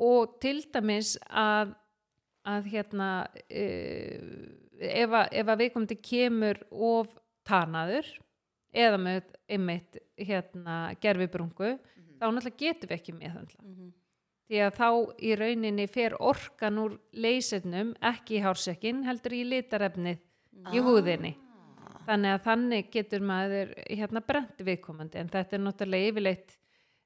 Og 0.00 0.38
til 0.40 0.56
dæmis 0.72 1.14
að, 1.28 1.74
að 2.48 2.70
hérna 2.72 3.10
uh, 3.28 4.24
ef 4.80 5.12
að, 5.12 5.38
að 5.44 5.56
viðkomandi 5.60 5.98
kemur 6.00 6.62
of 6.70 7.12
tanaður 7.46 8.08
eða 8.70 9.00
með 9.00 9.32
einmitt 9.50 9.98
hérna 10.20 10.76
gerfibrungu 11.02 11.74
þá 12.20 12.26
náttúrulega 12.28 12.60
getum 12.60 12.90
við 12.90 12.96
ekki 12.96 13.16
meðhandla 13.16 13.66
því 14.50 14.62
að 14.66 14.78
þá 14.78 14.88
í 15.26 15.34
rauninni 15.38 15.86
fer 15.90 16.16
orkan 16.22 16.80
úr 16.82 16.96
leysirnum 17.12 17.92
ekki 18.12 18.38
í 18.38 18.42
hársekkin 18.44 19.04
heldur 19.06 19.36
í 19.36 19.44
litarefnið 19.48 20.22
í 20.74 20.82
húðinni 20.84 21.34
þannig 22.10 22.34
að 22.34 22.46
þannig 22.46 22.90
getur 22.94 23.26
maður 23.30 23.74
hérna 23.88 24.24
brent 24.26 24.64
viðkomandi. 24.66 25.20
En 25.20 25.32
þetta 25.32 25.56
er 25.56 25.64
náttúrulega 25.64 26.12
yfirleitt 26.12 26.54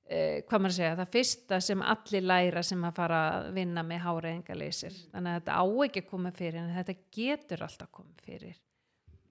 eh, 0.09 0.43
hvað 0.49 0.65
maður 0.65 0.75
að 0.75 0.79
segja, 0.81 0.99
það 1.01 1.15
fyrsta 1.17 1.63
sem 1.69 1.87
allir 1.95 2.29
læra 2.33 2.67
sem 2.67 2.85
að 2.89 3.01
fara 3.01 3.23
að 3.31 3.49
vinna 3.61 3.87
með 3.87 4.05
háreðingaleysir 4.09 5.01
þannig 5.15 5.33
að 5.33 5.41
þetta 5.41 5.59
á 5.61 5.65
ekki 5.87 6.05
að 6.05 6.13
koma 6.13 6.35
fyrir 6.35 6.61
en 6.63 6.77
þetta 6.79 7.01
getur 7.21 7.67
alltaf 7.69 7.93
komið 7.95 8.29
fyrir. 8.29 8.63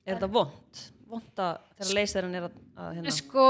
Er 0.03 0.17
þetta 0.17 0.33
vond 0.33 0.83
vond 1.13 1.41
að 1.41 1.57
þegar 1.77 1.97
leysirinn 1.97 2.37
er 2.37 2.45
að, 2.47 2.57
að 2.79 2.89
hérna? 2.97 3.13
Sko, 3.15 3.45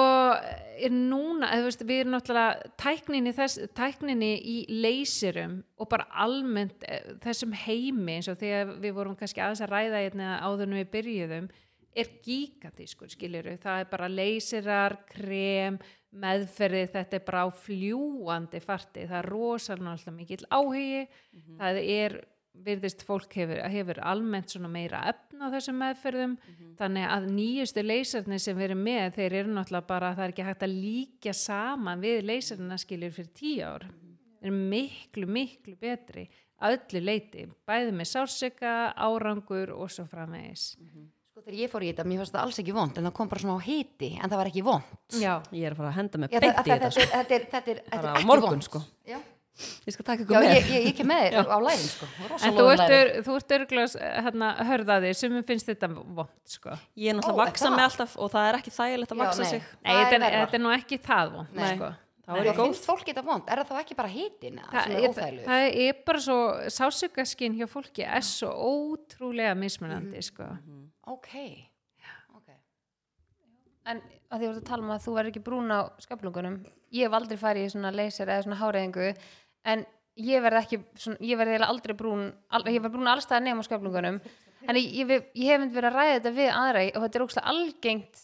er 0.87 0.93
núna, 0.93 1.49
veist, 1.65 1.83
við 1.87 2.03
erum 2.03 2.15
náttúrulega 2.15 2.71
tækninni, 2.81 3.33
þess, 3.35 3.59
tækninni 3.77 4.31
í 4.37 4.55
leysirum 4.83 5.59
og 5.79 5.89
bara 5.91 6.07
almennt 6.25 6.85
eh, 6.87 7.13
þessum 7.23 7.53
heimi 7.63 8.17
eins 8.17 8.29
og 8.31 8.39
þegar 8.41 8.75
við 8.83 8.97
vorum 8.97 9.17
kannski 9.19 9.43
aðeins 9.43 9.63
að 9.65 9.75
ræða 9.75 10.03
hérna 10.05 10.37
áður 10.43 10.67
en 10.69 10.79
við 10.81 10.91
byrjuðum 10.97 11.51
er 11.95 12.11
gigantískur, 12.25 13.11
skiljuru, 13.11 13.55
það 13.61 13.83
er 13.83 13.89
bara 13.91 14.09
leysirar, 14.11 14.97
krem, 15.09 15.79
meðferði, 16.13 16.83
þetta 16.93 17.17
er 17.17 17.25
bara 17.25 17.45
á 17.45 17.49
fljúandi 17.53 18.61
farti, 18.63 19.07
það 19.07 19.19
er 19.19 19.31
rosalega 19.31 20.13
mikill 20.13 20.45
áhugi, 20.53 21.07
það 21.57 21.81
er 21.83 22.19
virðist 22.63 23.01
fólk 23.05 23.33
hefur, 23.39 23.59
hefur 23.73 23.99
almennt 24.05 24.53
svona 24.53 24.69
meira 24.71 25.01
efn 25.09 25.41
á 25.41 25.47
þessum 25.55 25.79
meðferðum. 25.81 26.35
Þannig 26.77 27.07
að 27.15 27.27
nýjustu 27.33 27.83
leysarnir 27.83 28.43
sem 28.43 28.61
erum 28.61 28.83
með 28.85 29.17
þeir 29.17 29.37
eru 29.41 29.55
náttúrulega 29.55 29.89
bara 29.89 30.13
það 30.13 30.25
er 30.27 30.35
ekki 30.35 30.47
hægt 30.47 30.67
að 30.67 30.77
líka 30.77 31.33
saman 31.37 32.03
við 32.03 32.21
leysarna 32.29 32.77
skiljur 32.81 33.15
fyrir 33.15 33.33
tíu 33.39 33.65
ár. 33.65 33.87
Þeir 34.37 34.51
eru 34.51 34.61
miklu 34.75 35.29
miklu 35.39 35.75
betri 35.81 36.27
að 36.63 36.77
öllu 36.77 37.03
leiti, 37.03 37.47
bæði 37.67 37.97
með 37.97 38.11
sársöka 38.13 38.75
árangur 39.01 39.73
og 39.75 39.89
svo 39.91 40.05
framvegis. 40.07 40.73
Sko 40.77 41.22
þegar 41.43 41.59
ég 41.59 41.71
fór 41.73 41.83
í 41.83 41.91
þetta, 41.91 42.05
mér 42.07 42.23
fannst 42.23 42.35
það 42.35 42.47
alls 42.47 42.61
ekki 42.63 42.75
vond 42.77 42.97
en 42.99 43.07
það 43.09 43.15
kom 43.19 43.29
bara 43.33 43.43
svona 43.43 43.59
á 43.59 43.61
hiti, 43.67 44.09
en 44.15 44.31
það 44.31 44.39
var 44.41 44.49
ekki 44.53 44.63
vond 44.65 45.19
já, 45.19 45.33
ég 45.51 45.67
er 45.67 45.75
að 45.75 45.79
fara 45.81 45.91
að 45.91 45.97
henda 45.99 46.21
mig 46.23 46.33
þetta, 46.33 46.47
í 46.47 46.55
þetta 46.57 46.73
þetta, 46.73 46.91
sko. 46.95 47.05
þetta, 47.13 47.37
er, 47.37 47.45
þetta, 47.53 47.73
er, 47.75 47.85
þetta 47.91 48.01
er 48.01 48.09
á 48.09 48.15
ekki 48.15 48.29
morgun, 48.29 48.53
vond 48.55 48.67
sko. 48.67 48.81
Já, 49.09 49.17
ég 49.83 49.95
skal 49.95 50.05
taka 50.07 50.25
ykkur 50.25 50.39
með. 50.39 50.53
ég, 50.55 50.69
ég, 50.73 50.87
ég 50.87 50.95
kem 50.97 51.09
með 51.11 51.25
þér 51.35 51.51
á 51.51 51.57
lærin 51.67 51.89
sko. 51.91 52.09
en 52.39 52.57
þú 52.57 52.67
ert, 52.73 52.85
ör, 52.99 53.11
þú 53.27 53.35
ert 53.41 53.57
örglega 53.57 54.13
hérna, 54.27 54.53
hörðaði 54.71 55.11
sem 55.19 55.35
finnst 55.51 55.73
þetta 55.73 55.91
vond 55.93 56.55
sko. 56.55 56.79
ég 56.95 57.11
er 57.11 57.19
náttúrulega 57.19 57.35
að 57.35 57.43
vaksa 57.43 57.73
mig 57.75 57.85
alltaf 57.89 58.15
og 58.17 58.31
það 58.33 58.49
er 58.49 58.59
ekki 58.61 58.75
þægilegt 58.77 59.13
að 59.17 59.21
vaksa 59.25 59.51
sig. 59.51 59.67
Nei, 59.83 59.93
þetta 60.15 60.57
er 60.57 60.63
nú 60.63 60.73
ekki 60.73 61.01
það 61.03 61.37
vond 61.37 62.01
Það 62.23 62.55
finnst 62.55 62.85
fólk 62.87 63.03
þetta 63.09 63.23
vond, 63.27 63.49
er 63.51 63.59
það 63.59 63.67
þá 63.73 63.79
ekki 63.81 63.95
bara 63.99 64.07
hitin 64.13 64.59
sem 64.59 64.69
það 64.71 64.93
er 64.95 65.07
óþægilegur? 65.09 65.47
það 65.49 65.77
er 65.83 65.97
bara 66.07 66.19
svo 66.23 66.37
sásökaskinn 66.71 67.57
hjá 67.59 67.67
fólki 67.67 68.05
er 68.07 68.23
svo 68.23 68.49
ótrúlega 68.69 69.55
mismunandi 69.59 70.15
Mhm. 70.21 70.27
sko. 70.29 70.47
Ok, 71.11 71.33
ok. 72.37 72.49
En 73.85 73.99
að 74.31 74.39
því 74.39 74.47
voru 74.47 74.61
að 74.61 74.69
tala 74.69 74.83
um 74.85 74.93
að 74.95 75.03
þú 75.03 75.15
verður 75.17 75.31
ekki 75.33 75.43
brún 75.43 75.71
á 75.75 75.79
skaflungunum 75.99 76.55
ég 76.93 77.03
hef 77.09 77.17
aldrei 77.19 77.37
farið 77.41 77.65
í 77.67 77.73
svona 77.73 77.91
leysir 77.91 78.27
eða 78.31 78.43
svona 78.45 78.59
háræðingu 78.61 79.09
en 79.65 79.85
ég 80.17 80.41
verð 80.45 80.61
ekki 80.63 80.79
svona, 80.95 81.17
ég 81.19 81.37
verð 81.37 81.67
aldrei 81.67 81.93
brún 81.97 82.33
al, 82.49 82.63
ég 82.71 82.79
verð 82.81 82.93
brún 82.95 83.11
allstað 83.11 83.43
nefn 83.43 83.59
á 83.59 83.67
skaflungunum 83.67 84.21
en 84.69 84.75
ég, 84.79 84.93
ég, 84.95 85.09
ég, 85.35 85.49
hef 85.51 85.59
myndi 85.59 85.75
verið 85.75 85.91
að 85.91 85.97
ræða 85.99 86.15
þetta 86.21 86.33
við 86.39 86.51
aðra 86.55 86.83
og 86.95 87.03
þetta 87.03 87.19
er 87.19 87.25
ógslag 87.27 87.49
algengt 87.51 88.23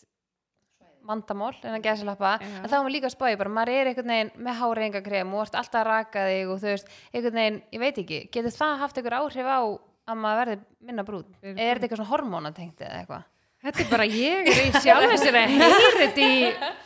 vandamál 1.09 1.51
en 1.63 1.75
að 1.77 1.87
gæsa 1.89 2.07
lappa 2.07 2.35
Já. 2.37 2.47
en 2.61 2.69
þá 2.69 2.75
er 2.77 2.83
maður 2.83 2.95
líka 2.95 3.09
að 3.09 3.15
spáði 3.15 3.39
bara, 3.41 3.53
maður 3.57 3.73
er 3.75 3.91
einhvern 3.91 4.13
veginn 4.13 4.31
með 4.47 4.59
háræðingakrem 4.61 5.33
og 5.35 5.43
ert 5.45 5.59
alltaf 5.63 5.81
að 5.81 5.89
raka 5.89 6.27
þig 6.29 6.53
og 6.53 6.61
þú 6.61 6.71
veist, 6.73 6.93
einhvern 7.13 7.41
veginn, 7.41 7.59
ég 7.75 7.83
veit 7.83 8.03
ekki 8.03 8.21
getur 8.37 8.55
það 8.55 8.77
haft 8.85 9.01
einhver 9.01 9.17
áhrif 9.19 9.49
á 9.49 9.59
að 10.09 10.23
maður 10.23 10.39
verði 10.43 10.61
minna 10.89 11.05
brún 11.05 11.27
er 11.43 11.57
þetta 11.57 11.85
eitthvað 11.85 11.99
svona 12.01 12.13
hormónatengt 12.13 12.85
eða 12.85 13.01
eitthvað? 13.03 13.27
Þetta 13.59 13.81
er 13.83 13.87
bara 13.91 14.05
ég 14.07 14.47
er 14.47 14.59
í 14.69 14.79
sjálf 14.79 15.09
þessir 15.11 15.35
að 15.35 15.49
heyra 15.51 15.87
þetta 15.97 16.27
í 16.31 16.35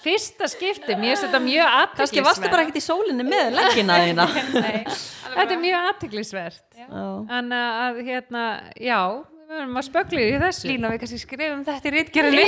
fyrsta 0.01 0.47
skipti. 0.49 0.95
Mér 0.97 1.11
finnst 1.11 1.27
þetta 1.27 1.41
mjög 1.43 1.91
kannski 1.99 2.23
varstu 2.25 2.49
bara 2.49 2.63
ekkert 2.63 2.79
í 2.79 2.81
sólinni 2.81 3.25
með 3.27 3.51
leggina 3.59 3.97
þína. 4.01 4.25
Þetta 5.35 5.45
er 5.45 5.61
mjög 5.61 5.85
aðtiklisvert 5.91 6.79
Já. 6.79 6.87
Þannig 7.29 7.67
að 7.83 8.01
hérna, 8.07 8.47
já 8.81 8.97
við 9.43 9.57
verðum 9.57 9.79
að 9.79 9.87
spöggla 9.87 10.23
í 10.23 10.35
þessu. 10.43 10.69
Lína, 10.69 10.91
við 10.93 11.01
kannski 11.03 11.19
skrifum 11.21 11.63
þetta 11.67 11.89
í 11.89 11.93
rítgerðinni 11.97 12.45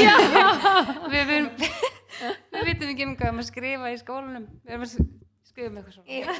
við, 1.13 1.33
vitum 2.69 2.91
ekki 2.93 3.07
um 3.07 3.15
hvað 3.15 3.25
við 3.25 3.29
erum 3.29 3.41
að 3.43 3.49
skrifa 3.49 3.91
í 3.91 3.99
skólanum. 4.01 4.47
Við 4.63 4.75
erum 4.75 4.85
að 4.87 4.93
skrifa 5.49 5.69
um 5.71 5.79
eitthvað 5.81 5.97
svona. 5.99 6.37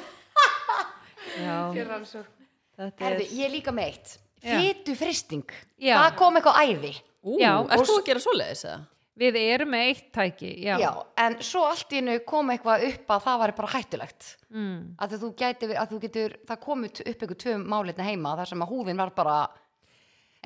Fyrir 1.76 1.90
rannsókn. 1.90 2.48
Þetta 2.76 3.04
er 3.04 3.06
Herðu, 3.08 3.28
ég 3.38 3.48
er 3.48 3.54
líka 3.54 3.72
með 3.74 3.92
eitt. 3.92 4.16
Já. 4.46 4.58
Fytu 4.60 4.94
fristing, 4.98 5.54
Já. 5.80 5.96
það 5.96 6.18
kom 6.20 6.36
eitthvað 6.38 6.58
æði 6.60 6.92
Ú, 7.26 7.38
Já, 7.40 7.54
og 7.64 7.72
þú 7.88 7.94
að 7.96 8.04
gera 8.06 8.20
svoleiðis 8.22 8.66
eða? 8.68 8.82
Við 9.16 9.36
erum 9.40 9.70
með 9.72 9.82
eitt 9.88 10.08
tæki, 10.12 10.50
já, 10.60 10.74
Já, 10.76 10.90
en 11.24 11.38
svo 11.40 11.62
allt 11.64 11.94
í 11.94 12.02
hennu 12.02 12.18
kom 12.28 12.52
eitthvað 12.52 12.84
upp 12.90 13.14
að 13.14 13.22
það 13.24 13.38
var 13.40 13.52
bara 13.56 13.70
hættulegt. 13.72 14.26
Mm. 14.52 14.82
að 15.00 15.14
þú 15.22 15.30
gæti, 15.40 15.70
að 15.72 15.94
þú 15.94 16.00
getur, 16.04 16.34
það 16.46 16.60
kom 16.66 16.84
upp 16.86 17.00
eitthvað 17.00 17.38
tvö 17.42 17.54
málitna 17.64 18.06
heima 18.06 18.34
þar 18.38 18.50
sem 18.52 18.66
að 18.66 18.74
húðin 18.74 19.00
var 19.00 19.14
bara 19.16 19.38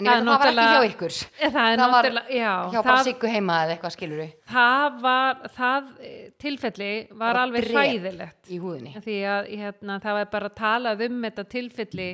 en 0.01 0.09
ég 0.09 0.11
Það 0.11 0.25
veit 0.25 0.31
að 0.31 0.41
það 0.41 0.41
var 0.41 0.51
ekki 0.51 0.73
hjá 0.73 0.91
ykkur. 0.91 1.17
Það 1.41 1.53
Það 1.81 1.95
var 1.95 2.09
hjá 2.31 2.81
bara 2.81 2.97
það, 2.97 3.05
siggu 3.11 3.31
heima 3.35 3.59
eða 3.65 3.75
eitthvað 3.77 3.95
skilur 3.97 4.23
það 4.55 4.99
var, 5.05 5.41
það 5.57 5.93
eh, 6.09 6.27
tilfelli 6.41 6.91
var 7.11 7.23
Bara 7.27 7.45
alveg 7.47 7.71
hræðilegt. 7.71 8.43
í 8.51 8.61
húðinni. 8.63 8.95
Því 9.05 9.17
að 9.37 9.51
hérna, 9.61 9.99
það 10.03 10.19
var 10.21 10.31
bara 10.35 10.53
talað 10.61 11.07
um 11.07 11.25
þetta 11.29 11.47
tilfelli 11.55 12.11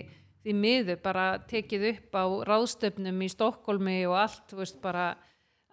því 0.47 0.55
miður 0.55 1.01
bara 1.03 1.27
tekið 1.51 1.89
upp 1.91 2.19
á 2.19 2.25
ráðstöfnum 2.47 3.23
í 3.27 3.29
Stokkólmi 3.33 3.99
og 4.07 4.17
allt, 4.21 4.55
veist, 4.55 4.79
bara 4.83 5.09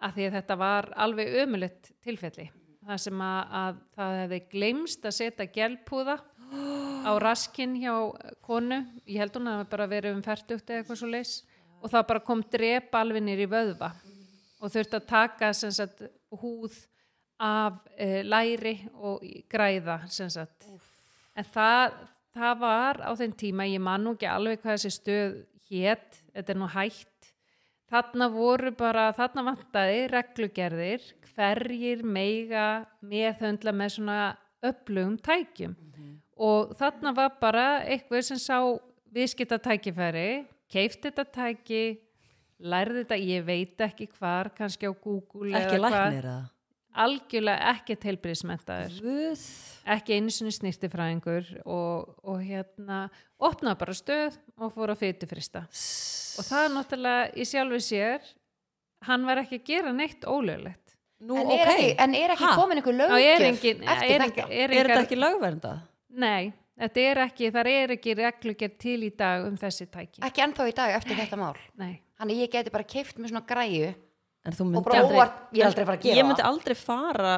að 0.02 0.16
því 0.16 0.28
að 0.28 0.36
þetta 0.40 0.56
var 0.58 0.88
alveg 1.04 1.34
ömulegt 1.44 1.92
tilfelli. 2.02 2.48
Það 2.84 2.98
sem 3.00 3.20
að, 3.24 3.52
að 3.62 3.76
það 3.96 4.16
hefði 4.20 4.40
gleymst 4.52 5.06
að 5.08 5.14
setja 5.16 5.46
gelpúða 5.54 6.16
á 7.04 7.12
raskinn 7.22 7.76
hjá 7.80 7.94
konu, 8.44 8.80
ég 9.06 9.22
held 9.22 9.38
hún 9.38 9.50
að 9.50 9.60
það 9.62 9.70
bara 9.76 9.86
verið 9.94 10.16
um 10.18 10.24
færtugt 10.24 10.68
eða 10.70 10.82
eitthvað 10.82 11.00
svo 11.00 11.10
leis 11.12 11.32
og 11.84 11.92
það 11.92 12.08
bara 12.08 12.24
kom 12.24 12.42
drep 12.48 12.96
alveg 12.96 13.24
nýr 13.24 13.44
í 13.44 13.50
vöðva. 13.50 13.92
Og 14.64 14.72
þurfti 14.72 14.96
að 14.96 15.08
taka 15.10 15.52
sagt, 15.52 16.04
húð 16.32 16.76
af 17.44 17.76
uh, 17.98 18.20
læri 18.24 18.78
og 18.94 19.24
græða 19.50 19.98
en 21.34 21.48
það, 21.50 21.96
það 22.34 22.60
var 22.62 23.00
á 23.02 23.10
þeim 23.18 23.34
tíma, 23.36 23.66
ég 23.68 23.82
man 23.82 24.04
nú 24.06 24.14
ekki 24.14 24.30
alveg 24.30 24.62
hvað 24.62 24.78
þessi 24.78 24.94
stöð 24.94 25.34
hét, 25.68 26.22
þetta 26.32 26.54
er 26.54 26.60
nú 26.60 26.70
hætt. 26.70 27.10
Þarna 27.90 28.28
voru 28.32 28.72
bara, 28.78 29.10
þarna 29.14 29.44
vantaði 29.50 30.06
reglugerðir, 30.10 31.04
hverjir 31.34 32.04
meiga 32.06 32.86
meðhöndla 33.04 33.74
með 33.74 33.96
svona 33.98 34.18
öflugum 34.64 35.18
tækjum. 35.20 35.74
Og 36.34 36.72
þarna 36.78 37.12
var 37.14 37.36
bara 37.42 37.66
eitthvað 37.82 38.24
sem 38.30 38.40
sá 38.40 38.58
viðskipta 39.14 39.60
tækifæri, 40.74 40.78
keift 40.78 41.04
þetta 41.06 41.24
tæki, 41.34 42.00
lærði 42.64 43.04
þetta, 43.04 43.18
ég 43.20 43.44
veit 43.46 43.80
ekki 43.80 44.08
hvar, 44.18 44.50
kannski 44.56 44.86
á 44.86 44.92
Google 44.92 45.54
Ekki 45.58 45.78
læknir 45.78 46.24
eða? 46.24 46.50
algjörlega 46.94 47.72
ekkert 47.74 48.04
heilbriðsmentaður 48.06 48.92
Guð. 49.02 49.40
ekki 49.96 50.14
einu 50.14 50.30
sinni 50.30 50.52
snirtifræðingur 50.54 51.48
og, 51.66 52.12
og 52.22 52.38
hérna 52.46 53.08
opnaði 53.42 53.78
bara 53.80 53.92
stöð 53.98 54.36
og 54.62 54.70
fór 54.76 54.92
að 54.94 55.00
fytufrista 55.02 55.64
og 56.38 56.46
það 56.46 56.64
er 56.68 56.72
náttúrulega 56.76 57.26
í 57.34 57.44
sjálfu 57.50 57.80
sér 57.82 58.20
hann 59.08 59.26
var 59.26 59.42
ekki 59.42 59.58
að 59.58 59.66
gera 59.72 59.92
neitt 59.92 60.22
ólöglegt 60.22 60.94
Nú, 61.24 61.34
en, 61.40 61.46
ok. 61.46 61.58
er 61.58 61.68
ekki, 61.72 61.90
en 61.98 62.14
er 62.14 62.30
ekki 62.34 62.44
Ha? 62.44 62.54
komin 62.58 62.78
einhver 62.78 62.94
er 63.24 63.42
engin, 63.48 63.82
eftir 63.82 64.14
er, 64.14 64.22
þetta 64.28 64.46
er, 64.50 64.54
Er 64.60 64.68
þetta 64.70 64.92
engar, 64.92 65.02
ekki 65.06 65.16
lögverndað? 65.18 65.78
nei, 66.10 66.52
þetta 66.80 67.04
er 67.10 67.22
ekki 67.28 67.50
þar 67.54 67.70
er 67.70 67.94
ekki 67.96 68.16
reglugjör 68.18 68.74
til 68.82 68.98
í 69.06 69.10
dag 69.16 69.46
um 69.46 69.56
þessi 69.60 69.86
tæki. 69.92 70.22
Ekki 70.26 70.44
ennþá 70.46 70.68
í 70.70 70.74
dag 70.76 70.96
eftir 70.98 71.20
þetta 71.20 71.38
mál. 71.40 71.56
nei, 71.80 72.00
þannig 72.18 72.44
ég 72.44 72.52
geti 72.56 72.74
bara 72.74 72.84
keift 72.84 73.18
með 73.18 73.34
svona 73.34 73.46
græju 73.48 73.94
En 74.44 74.52
þú 74.52 74.64
og 74.76 74.84
bara 74.84 75.04
óvart, 75.08 75.36
ég 75.56 75.62
er 75.64 75.70
aldrei 75.70 75.84
að 75.84 75.88
fara 75.88 75.96
að 75.96 76.02
gera 76.04 76.18
ég 76.18 76.26
myndi 76.28 76.44
aldrei 76.44 76.74
fara 76.76 77.34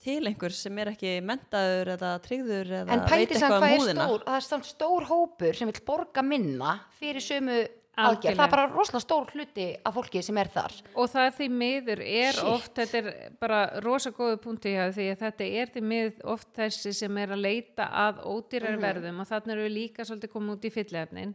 til 0.00 0.22
einhver 0.30 0.54
sem 0.56 0.78
er 0.80 0.88
ekki 0.94 1.10
mentaður 1.28 1.90
eða 1.96 2.12
tryggður 2.24 2.70
eða 2.78 2.94
en 2.94 3.02
veit 3.02 3.10
pælti 3.10 3.34
eitthvað 3.36 3.50
um 3.50 3.60
hvað 3.60 3.74
er 3.74 3.82
húðina. 3.82 4.06
stór 4.06 4.22
það 4.24 4.38
er 4.38 4.46
samt 4.46 4.70
stór 4.70 5.08
hópur 5.10 5.58
sem 5.58 5.68
vil 5.68 5.82
borga 5.90 6.24
minna 6.24 6.78
fyrir 6.96 7.20
sömu 7.26 7.58
aðgerð 7.98 8.36
það 8.38 8.44
er 8.46 8.50
bara 8.54 8.66
rosalega 8.70 9.02
stór 9.04 9.30
hluti 9.34 9.64
af 9.84 9.94
fólki 9.96 10.22
sem 10.22 10.38
er 10.38 10.48
þar 10.54 10.72
og 10.94 11.08
það 11.10 11.26
er 11.26 11.34
því 11.38 11.48
miður 11.62 12.00
er 12.06 12.32
Shit. 12.38 12.44
oft, 12.52 12.74
þetta 12.78 12.98
er 13.02 13.08
bara 13.40 13.60
rosa 13.84 14.10
góðu 14.14 14.36
punkti 14.44 14.72
hjá 14.76 14.86
því 14.94 15.06
að 15.12 15.22
þetta 15.24 15.48
er 15.60 15.72
því 15.74 15.82
miður 15.90 16.26
oft 16.36 16.48
þessi 16.56 16.92
sem 16.94 17.18
er 17.18 17.28
að 17.34 17.42
leita 17.44 17.88
að 18.06 18.22
ódýrar 18.24 18.76
Mhm. 18.78 18.80
verðum 18.86 19.20
og 19.20 19.26
þannig 19.28 19.52
erum 19.56 19.66
við 19.68 19.74
líka 19.76 20.04
svolítið 20.06 20.32
komið 20.36 20.54
út 20.56 20.64
í 20.64 20.74
fyllefnin 20.78 21.34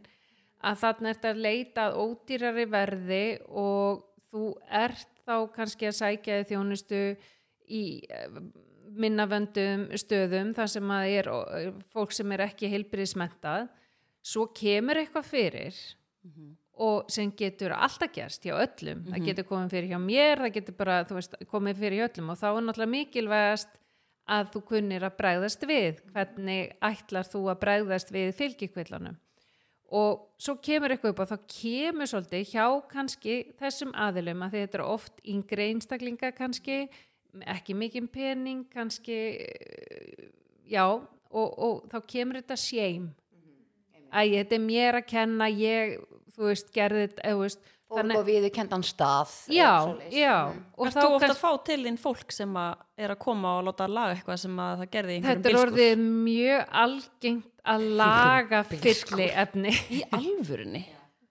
að 0.64 0.78
þannig 0.82 1.10
ert 1.14 1.24
að 1.30 1.42
leita 1.44 1.80
að 1.90 1.98
ódýrari 2.06 2.66
verði 2.72 3.24
og 3.48 4.04
þú 4.32 4.44
ert 4.70 5.08
þá 5.26 5.34
kannski 5.54 5.86
að 5.90 5.98
sækja 6.00 6.40
þjónustu 6.48 7.16
í 7.68 8.02
eh, 8.10 8.40
minnavöndum 8.96 9.88
stöðum 9.98 10.54
þar 10.56 10.70
sem 10.70 10.90
að 10.94 11.06
er 11.20 11.28
eh, 11.28 11.70
fólk 11.92 12.12
sem 12.16 12.32
er 12.32 12.44
ekki 12.46 12.70
heilbriðismentað 12.72 13.68
svo 14.26 14.46
kemur 14.56 14.96
eitthvað 15.02 15.28
fyrir 15.28 15.76
og 16.76 17.10
sem 17.12 17.32
getur 17.32 17.72
alltaf 17.72 18.12
gerst 18.12 18.44
hjá 18.44 18.54
öllum, 18.54 19.04
það 19.08 19.26
getur 19.30 19.48
komið 19.48 19.70
fyrir 19.70 19.90
hjá 19.90 20.00
mér 20.02 20.42
það 20.44 20.54
getur 20.58 20.76
bara, 20.76 21.04
þú 21.08 21.14
veist, 21.18 21.36
komið 21.48 21.82
fyrir 21.82 21.98
hjá 21.98 22.08
öllum 22.10 22.32
og 22.32 22.40
þá 22.40 22.48
er 22.50 22.64
náttúrulega 22.66 22.94
mikilvægast 22.94 23.78
að 24.26 24.50
þú 24.52 24.62
kunnir 24.66 25.06
að 25.06 25.16
bregðast 25.20 25.62
við. 25.70 26.00
Hvernig 26.12 26.72
ætlar 26.82 27.28
þú 27.30 27.44
að 27.52 27.60
bregðast 27.62 28.10
við 28.10 28.32
fylgikvillanum 28.34 29.16
og 29.94 30.22
svo 30.42 30.56
kemur 30.58 30.90
eitthvað 30.90 31.12
upp 31.12 31.20
og 31.22 31.28
þá 31.30 31.36
kemur 31.52 32.08
svolítið 32.10 32.48
hjá 32.50 32.64
kannski 32.90 33.36
þessum 33.60 33.92
aðilum 33.94 34.42
að 34.42 34.56
þetta 34.58 34.78
er 34.80 34.84
oft 34.86 35.20
yngri 35.22 35.68
einstaklinga 35.70 36.32
kannski 36.34 36.78
ekki 37.46 37.76
mikið 37.78 38.08
pening 38.10 38.64
kannski 38.72 39.18
já 40.66 40.86
og, 40.90 41.06
og 41.30 41.86
þá 41.92 41.98
kemur 42.10 42.40
þetta 42.40 42.58
shame 42.58 43.12
að 44.16 44.34
þetta 44.40 44.56
er 44.58 44.64
mér 44.66 44.98
að 45.00 45.08
kenna 45.12 45.48
ég, 45.52 45.96
þú 46.36 46.50
veist, 46.50 46.70
gerði 46.74 47.06
þetta 47.08 47.32
þú 47.32 47.40
veist, 47.44 47.72
fólk 47.86 48.16
og 48.18 48.24
við 48.26 48.46
kendan 48.56 48.82
stað 48.82 49.34
já, 49.54 49.70
já 50.10 50.36
Mm. 50.50 50.62
þá 50.90 51.00
þú 51.00 51.10
ofta 51.16 51.28
að 51.30 51.38
fá 51.38 51.50
til 51.68 51.76
þín 51.86 51.98
fólk 52.02 52.32
sem 52.34 52.56
að 52.58 52.72
er 52.98 53.12
að 53.14 53.18
koma 53.22 53.52
og 53.60 53.64
láta 53.68 53.86
laga 53.88 54.16
eitthvað 54.16 54.40
sem 54.42 54.56
að 54.58 54.80
það 54.80 54.90
gerði 54.96 55.18
þetta 55.26 55.50
er 55.52 55.58
orðið 55.60 56.02
mjög 56.26 56.64
algengt 56.82 57.52
að 57.66 57.84
laga 58.00 58.62
fylli 58.70 59.28
efni 59.44 59.72
Í 59.90 60.00
alvörinni? 60.18 60.82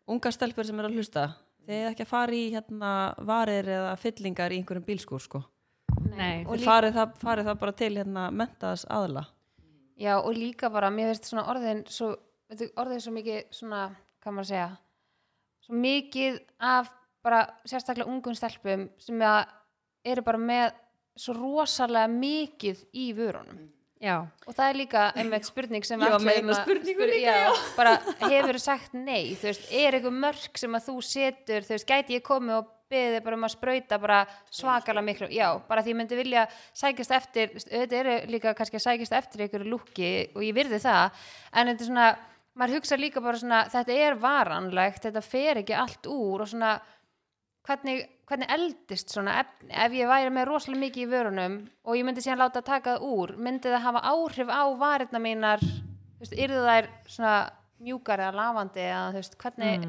Unga 0.07 0.31
stelpur 0.31 0.65
sem 0.67 0.79
er 0.79 0.87
að 0.87 0.95
hlusta, 0.99 1.25
þeir 1.65 1.77
eru 1.81 1.91
ekki 1.91 2.05
að 2.05 2.11
fara 2.13 2.35
í 2.37 2.45
hérna 2.53 2.89
varir 3.25 3.69
eða 3.75 3.93
fyllingar 3.99 4.53
í 4.53 4.59
einhverjum 4.61 4.85
bílskúr 4.85 5.23
sko. 5.23 5.41
Nei, 6.15 6.43
Og 6.45 6.55
Þeir 6.59 6.65
farið 6.67 6.93
það, 6.99 7.15
farið 7.23 7.47
það 7.49 7.59
bara 7.63 7.71
til 7.79 7.89
hérna 7.97 8.25
mentaðas 8.31 8.83
aðla. 8.93 9.23
Já, 9.97 10.13
og 10.19 10.35
líka 10.37 10.69
bara, 10.71 10.89
mér 10.93 11.09
finnst 11.13 11.29
svona 11.31 11.47
orðin 11.51 11.81
svo, 11.89 12.11
veitu, 12.49 12.69
orðin 12.81 13.01
svo 13.03 13.13
mikið 13.15 13.45
svona, 13.55 13.83
hvað 14.23 14.35
maður 14.37 14.45
að 14.45 14.51
segja 14.53 14.69
svo 15.65 15.79
mikið 15.81 16.39
af 16.71 16.91
bara 17.25 17.39
sérstaklega 17.65 18.09
ungum 18.11 18.35
stelpum 18.37 18.89
sem 19.01 19.23
eru 20.05 20.21
bara 20.25 20.37
með 20.41 20.75
svo 21.17 21.33
rosalega 21.37 22.11
mikið 22.11 22.83
í 22.93 23.07
vörunum. 23.17 23.63
Já, 24.03 24.19
og 24.45 24.53
það 24.53 24.67
er 24.69 24.75
líka 24.77 25.03
einmitt 25.15 25.45
spurning 25.47 25.85
sem 25.87 26.01
Ég 26.03 26.11
var 26.11 26.19
við 26.19 26.25
með 26.27 26.35
ætluðum 26.35 26.49
eina 26.51 26.55
að- 26.57 26.65
spurningu 26.67 27.05
líka, 27.09 27.35
já, 27.39 27.75
bara 27.77 27.93
hefur 28.29 28.59
sagt 28.59 28.93
nei? 28.93 29.33
Þú 29.39 29.47
veist, 29.49 29.69
er 29.71 29.95
eitthvað 29.97 30.17
mörk 30.19 30.59
sem 30.61 30.75
að 30.77 30.83
þú 30.89 30.95
setur 31.07 31.61
þú 31.65 31.73
veist, 31.77 31.87
gæti 31.87 32.17
ég 32.19 32.25
komið 32.27 32.57
og 32.59 32.67
beðið 32.91 33.23
bara 33.25 33.35
um 33.39 33.47
að 33.47 33.53
sprauta 33.55 33.97
bara 34.03 34.19
svakalega 34.51 35.05
miklu 35.07 35.27
já, 35.33 35.47
bara 35.67 35.81
því 35.81 35.93
ég 35.95 35.97
myndi 35.97 36.19
vilja 36.19 36.43
sækjast 36.77 37.15
eftir 37.17 37.55
þetta 37.63 37.97
eru 38.03 38.17
líka 38.29 38.53
kannski 38.53 38.77
að 38.77 38.85
sækjast 38.85 39.15
eftir 39.23 39.41
einhverju 39.47 39.71
lúki 39.71 40.11
og 40.35 40.43
ég 40.45 40.53
virði 40.53 40.77
það 40.83 41.09
en 41.55 41.67
þetta 41.71 41.81
er 41.81 41.89
svona, 41.89 42.09
maður 42.55 42.79
hugsa 42.79 42.97
líka 42.99 43.23
bara 43.23 43.39
svona 43.39 43.63
þetta 43.71 43.97
er 44.05 44.19
varanlegt, 44.19 45.03
þetta 45.07 45.23
fer 45.23 45.61
ekki 45.61 45.75
allt 45.77 46.07
úr 46.11 46.45
og 46.45 46.51
svona 46.51 46.75
hvernig, 47.65 48.05
hvernig 48.29 48.53
eldist 48.55 49.13
svona 49.13 49.39
efni? 49.41 49.71
Ef 49.73 49.95
ég 49.97 50.09
væri 50.09 50.33
með 50.33 50.49
rosalega 50.51 50.83
mikið 50.85 51.05
í 51.05 51.11
vörunum 51.11 51.59
og 51.85 51.99
ég 51.99 52.07
myndi 52.07 52.23
síðan 52.23 52.43
láta 52.45 52.63
taka 52.65 52.95
það 52.95 53.07
úr 53.11 53.35
myndi 53.41 53.71
það 53.73 53.85
hafa 53.89 54.03
áhrif 54.13 54.51
á 54.51 54.63
varirna 54.79 55.21
mínar? 55.21 55.63
Yrðu 56.25 56.65
þær 56.65 56.89
svona 57.11 57.37
mjúkar 57.85 58.23
eða 58.23 58.37
lafandi 58.39 58.81
eða 58.85 59.07
þú 59.13 59.19
veist, 59.19 59.35
hvernig, 59.41 59.87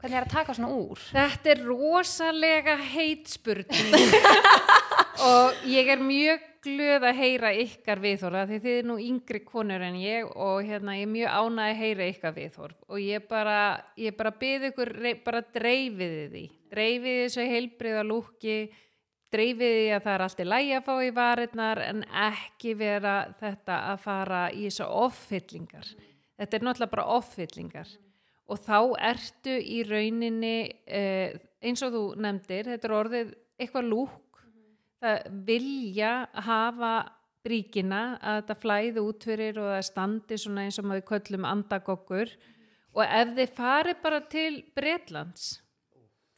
hvernig 0.00 0.18
er 0.18 0.26
að 0.26 0.32
taka 0.32 0.56
svona 0.56 0.70
úr? 0.74 1.02
Þetta 1.12 1.52
er 1.52 1.64
rosalega 1.68 2.76
heit 2.90 3.28
spurning. 3.30 4.16
Og 5.30 5.66
ég 5.68 5.90
er 5.92 6.00
mjög 6.00 6.46
glöð 6.64 7.06
að 7.08 7.18
heyra 7.20 7.50
ykkar 7.56 8.00
viðhorfa 8.02 8.44
því 8.50 8.58
þið 8.64 8.76
er 8.78 8.88
nú 8.88 8.96
yngri 9.00 9.40
konur 9.46 9.84
en 9.84 9.96
ég 10.00 10.28
og 10.28 10.60
hérna 10.66 10.96
ég 10.98 11.06
er 11.06 11.12
mjög 11.14 11.38
ánað 11.40 11.70
að 11.70 11.80
heyra 11.80 12.08
ykkar 12.12 12.36
viðhorf 12.36 12.84
og 12.88 13.00
ég 13.00 13.26
bara, 13.30 13.56
ég 13.96 14.16
bara 14.18 14.34
byrð 14.42 14.68
ykkur, 14.70 14.92
bara 15.24 15.42
dreifiði 15.54 16.26
því 16.34 16.44
dreifiði 16.74 17.24
þessu 17.24 17.48
heilbriða 17.54 18.04
lúki 18.06 18.58
dreifiði 19.32 19.88
að 19.94 20.04
það 20.04 20.14
er 20.14 20.26
allt 20.26 20.44
í 20.44 20.48
lægi 20.50 20.76
að 20.76 20.86
fá 20.90 20.94
í 21.00 21.10
varirnar 21.16 21.82
en 21.86 22.04
ekki 22.26 22.76
vera 22.78 23.16
þetta 23.40 23.80
að 23.94 24.04
fara 24.04 24.44
í 24.52 24.66
þessu 24.68 24.88
offyllingar 25.06 25.92
þetta 26.40 26.56
er 26.56 26.66
náttúrulega 26.66 26.94
bara 26.96 27.10
offyllingar 27.16 27.98
og 28.50 28.64
þá 28.64 28.78
ertu 29.12 29.54
í 29.62 29.84
rauninni 29.86 30.56
eh, 30.84 31.38
eins 31.62 31.84
og 31.86 31.94
þú 31.94 32.02
nefndir, 32.20 32.66
þetta 32.66 32.88
er 32.88 32.96
orðið 32.96 33.32
eitthvað 33.60 33.88
lúk 33.92 34.29
vilja 35.46 36.12
hafa 36.46 36.94
bríkina 37.44 38.18
að 38.20 38.40
þetta 38.42 38.56
flæði 38.60 39.04
út 39.04 39.24
fyrir 39.24 39.58
og 39.62 39.70
það 39.72 39.86
standi 39.88 40.38
svona 40.38 40.66
eins 40.66 40.78
og 40.80 40.88
maður 40.90 41.06
köllum 41.08 41.46
andagokkur 41.48 42.34
og 42.92 43.04
ef 43.06 43.34
þið 43.38 43.54
farið 43.56 44.02
bara 44.02 44.20
til 44.28 44.52
Bretlands 44.76 45.46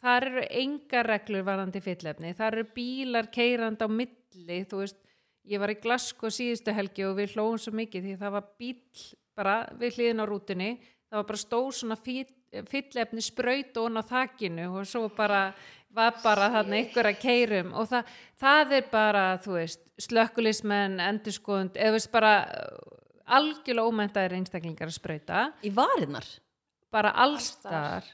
þar 0.02 0.28
eru 0.28 0.44
enga 0.62 1.02
reglur 1.06 1.46
varandi 1.46 1.82
fyllefni, 1.82 2.34
þar 2.34 2.58
eru 2.58 2.68
bílar 2.74 3.28
keirand 3.34 3.82
á 3.82 3.88
milli, 3.90 4.62
þú 4.66 4.82
veist 4.82 5.02
ég 5.48 5.62
var 5.62 5.72
í 5.72 5.78
Glasgow 5.82 6.30
síðustu 6.30 6.74
helgi 6.74 7.06
og 7.06 7.16
við 7.18 7.34
hlóðum 7.34 7.60
svo 7.62 7.74
mikið 7.74 8.06
því 8.06 8.16
það 8.20 8.34
var 8.36 8.48
bíl 8.58 8.76
bara 9.38 9.56
við 9.80 9.98
hliðin 9.98 10.22
á 10.22 10.26
rútunni. 10.28 10.70
Það 11.08 11.18
var 11.18 11.28
bara 11.30 11.42
stór 11.42 11.74
svona 11.76 11.98
fyll- 11.98 12.34
fyllefni 12.68 13.22
spraut 13.24 13.78
og 13.80 13.96
á 13.96 14.02
þakinu 14.04 14.66
og 14.76 14.88
svo 14.88 15.06
bara 15.16 15.52
var 15.92 16.18
bara 16.22 16.48
þarna 16.52 16.80
ykkur 16.86 17.08
að 17.10 17.20
keirum 17.20 17.72
og 17.76 17.88
það, 17.90 18.12
það 18.40 18.76
er 18.78 18.84
bara, 18.92 19.24
þú 19.44 19.56
veist, 19.58 19.82
slökkulismenn, 20.00 21.00
endurskoðund, 21.04 21.76
eða 21.76 21.92
þú 21.92 21.98
veist 21.98 22.12
bara 22.12 22.34
uh, 22.48 23.00
algjörlega 23.38 23.88
ómæntaðir 23.88 24.36
einstaklingar 24.38 24.90
að 24.90 24.96
sprauta, 24.96 25.48
Í 25.64 25.72
varinnar? 25.74 26.28
bara 26.92 27.12
allstar 27.24 28.08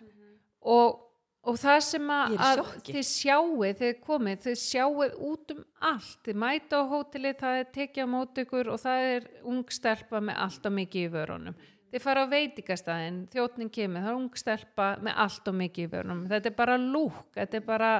og, 0.62 0.98
og 1.42 1.56
það 1.58 1.80
sem 1.86 2.12
að, 2.14 2.36
að 2.48 2.60
þið 2.90 3.08
sjáið, 3.08 3.72
þið 3.80 3.96
komið, 4.04 4.44
þið 4.44 4.60
sjáið 4.64 5.16
út 5.30 5.54
um 5.54 5.64
allt, 5.92 6.20
þið 6.26 6.42
mæta 6.44 6.82
á 6.82 6.90
hótelið, 6.92 7.40
það 7.40 7.62
er 7.62 7.72
tekið 7.78 8.06
á 8.06 8.08
mót 8.14 8.42
ykkur 8.44 8.70
og 8.74 8.82
það 8.82 9.08
er 9.16 9.32
ung 9.46 9.74
stelpa 9.74 10.22
með 10.22 10.44
allt 10.46 10.70
og 10.70 10.78
mikið 10.78 11.06
í 11.06 11.12
vörunum. 11.14 11.58
Þið 11.88 12.04
fara 12.04 12.26
á 12.28 12.32
veitingastæðin, 12.32 13.18
þjótnin 13.32 13.70
kemur, 13.72 14.02
það 14.04 14.10
er 14.10 14.16
ung 14.18 14.34
stelpa 14.36 14.88
með 15.00 15.20
allt 15.24 15.46
og 15.48 15.54
mikið 15.56 15.86
í 15.86 15.90
vörunum. 15.94 16.24
Þetta 16.28 16.50
er 16.50 16.56
bara 16.58 16.76
lúk, 16.82 17.20
þetta 17.36 17.56
er 17.56 17.64
bara, 17.64 17.92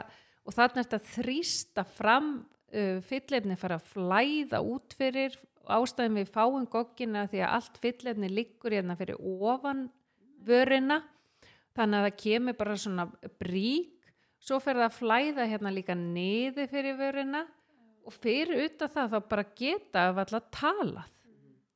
og 0.45 0.57
þarna 0.57 0.82
er 0.82 0.89
þetta 0.89 0.99
að 0.99 1.12
þrýsta 1.14 1.84
fram, 1.97 2.28
uh, 2.68 2.99
fyllefni 3.09 3.57
fara 3.61 3.78
að 3.80 3.89
flæða 3.95 4.61
út 4.74 4.97
fyrir, 4.99 5.39
ástæðin 5.68 6.20
við 6.20 6.32
fáum 6.34 6.68
goggina 6.68 7.26
því 7.28 7.43
að 7.45 7.55
allt 7.57 7.80
fyllefni 7.80 8.32
liggur 8.32 8.76
hérna 8.76 8.97
fyrir 9.01 9.20
ofan 9.20 9.86
vörina. 10.45 11.03
Þannig 11.76 11.99
að 11.99 12.09
það 12.09 12.20
kemur 12.24 12.59
bara 12.59 12.80
svona 12.80 13.09
brík 13.41 14.09
svo 14.39 14.61
fer 14.62 14.78
það 14.78 14.89
að 14.89 14.99
flæða 14.99 15.49
hérna 15.49 15.72
líka 15.72 15.97
niður 15.97 16.68
fyrir 16.72 16.97
vörina. 17.01 17.47
Og 18.09 18.16
fyrir 18.16 18.64
utan 18.64 18.93
það 18.93 19.14
þá 19.14 19.18
bara 19.28 19.53
geta 19.57 20.09
af 20.09 20.20
alla 20.24 20.41
talað 20.53 21.14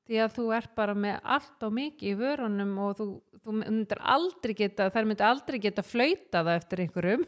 því 0.09 0.19
að 0.25 0.35
þú 0.37 0.47
er 0.57 0.67
bara 0.77 0.95
með 0.99 1.21
allt 1.37 1.67
og 1.67 1.75
mikið 1.77 2.11
í 2.11 2.19
vörunum 2.19 2.73
og 2.83 2.97
þú, 2.99 3.07
þú 3.43 3.57
myndir 3.61 4.03
aldrei 4.15 4.55
geta 4.59 4.89
þær 4.93 5.09
myndir 5.09 5.29
aldrei 5.29 5.59
geta 5.63 5.85
flauta 5.87 6.43
það 6.43 6.55
eftir 6.59 6.85
einhverjum. 6.87 7.25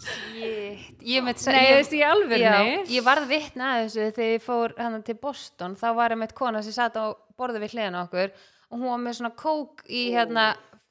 Shit. 0.00 1.02
Ég 1.04 1.24
með 1.24 1.42
Nei, 1.50 1.60
ég, 1.66 1.74
þessi 1.80 1.98
í 1.98 2.40
Já, 2.40 2.54
ég 2.88 3.04
varð 3.04 3.26
vitna 3.28 3.74
að 3.74 3.82
þessu 3.84 4.06
þegar 4.16 4.30
ég 4.32 4.44
fór 4.44 4.74
hann 4.78 5.02
til 5.04 5.16
Boston. 5.20 5.76
Þá 5.76 5.88
var 5.98 6.14
ég 6.14 6.20
með 6.22 6.34
kona 6.38 6.62
sem 6.64 6.74
satt 6.76 6.96
á 6.96 7.12
borðu 7.36 7.60
við 7.60 7.76
hliðina 7.76 8.00
á 8.00 8.06
okkur 8.06 8.32
og 8.70 8.78
hún 8.78 8.88
var 8.88 9.02
með 9.02 9.18
svona 9.18 9.32
kók 9.36 9.84
í 9.88 10.06
hérna 10.14 10.46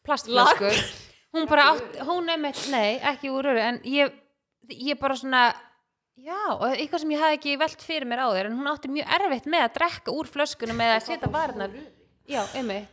plastflösku. 0.05 0.73
Hún 1.33 1.45
bara 1.49 1.71
átt, 1.73 1.99
hún 2.07 2.29
er 2.33 2.39
með, 2.41 2.61
nei, 2.73 2.97
ekki 3.05 3.29
úr 3.33 3.51
öru 3.51 3.61
en 3.61 3.75
ég, 3.85 4.13
ég 4.73 4.97
bara 5.01 5.17
svona 5.17 5.43
já, 6.25 6.39
og 6.55 6.65
eitthvað 6.73 7.03
sem 7.03 7.13
ég 7.15 7.23
hafði 7.23 7.37
ekki 7.39 7.57
velt 7.61 7.81
fyrir 7.85 8.07
mér 8.09 8.23
á 8.25 8.27
þér 8.35 8.49
en 8.51 8.57
hún 8.59 8.69
átti 8.71 8.91
mjög 8.91 9.11
erfitt 9.19 9.49
með 9.49 9.65
að 9.67 9.73
drekka 9.79 10.15
úr 10.15 10.29
flöskunum 10.29 10.83
eða 10.85 10.95
að 10.99 11.05
setja 11.09 11.31
varnar 11.33 11.75
já, 12.29 12.41
einmitt. 12.59 12.87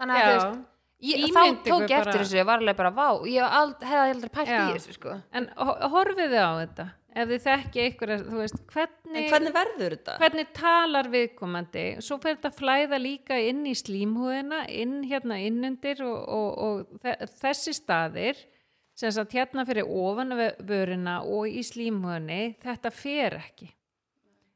Þannig 0.00 0.16
að 0.22 0.28
þú 0.28 0.36
veist 0.36 0.68
Já, 1.02 1.16
Ég, 1.18 1.32
þá 1.34 1.40
tók 1.66 1.80
ég 1.82 1.82
eftir 1.82 2.04
bara- 2.04 2.12
þessu, 2.22 2.36
ég 2.38 2.44
var 2.46 2.60
alveg 2.62 2.76
bara 2.78 2.90
vá 2.94 3.06
ég 3.26 3.42
hef 3.42 4.02
aldrei 4.06 4.30
pælt 4.30 4.50
í 4.54 4.74
þessu 4.76 4.92
sko. 4.94 5.16
en 5.34 5.48
ho- 5.58 5.88
horfiðu 5.90 6.38
á 6.38 6.50
þetta? 6.62 6.84
Ef 7.14 7.28
þið 7.28 7.40
þekki 7.42 7.80
einhverja, 7.82 8.18
þú 8.22 8.36
veist, 8.38 8.60
hvernig 8.70 9.26
hvernig 9.32 9.52
verður 9.52 9.96
þetta? 9.96 10.14
hvernig 10.22 10.52
talar 10.54 11.08
viðkomandi? 11.10 11.82
Svo 12.00 12.18
fyrir 12.22 12.36
þetta 12.38 12.52
að 12.52 12.60
flæða 12.62 13.00
líka 13.02 13.36
inn 13.48 13.64
í 13.66 13.74
slímhúðina, 13.74 14.62
inn 14.70 15.02
hérna 15.10 15.40
innundir 15.42 16.00
og, 16.06 16.22
og, 16.28 16.58
og 16.58 16.86
þe- 17.02 17.28
þessi 17.42 17.74
staðir 17.82 18.36
sem 18.94 19.12
sagt 19.14 19.34
hérna 19.36 19.64
fyrir 19.68 19.88
ofan 19.88 20.36
við 20.38 20.64
vörina 20.68 21.20
og 21.24 21.48
í 21.48 21.62
slímhúðinni 21.66 22.56
þetta 22.62 22.92
fer 22.94 23.38
ekki. 23.40 23.70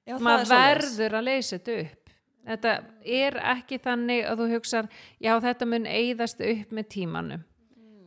Já, 0.06 0.18
maður 0.22 0.52
verður 0.52 1.18
að 1.18 1.26
leysa 1.26 1.58
þetta 1.58 1.76
upp. 1.82 2.14
Þetta 2.46 2.72
er 3.18 3.36
ekki 3.56 3.78
þannig 3.82 4.22
að 4.22 4.40
þú 4.40 4.48
hugsar 4.52 4.88
já 5.18 5.32
þetta 5.42 5.66
mun 5.66 5.86
eyðast 5.90 6.42
upp 6.46 6.74
með 6.78 6.88
tímanum. 6.94 7.46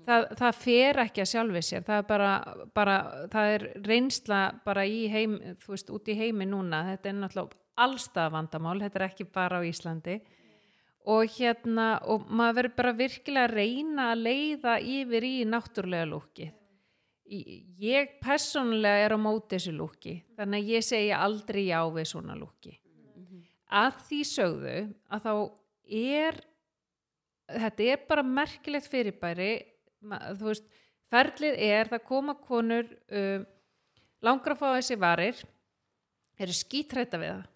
Það, 0.07 0.27
það 0.39 0.59
fer 0.63 0.99
ekki 1.03 1.21
að 1.21 1.31
sjálfi 1.33 1.63
sér. 1.65 1.83
Það 1.85 1.99
er 2.01 2.05
bara, 2.07 2.29
bara 2.73 2.95
það 3.33 3.55
er 3.55 3.65
reynsla 3.85 4.39
bara 4.65 4.85
í 4.87 5.01
heim 5.11 5.35
þú 5.59 5.73
veist 5.75 5.91
út 5.93 6.07
í 6.09 6.15
heimi 6.17 6.47
núna. 6.49 6.85
Þetta 6.93 7.11
er 7.11 7.17
náttúrulega 7.19 7.59
allstað 7.83 8.31
vandamál. 8.37 8.79
Þetta 8.79 9.01
er 9.01 9.07
ekki 9.09 9.27
bara 9.27 9.59
á 9.59 9.67
Íslandi 9.67 10.17
og 11.07 11.29
hérna 11.31 11.87
og 12.11 12.27
maður 12.27 12.57
verður 12.59 12.75
bara 12.77 12.95
virkilega 12.97 13.47
að 13.47 13.55
reyna 13.55 14.09
að 14.11 14.23
leiða 14.25 14.75
yfir 14.83 15.27
í 15.27 15.35
náttúrulega 15.47 16.09
lúkið. 16.09 16.55
Ég 17.29 18.15
persónulega 18.23 19.05
er 19.05 19.13
á 19.13 19.19
móti 19.21 19.55
þessu 19.55 19.73
lúki 19.77 20.15
þannig 20.37 20.63
að 20.63 20.71
ég 20.73 20.85
segja 20.85 21.21
aldrei 21.21 21.61
já 21.67 21.79
við 21.93 22.09
svona 22.09 22.35
lúki. 22.37 22.73
Að 23.69 23.99
því 24.07 24.21
sögðu 24.25 24.77
að 25.13 25.25
þá 25.27 25.33
er 25.99 26.39
þetta 27.53 27.87
er 27.93 28.01
bara 28.09 28.25
merkilegt 28.25 28.89
fyrirbæri. 28.89 29.51
Þú 30.01 30.49
veist, 30.49 30.65
ferlið 31.11 31.61
er 31.69 31.89
það 31.91 32.05
koma 32.09 32.35
konur 32.41 32.89
um, 32.89 33.45
langar 34.25 34.55
að 34.55 34.61
fá 34.61 34.67
þessi 34.73 34.99
varir 34.99 35.41
eru 36.39 36.55
skítrætta 36.55 37.19
við 37.21 37.33
það. 37.35 37.47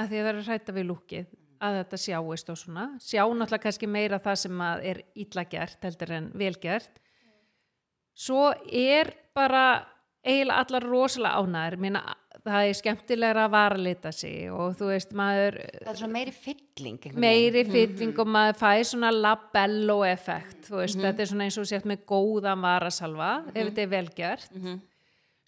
Að 0.00 0.10
því 0.10 0.18
að 0.18 0.24
það 0.24 0.32
eru 0.32 0.46
hrætta 0.48 0.76
við 0.76 0.88
lúkið 0.90 1.30
að 1.60 1.78
þetta 1.80 2.00
sjáist 2.00 2.50
og 2.52 2.58
svona. 2.58 2.86
Sjá 3.04 3.22
náttúrulega 3.26 3.64
kannski 3.66 3.88
meira 3.90 4.20
það 4.22 4.42
sem 4.46 4.66
er 4.92 5.02
illa 5.14 5.46
gert 5.50 5.88
heldur 5.88 6.16
en 6.16 6.30
vel 6.40 6.54
gert. 6.62 7.00
Svo 8.16 8.50
er 8.66 9.12
bara 9.36 9.64
eiginlega 10.26 10.64
allar 10.64 10.84
rosalega 10.84 11.40
ánæður 11.40 11.76
Minna, 11.80 12.00
það 12.44 12.66
er 12.66 12.76
skemmtilegra 12.76 13.46
að 13.46 13.54
varalita 13.54 14.12
sig 14.12 14.50
og 14.52 14.74
þú 14.76 14.90
veist 14.90 15.14
maður 15.16 15.56
Það 15.78 15.92
er 15.94 16.00
svona 16.02 16.16
meiri 16.18 16.34
fylling 16.36 17.06
meiri 17.24 17.64
fylling 17.68 18.20
og 18.20 18.28
maður 18.36 18.58
fæði 18.60 18.86
svona 18.90 19.12
labello 19.16 19.98
effekt 20.08 20.68
þú 20.68 20.82
veist, 20.82 21.00
þetta 21.00 21.24
er 21.24 21.30
svona 21.32 21.48
eins 21.48 21.58
og 21.62 21.68
sért 21.70 21.88
með 21.88 22.04
góðan 22.12 22.64
varasalva 22.64 23.30
ef 23.54 23.62
þetta 23.70 23.84
er 23.86 23.92
velgjört 23.96 24.60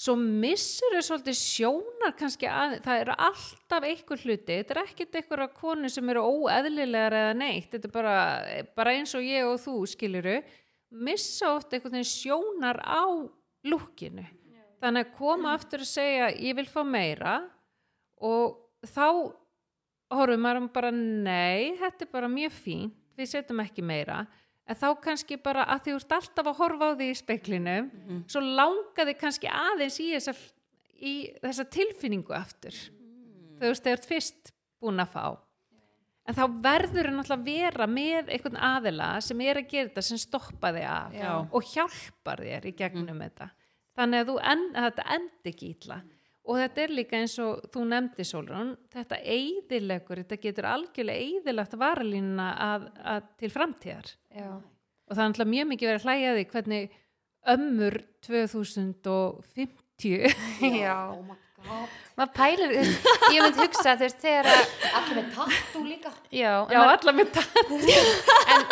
svo 0.02 0.16
missur 0.18 0.96
þau 0.96 1.04
svolítið 1.06 1.36
sjónar 1.38 2.14
kannski 2.18 2.48
að 2.50 2.78
það 2.82 3.02
eru 3.04 3.16
alltaf 3.28 3.86
einhver 3.86 4.22
hluti. 4.24 4.56
Þetta 4.58 4.74
er 4.74 4.80
ekkert 4.82 5.18
einhverja 5.20 5.48
konu 5.54 5.90
sem 5.92 6.10
eru 6.10 6.24
óeðlilegar 6.26 7.16
eða 7.20 7.36
neitt, 7.38 7.70
þetta 7.74 7.88
er 7.88 7.94
bara, 7.94 8.16
bara 8.78 8.94
eins 8.96 9.14
og 9.18 9.26
ég 9.26 9.46
og 9.46 9.60
þú 9.62 9.76
skiluru 9.92 10.40
missa 10.92 11.54
oft 11.54 11.72
einhvern 11.72 11.96
veginn 11.96 12.10
sjónar 12.10 12.82
á 12.84 13.04
lúkinu 13.64 14.26
þannig 14.82 15.06
að 15.06 15.14
koma 15.16 15.52
aftur 15.56 15.84
að 15.84 15.92
segja 15.92 16.32
ég 16.34 16.58
vil 16.58 16.68
fá 16.68 16.82
meira. 16.86 17.38
Og 18.22 18.58
þá 18.86 19.06
horfum 20.12 20.42
maður 20.44 20.68
bara 20.74 20.90
nei, 20.94 21.72
þetta 21.78 22.06
er 22.06 22.12
bara 22.12 22.30
mjög 22.30 22.54
fín 22.54 22.90
við 23.18 23.30
setjum 23.32 23.62
ekki 23.62 23.84
meira 23.84 24.22
en 24.68 24.78
þá 24.78 24.88
kannski 25.02 25.38
bara 25.42 25.64
að 25.74 25.84
því 25.84 25.92
þú 25.92 26.00
ert 26.00 26.16
alltaf 26.18 26.50
að 26.50 26.58
horfa 26.60 26.88
á 26.88 26.96
því 26.98 27.06
í 27.10 27.18
speklinum 27.18 27.88
svo 28.30 28.40
langaði 28.40 29.14
kannski 29.18 29.48
aðeins 29.50 29.98
í 30.00 30.10
þessa, 30.14 30.34
í 31.02 31.14
þessa 31.42 31.64
tilfinningu 31.76 32.34
aftur. 32.36 32.76
Þú 33.58 33.72
veist, 33.72 33.82
þegar 33.82 33.98
þú 33.98 34.02
ert 34.02 34.10
fyrst 34.10 34.52
búin 34.82 35.02
að 35.02 35.12
fá. 35.14 35.26
En 36.22 36.36
þá 36.38 36.44
verður 36.62 37.08
það 37.08 37.16
náttúrulega 37.16 37.40
að 37.40 37.46
vera 37.48 37.86
með 37.90 38.28
einhvern 38.30 38.56
aðila 38.62 39.08
sem 39.26 39.40
er 39.42 39.58
að 39.58 39.70
gera 39.72 39.88
þetta 39.88 40.02
sem 40.06 40.20
stoppa 40.22 40.70
þig 40.76 40.86
af 40.86 41.16
Já. 41.18 41.30
og 41.50 41.70
hjálpar 41.72 42.42
þér 42.46 42.68
í 42.70 42.72
gegnum 42.78 43.22
þetta. 43.24 43.48
Þannig 43.98 44.22
að, 44.22 44.36
en, 44.52 44.62
að 44.78 44.86
þetta 44.86 45.06
endi 45.16 45.50
ekki 45.50 45.70
ítla 45.74 45.98
og 46.42 46.58
þetta 46.58 46.82
er 46.82 46.94
líka 46.96 47.18
eins 47.20 47.36
og 47.42 47.62
þú 47.72 47.84
nefndi 47.90 48.26
Sólrún, 48.26 48.74
þetta 48.92 49.20
eyðilegur 49.22 50.22
þetta 50.24 50.40
getur 50.42 50.68
algjörlega 50.72 51.28
eyðilegt 51.28 51.76
varalínuna 51.78 52.48
að, 52.66 52.88
að 53.14 53.28
til 53.42 53.52
framtíðar. 53.52 54.10
Já. 54.32 54.50
og 54.58 55.14
það 55.14 55.22
er 55.22 55.30
náttúrulega 55.30 55.54
mjög 55.54 55.70
mikið 55.72 55.92
verið 55.92 56.02
að 56.02 56.08
hlæja 56.08 56.32
að 56.32 56.40
því 56.40 56.48
hvernig 56.56 56.98
ömmur 57.52 58.02
já, 60.82 60.98
maður 62.16 62.32
pælir 62.36 62.72
þú 62.72 62.78
veist, 62.80 63.08
ég 63.32 63.44
mynd 63.44 63.58
hugsa 63.62 63.96
þú 63.96 64.06
veist, 64.06 64.22
þegar 64.22 64.48
að 64.50 64.62
allir 64.98 65.18
með 65.18 65.28
tattoo 65.36 65.82
líka. 65.86 66.12
Já, 66.28 66.52
Já, 66.72 66.78
maður, 66.78 66.94
alla 66.96 67.14
með 67.18 67.34
það 67.36 67.50
en, 68.56 68.64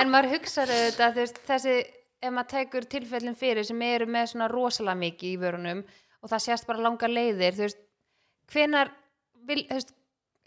en 0.00 0.12
maður 0.12 0.30
hugsa 0.34 0.66
þetta 0.70 1.10
þú 1.14 1.24
veist, 1.24 1.40
þessi, 1.48 1.74
ef 2.20 2.36
maður 2.36 2.52
tekur 2.54 2.88
tilfellin 2.96 3.36
fyrir 3.38 3.68
sem 3.68 3.82
eru 3.88 4.08
með 4.08 4.32
svona 4.32 4.48
rosalega 4.52 5.02
mikið 5.04 5.34
í 5.34 5.40
vörunum 5.44 5.84
og 6.20 6.32
það 6.32 6.44
sést 6.46 6.68
bara 6.68 6.84
langar 6.84 7.12
leiðir 7.12 7.56
þú 7.56 7.66
veist, 7.66 7.82
hvenar 8.52 8.92
vil, 9.48 9.64
þú 9.68 9.78
veist, 9.78 9.94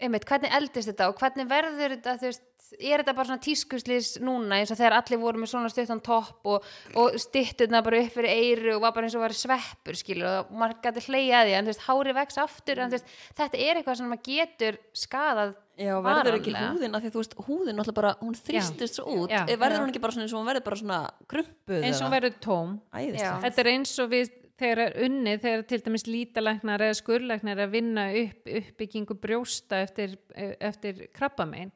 einmitt, 0.02 0.26
hvernig 0.28 0.54
eldist 0.58 0.90
þetta 0.90 1.10
og 1.10 1.20
hvernig 1.20 1.48
verður 1.50 1.96
þetta, 1.96 2.18
þú 2.20 2.30
veist 2.30 2.50
er 2.74 3.02
þetta 3.02 3.14
bara 3.14 3.28
svona 3.28 3.42
tískuslis 3.44 4.08
núna 4.24 4.58
eins 4.58 4.72
og 4.72 4.78
þegar 4.78 4.96
allir 4.96 5.20
voru 5.20 5.40
með 5.42 5.50
svona 5.52 5.70
stuttan 5.70 6.00
topp 6.04 6.48
og, 6.50 6.68
og 6.98 7.18
styttuna 7.20 7.82
bara 7.84 8.00
upp 8.02 8.14
fyrir 8.16 8.32
eyru 8.32 8.76
og 8.76 8.84
var 8.84 8.94
bara 8.96 9.08
eins 9.08 9.16
og 9.18 9.24
var 9.24 9.34
sveppur 9.36 9.98
skilur 9.98 10.40
og 10.40 10.54
maður 10.58 10.80
gæti 10.86 11.04
hleyja 11.08 11.42
því 11.44 11.56
en 11.58 11.68
þú 11.68 11.72
veist, 11.72 11.84
hári 11.88 12.14
vex 12.16 12.40
aftur 12.42 12.80
en 12.80 12.90
þú 12.90 12.98
veist, 12.98 13.12
þetta 13.40 13.60
er 13.66 13.80
eitthvað 13.80 14.00
sem 14.00 14.10
maður 14.10 14.24
getur 14.30 14.80
skadað 15.04 15.54
Já, 15.74 15.96
verður 15.98 16.38
ekki 16.38 16.54
húðin 16.54 16.94
af 16.94 17.02
því 17.02 17.08
að 17.08 17.14
þú 17.14 17.20
veist, 17.20 17.32
húðin 17.48 17.78
náttúrulega 17.80 17.98
bara, 17.98 18.12
hún 18.20 18.36
þrýstist 18.38 19.00
svo 19.00 19.16
út. 19.24 19.32
Já. 19.32 19.40
Verður 19.48 19.74
Já. 19.74 19.80
hún 19.82 19.90
ekki 19.90 20.02
bara 20.04 20.14
svona 20.14 20.26
eins 20.28 20.34
og 20.34 20.38
hún 20.38 20.46
verður 20.46 20.64
bara 20.68 20.78
svona 20.78 20.98
krumpuð 21.32 21.80
eins 21.80 21.98
og 21.98 22.06
hún 22.06 22.14
verður 22.14 22.36
tóm. 22.44 22.76
Æðislega 22.94 23.32
Þetta 23.42 23.64
er 23.64 23.70
eins 23.72 23.94
og 23.98 24.12
við 24.12 24.30
þegar 24.60 24.82
er 24.84 24.98
unnið, 25.06 25.40
þegar 25.42 25.64
til 25.70 25.80
dæmis 25.84 26.06
lítalæknar 26.08 26.84
eða 26.86 26.98
skurlæknar 27.00 27.58
er 27.58 27.66
að 27.66 27.74
vinna 27.74 28.06
upp 28.20 28.50
uppbyggingu 28.60 29.16
brjósta 29.20 29.82
eftir, 29.84 30.16
eftir 30.34 31.06
krabbamein, 31.14 31.72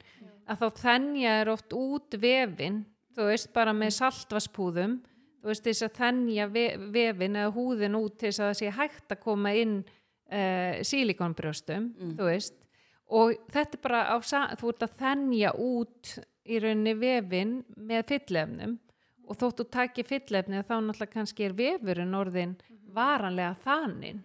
að 0.49 0.63
þá 0.63 0.83
þennja 0.85 1.35
er 1.43 1.53
oft 1.53 1.75
út 1.77 2.15
vefin 2.21 2.85
þú 3.19 3.29
veist, 3.33 3.51
bara 3.55 3.75
með 3.75 3.97
saltvaspúðum 3.99 4.99
þú 5.43 5.51
veist, 5.51 5.67
þess 5.67 5.87
að 5.87 5.99
þennja 5.99 6.49
ve 6.55 6.65
vefin 6.95 7.39
eða 7.39 7.55
húðin 7.55 7.99
út 7.99 8.19
til 8.19 8.31
þess 8.31 8.43
að 8.43 8.51
það 8.51 8.59
sé 8.61 8.73
hægt 8.79 9.15
að 9.15 9.23
koma 9.23 9.55
inn 9.59 9.77
uh, 9.83 10.81
sílikonbrjóstum, 10.87 11.93
þú 12.19 12.31
veist. 12.31 12.59
Og 13.09 13.39
þetta 13.49 13.79
er 13.79 13.85
bara 13.87 14.03
á, 14.13 14.17
þú 14.21 14.73
ert 14.75 14.85
að 14.85 14.99
þennja 15.01 15.55
út 15.65 16.19
í 16.49 16.59
rauninni 16.61 16.95
vefin 16.99 17.55
með 17.77 18.05
fyllefnum 18.13 18.77
og 19.29 19.37
þótt 19.37 19.61
þú 19.61 19.69
taki 19.77 20.05
fyllefni 20.07 20.63
þá 20.63 20.75
náttúrulega 20.81 21.13
kannski 21.13 21.47
er 21.49 21.57
vefurinn 21.59 22.17
orðin 22.17 22.57
varanlega 22.95 23.55
þaninn. 23.65 24.25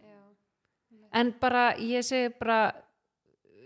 En 1.14 1.34
bara 1.42 1.74
ég 1.78 2.06
segi 2.06 2.32
bara 2.40 2.72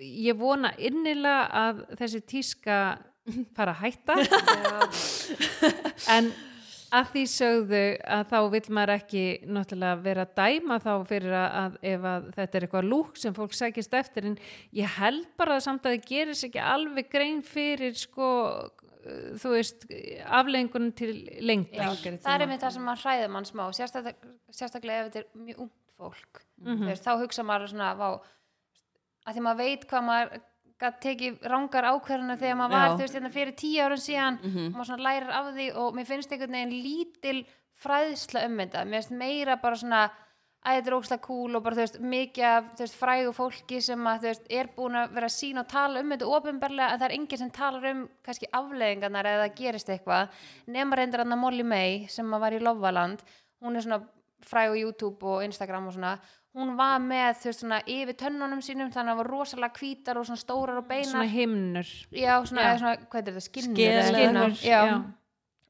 ég 0.01 0.37
vona 0.37 0.73
innilega 0.77 1.47
að 1.65 1.85
þessi 2.01 2.23
tíska 2.33 2.81
fara 3.57 3.75
að 3.75 3.81
hætta. 3.85 4.19
En 6.15 6.29
að 6.93 7.09
því 7.11 7.23
sögðu 7.31 7.81
að 8.15 8.21
þá 8.29 8.37
vil 8.53 8.61
maður 8.71 8.93
ekki 8.93 9.23
náttúrulega 9.51 10.01
vera 10.05 10.25
dæma 10.37 10.77
þá 10.83 10.91
fyrir 11.09 11.35
að, 11.35 11.77
ef 11.83 12.07
að 12.11 12.27
þetta 12.37 12.59
er 12.59 12.65
eitthvað 12.67 12.89
lúk 12.91 13.19
sem 13.19 13.35
fólk 13.35 13.55
sækist 13.57 13.97
eftir. 13.97 14.29
En 14.29 14.37
ég 14.75 14.97
held 14.99 15.27
bara 15.39 15.59
samt 15.63 15.85
að 15.85 15.97
það 15.97 16.11
gerir 16.11 16.37
sér 16.39 16.51
ekki 16.51 16.63
alveg 16.63 17.09
grein 17.11 17.41
fyrir 17.45 17.97
sko 17.99 18.29
þú 19.41 19.51
veist 19.53 19.85
aflengunum 20.39 20.91
til 20.97 21.13
lengdar. 21.41 21.95
Það 21.97 22.33
er 22.33 22.45
einmitt 22.45 22.63
það 22.65 22.75
sem 22.75 22.87
maður 22.87 23.03
hræður 23.05 23.33
mann 23.35 23.47
smá 23.47 23.63
sérstaklega, 23.75 24.31
sérstaklega 24.51 25.05
ef 25.05 25.09
þetta 25.11 25.23
er 25.23 25.45
mjög 25.47 25.63
ungt 25.65 25.77
fólk. 25.97 26.43
Mhm. 26.61 26.83
þú 26.83 26.91
veist, 26.91 27.05
þá 27.07 27.13
hugsa 27.21 27.43
maður 27.47 27.71
svona 27.73 27.95
vá, 27.97 28.09
að 29.27 29.33
því 29.35 29.41
maður 29.47 29.57
veit 29.63 29.87
hvað 29.89 30.07
maður 30.07 30.41
gætt 30.77 30.99
tekið 31.01 31.47
rangar 31.49 31.87
ákverðinu 31.89 32.37
þegar 32.37 32.57
maður 32.59 32.75
var 32.75 32.91
þú 32.91 33.01
veist 33.01 33.15
hérna 33.17 33.31
fyrir 33.33 33.55
tíu 33.57 33.81
árun 33.81 34.03
síðan 34.03 34.35
og 34.45 34.75
maður 34.75 34.89
svona 34.91 35.07
lærir 35.07 35.31
af 35.33 35.47
því 35.55 35.65
og 35.73 35.95
mér 35.97 36.05
finnst 36.05 36.31
einhvern 36.31 36.53
veginn 36.53 36.83
lítil 36.85 37.39
fræðsla 37.77 38.45
um 38.45 38.57
þetta. 38.61 38.85
Mér 38.85 39.01
finnst 39.01 39.11
meira 39.17 39.55
bara 39.61 39.75
svona 39.75 40.03
að 40.65 40.77
þetta 40.77 40.89
er 40.91 40.97
ókslega 40.97 41.23
cool 41.27 41.57
og 41.57 41.63
bara 41.63 41.77
þú 41.77 41.83
veist 41.83 41.99
mikið 42.13 42.47
af 42.49 42.71
þú 42.73 42.83
veist, 42.83 42.97
frægu 42.99 43.33
fólki 43.35 43.81
sem 43.83 44.09
að 44.09 44.23
þú 44.23 44.31
veist 44.31 44.49
er 44.59 44.69
búin 44.75 44.97
að 44.99 45.13
vera 45.15 45.29
að 45.29 45.35
sína 45.37 45.63
og 45.63 45.69
tala 45.71 46.01
um 46.01 46.13
þetta 46.13 46.31
ofinberlega 46.37 46.89
en 46.93 46.99
það 46.99 47.07
er 47.07 47.15
enginn 47.17 47.41
sem 47.43 47.53
talar 47.55 47.87
um 47.91 48.01
kannski 48.25 48.49
afleðingarnar 48.59 49.29
eða 49.33 49.47
gerist 49.55 49.91
eitthvað 49.93 50.41
nema 50.75 50.99
reyndir 50.99 51.23
hann 51.23 51.35
að 51.37 51.43
Molly 51.43 51.67
May 51.67 52.07
sem 52.11 52.33
að 52.33 52.43
var 52.43 52.57
í 52.57 52.63
Lovaland 52.63 53.23
hún 53.63 53.77
er 53.77 53.85
svona 53.85 54.01
fræg 54.47 54.73
á 54.73 54.75
YouTube 54.77 55.29
og 55.29 55.45
Instagram 55.45 55.87
og 55.87 55.95
svona 55.95 56.17
hún 56.57 56.73
var 56.77 56.97
með 57.03 57.39
þú 57.41 57.49
veist 57.51 57.63
svona 57.63 57.79
yfir 57.93 58.17
tönnunum 58.17 58.63
sínum 58.65 58.89
þannig 58.93 59.13
að 59.13 59.13
það 59.13 59.21
var 59.21 59.31
rosalega 59.33 59.79
hvítar 59.81 60.19
og 60.19 60.27
svona 60.27 60.41
stórar 60.41 60.81
og 60.81 60.89
beinar 60.89 61.11
svona 61.13 61.29
himnur 61.31 61.93
já, 62.11 62.33
svona, 62.45 62.65
Já. 62.65 62.69
eða 62.71 62.81
svona, 62.81 62.95
hvað 63.05 63.21
er 63.21 63.29
þetta, 63.29 63.45
skinnur 63.45 63.77
skinnur, 63.77 64.09
svona? 64.09 64.47
já. 64.65 64.81
já. 64.89 64.97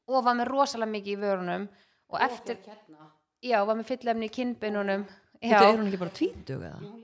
og 0.08 0.24
var 0.24 0.38
með 0.40 0.50
rosalega 0.52 0.94
mikið 0.96 1.14
í 1.14 1.20
vörunum 1.22 1.68
og 2.08 2.22
eftir, 2.24 2.60
hérna 2.64 3.10
já, 3.42 3.58
var 3.64 3.78
með 3.78 3.90
fyllefni 3.92 4.30
í 4.30 4.34
kinnbeinunum. 4.34 5.04
Þetta 5.38 5.66
er 5.68 5.76
hún 5.76 5.86
ekki 5.90 6.00
bara 6.00 6.16
tvítug 6.16 6.64
eða? 6.66 6.94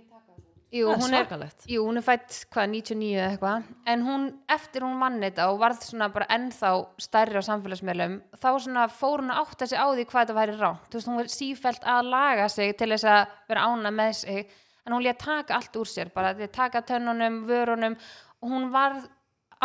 jú, 0.74 0.88
Það 0.90 1.02
hún 1.04 1.14
er 1.14 1.44
Jú, 1.70 1.84
hún 1.86 2.00
er 2.00 2.04
fætt, 2.04 2.36
hvað, 2.52 2.68
99 2.72 3.14
eða 3.14 3.28
eitthvað. 3.30 3.68
En 3.90 4.04
hún, 4.06 4.26
eftir 4.50 4.84
hún 4.86 5.22
þetta 5.22 5.46
og 5.52 5.60
varð 5.62 5.86
svona 5.86 6.08
bara 6.12 6.28
ennþá 6.34 6.72
stærri 7.04 7.38
á 7.38 7.42
samfélagsmiðlum 7.46 8.20
þá 8.34 8.48
svona 8.58 8.88
fór 8.90 9.22
hún 9.22 9.32
að 9.34 9.42
átta 9.44 9.68
sig 9.70 9.78
á 9.78 9.86
því 9.86 10.06
hvað 10.10 10.24
þetta 10.24 10.38
væri 10.40 10.58
rátt, 10.58 10.86
þú 10.90 10.98
veist, 10.98 11.08
hún 11.08 11.20
var 11.20 11.32
sífælt 11.36 11.88
að 11.94 12.10
laga 12.10 12.48
sig 12.48 12.76
til 12.76 12.90
þess 12.90 13.08
að 13.14 13.34
vera 13.48 13.66
ána 13.70 13.94
með 13.94 14.14
sig. 14.24 14.54
En 14.84 14.92
hún 14.92 15.04
lét 15.04 15.18
taka 15.18 15.56
allt 15.56 15.76
úr 15.80 15.88
sér 15.88 16.10
bara 16.12 16.34
því 16.34 16.48
að 16.48 16.56
taka 16.58 16.82
tönnunum, 16.84 17.44
vörunum. 17.48 17.94
Og 18.42 18.50
hún 18.50 18.70
varð 18.74 19.06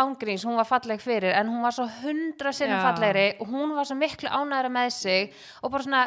ángríns, 0.00 0.46
hún 0.46 0.56
var 0.56 0.68
falleg 0.68 1.02
fyrir 1.02 1.34
en 1.36 1.50
hún 1.50 1.60
var 1.60 1.74
svo 1.76 1.84
hundra 2.00 2.54
sinnum 2.56 2.80
fallegri 2.80 3.34
og 3.40 3.50
hún 3.50 3.74
var 3.76 3.88
svo 3.88 3.98
miklu 3.98 4.30
ánægri 4.30 4.70
með 4.72 4.92
sig. 4.96 5.34
Og 5.60 5.74
bara 5.74 5.84
svona 5.84 6.04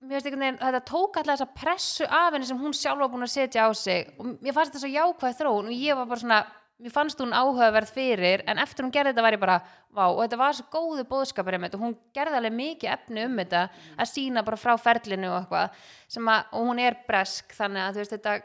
mér 0.00 0.16
finnst 0.16 0.30
einhvern 0.30 0.46
veginn, 0.46 0.60
þetta 0.62 0.80
tók 0.88 1.18
alltaf 1.20 1.36
þessa 1.36 1.58
pressu 1.60 2.06
af 2.08 2.32
henni 2.34 2.48
sem 2.48 2.60
hún 2.60 2.76
sjálf 2.76 3.02
var 3.02 3.10
búin 3.12 3.26
að 3.26 3.34
setja 3.34 3.66
á 3.68 3.70
sig 3.76 4.08
og 4.16 4.30
mér 4.40 4.56
fannst 4.56 4.72
þetta 4.72 4.82
svo 4.84 4.92
jákvæð 4.94 5.38
þróun 5.40 5.68
og 5.68 5.76
ég 5.76 5.98
var 5.98 6.08
bara 6.08 6.22
svona, 6.22 6.38
mér 6.80 6.94
fannst 6.94 7.20
hún 7.20 7.34
áhugaverð 7.36 7.92
fyrir 7.92 8.44
en 8.48 8.62
eftir 8.62 8.86
hún 8.86 8.94
gerði 8.94 9.12
þetta 9.12 9.24
var 9.26 9.36
ég 9.36 9.42
bara 9.42 9.58
vá, 9.92 10.04
og 10.06 10.22
þetta 10.22 10.38
var 10.40 10.56
svo 10.56 10.66
góðu 10.72 11.04
bóðskapur 11.10 11.58
um 11.58 11.66
þetta 11.66 11.78
og 11.80 11.84
hún 11.84 11.98
gerði 12.16 12.40
alveg 12.40 12.56
mikið 12.56 12.94
efni 12.94 13.26
um 13.28 13.36
þetta 13.42 13.66
að 14.00 14.10
sína 14.14 14.44
bara 14.46 14.60
frá 14.60 14.72
ferlinu 14.80 15.28
og 15.34 15.36
eitthvað 15.42 15.84
sem 16.16 16.32
að, 16.32 16.48
og 16.56 16.70
hún 16.70 16.80
er 16.86 16.96
bresk 17.08 17.52
þannig 17.58 17.84
að 17.84 17.92
þú 17.92 18.04
veist 18.04 18.16
þetta 18.16 18.38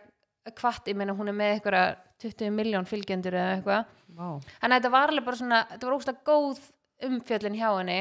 kvart, 0.59 0.91
ég 0.91 0.99
meina 0.99 1.15
hún 1.15 1.31
er 1.31 1.39
með 1.39 1.55
eitthvað 1.55 1.95
20 2.25 2.51
miljón 2.55 2.87
fylgjendur 2.89 3.35
eða 3.35 3.55
eitthvað 3.55 3.87
Vá. 4.15 4.27
þannig 4.59 4.75
að 4.75 4.77
þetta 4.77 4.93
var 4.93 5.11
alveg 5.11 5.25
bara 5.25 5.39
svona 5.39 5.63
þetta 5.71 5.87
var 5.87 5.95
ógstlega 5.97 6.27
góð 6.27 6.61
umfjöllin 7.05 7.57
hjá 7.59 7.69
henni 7.71 7.97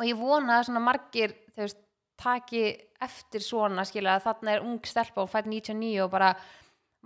og 0.00 0.08
ég 0.08 0.18
vona 0.18 0.58
að 0.58 0.66
svona 0.68 0.82
margir 0.84 1.36
þú 1.54 1.64
veist, 1.64 1.80
taki 2.20 2.64
eftir 3.00 3.44
svona 3.44 3.86
skilja 3.88 4.18
að 4.18 4.26
þarna 4.28 4.54
er 4.54 4.66
ung 4.66 4.80
stelpa 4.86 5.24
og 5.24 5.30
fætt 5.32 5.48
99 5.48 6.04
og 6.04 6.12
bara 6.12 6.34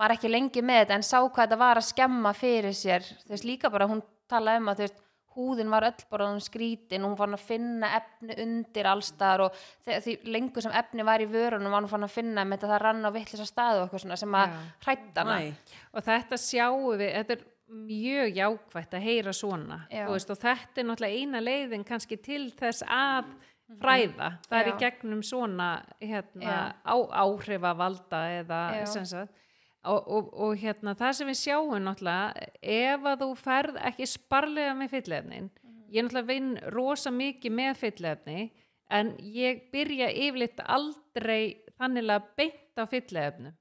var 0.01 0.15
ekki 0.17 0.31
lengi 0.31 0.63
með 0.65 0.85
þetta 0.85 0.99
en 0.99 1.07
sá 1.07 1.19
hvað 1.23 1.45
þetta 1.45 1.61
var 1.61 1.81
að 1.81 1.89
skemma 1.93 2.35
fyrir 2.35 2.75
sér 2.75 3.07
þú 3.23 3.35
veist 3.35 3.47
líka 3.47 3.71
bara 3.71 3.87
hún 3.91 4.03
talaði 4.31 4.63
um 4.63 4.71
að 4.73 4.81
þú 4.81 4.87
veist 4.89 5.01
húðin 5.35 5.71
var 5.73 5.87
öll 5.89 6.05
bara 6.11 6.29
um 6.31 6.41
skrítin 6.43 7.05
og 7.05 7.13
hún 7.13 7.19
fann 7.19 7.37
að 7.37 7.47
finna 7.49 7.91
efni 7.99 8.37
undir 8.45 8.87
allstaðar 8.87 9.49
og 9.49 9.57
því 9.87 10.17
lengur 10.31 10.63
sem 10.63 10.75
efni 10.79 11.07
var 11.07 11.23
í 11.23 11.31
vörunum 11.31 11.75
var 11.75 11.83
hún 11.83 11.91
fann 11.91 12.07
að 12.07 12.15
finna 12.15 12.45
með 12.47 12.63
þetta 12.63 12.71
það 12.75 12.85
rann 12.85 13.09
á 13.09 13.11
vittlisa 13.15 13.49
staðu 13.49 13.81
og 13.81 13.89
eitthvað 13.89 14.05
svona 14.05 14.21
sem 14.21 14.37
að 14.39 14.53
Já. 14.53 14.61
hrætt 14.87 15.19
hana 15.19 15.41
Næ. 15.41 15.75
og 15.91 16.07
þetta 16.07 16.39
sjáum 16.45 16.87
við, 17.01 17.11
þetta 17.19 17.37
er 17.37 17.45
mjög 17.75 18.39
jákvætt 18.39 18.95
að 18.95 19.07
heyra 19.09 19.35
svona 19.35 19.81
þú 19.91 20.13
veist, 20.13 20.31
og 20.31 20.41
þetta 20.45 20.81
er 20.81 20.89
náttúrulega 20.91 21.23
eina 21.25 21.43
leiðin 21.43 21.89
kannski 21.89 22.21
til 22.23 22.45
þess 22.55 22.87
að 22.87 23.35
fræða, 23.81 24.31
það 24.49 24.59
er 24.61 24.69
í 24.69 24.75
Já. 24.75 24.79
gegnum 24.83 25.23
svona 25.25 25.69
hérna, 26.01 26.59
á, 26.85 26.97
áhrifavalda 27.25 28.21
eða 28.41 28.61
sem 28.91 29.07
sagt. 29.09 29.41
Og, 29.85 30.07
og, 30.09 30.29
og 30.41 30.55
hérna 30.57 30.95
það 30.97 31.17
sem 31.19 31.29
við 31.29 31.39
sjáum 31.43 31.75
náttúrulega 31.85 32.47
ef 32.63 33.09
að 33.11 33.19
þú 33.21 33.27
ferð 33.37 33.81
ekki 33.85 34.07
sparlega 34.09 34.77
með 34.79 34.95
fyllefnin 34.95 35.51
ég 35.93 36.07
náttúrulega 36.07 36.31
vinn 36.31 36.55
rosa 36.73 37.13
mikið 37.13 37.53
með 37.53 37.75
fyllefni 37.83 38.47
en 38.89 39.13
ég 39.21 39.67
byrja 39.75 40.09
yfirleitt 40.09 40.63
aldrei 40.65 41.61
þannig 41.77 42.15
beint 42.39 42.81
á 42.81 42.85
fyllefnu 42.89 43.53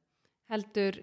heldur 0.51 1.01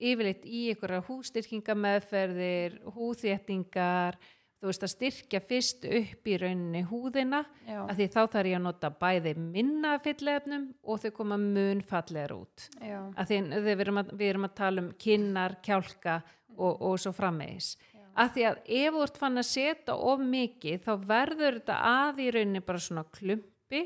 yfirleitt 0.00 0.46
í 0.48 0.66
einhverja 0.72 1.02
hústyrkingameðferðir, 1.08 2.78
húðéttingar, 2.94 4.16
þú 4.60 4.68
veist 4.68 4.84
að 4.84 4.92
styrkja 4.92 5.40
fyrst 5.48 5.86
upp 5.88 6.28
í 6.28 6.34
rauninni 6.40 6.82
húðina 6.90 7.40
Já. 7.64 7.78
að 7.86 7.94
því 8.00 8.08
þá 8.12 8.20
þarf 8.20 8.50
ég 8.50 8.58
að 8.58 8.66
nota 8.66 8.90
bæði 9.00 9.32
minna 9.40 9.94
fyllefnum 10.04 10.66
og 10.84 11.00
þau 11.00 11.10
koma 11.16 11.38
mun 11.40 11.80
fallegar 11.86 12.34
út. 12.36 12.66
Já. 12.76 12.98
Að 13.16 13.30
því 13.30 13.40
við 13.64 13.84
erum 13.86 14.02
að, 14.02 14.12
við 14.20 14.34
erum 14.34 14.48
að 14.50 14.58
tala 14.60 14.84
um 14.84 14.92
kinnar, 15.00 15.56
kjálka 15.64 16.20
og, 16.58 16.74
og 16.76 17.00
svo 17.00 17.14
framvegis. 17.16 17.72
Að 18.20 18.32
því 18.34 18.46
að 18.50 18.62
ef 18.80 18.94
þú 18.94 19.02
ert 19.06 19.20
fann 19.22 19.40
að 19.40 19.48
setja 19.48 19.96
of 20.12 20.24
mikið 20.26 20.80
þá 20.84 20.92
verður 21.08 21.60
þetta 21.60 21.76
að 21.88 22.24
í 22.24 22.30
rauninni 22.34 22.64
bara 22.66 22.82
svona 22.84 23.06
klumpi 23.16 23.84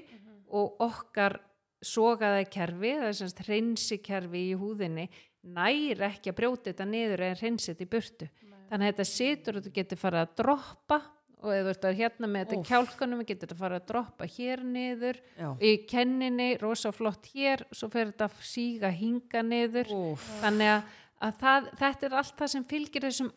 og 0.55 0.81
okkar 0.83 1.39
sogaða 1.85 2.43
kerfi, 2.49 2.95
það 2.97 3.11
er 3.11 3.17
semst 3.19 3.43
hreinsi 3.45 3.99
kerfi 4.03 4.49
í 4.49 4.59
húðinni, 4.59 5.07
nær 5.45 6.01
ekki 6.09 6.33
að 6.33 6.39
brjóta 6.39 6.71
þetta 6.71 6.87
niður 6.89 7.25
eða 7.27 7.39
hreinsi 7.43 7.71
þetta 7.71 7.85
í 7.85 7.91
burtu. 7.93 8.29
Þannig 8.71 8.89
að 8.89 8.93
þetta 8.95 9.09
situr 9.11 9.59
og 9.59 9.67
þú 9.67 9.75
getur 9.79 10.01
farið 10.01 10.25
að 10.25 10.35
droppa 10.41 11.01
og 11.45 11.53
eða 11.53 11.65
þú 11.67 11.73
ert 11.75 11.87
að 11.89 11.99
hérna 11.99 12.29
með 12.31 12.45
þetta 12.45 12.69
kjálkanum 12.71 13.23
getur 13.29 13.49
þetta 13.49 13.61
fara 13.61 13.79
að 13.81 13.87
droppa 13.91 14.29
hér 14.35 14.65
niður 14.65 15.21
Já. 15.37 15.49
í 15.61 15.73
kenninni, 15.91 16.51
rosa 16.63 16.93
flott 16.95 17.29
hér 17.35 17.65
svo 17.75 17.91
fer 17.93 18.13
þetta 18.13 18.29
að 18.31 18.39
síga 18.49 18.91
hinga 18.95 19.45
niður 19.45 19.93
Úf. 19.95 20.25
þannig 20.41 20.73
að, 20.73 20.95
að 21.29 21.37
það, 21.43 21.71
þetta 21.83 22.09
er 22.09 22.17
allt 22.23 22.37
það 22.41 22.53
sem 22.55 22.67
fylgir 22.73 23.07
þessum. 23.09 23.31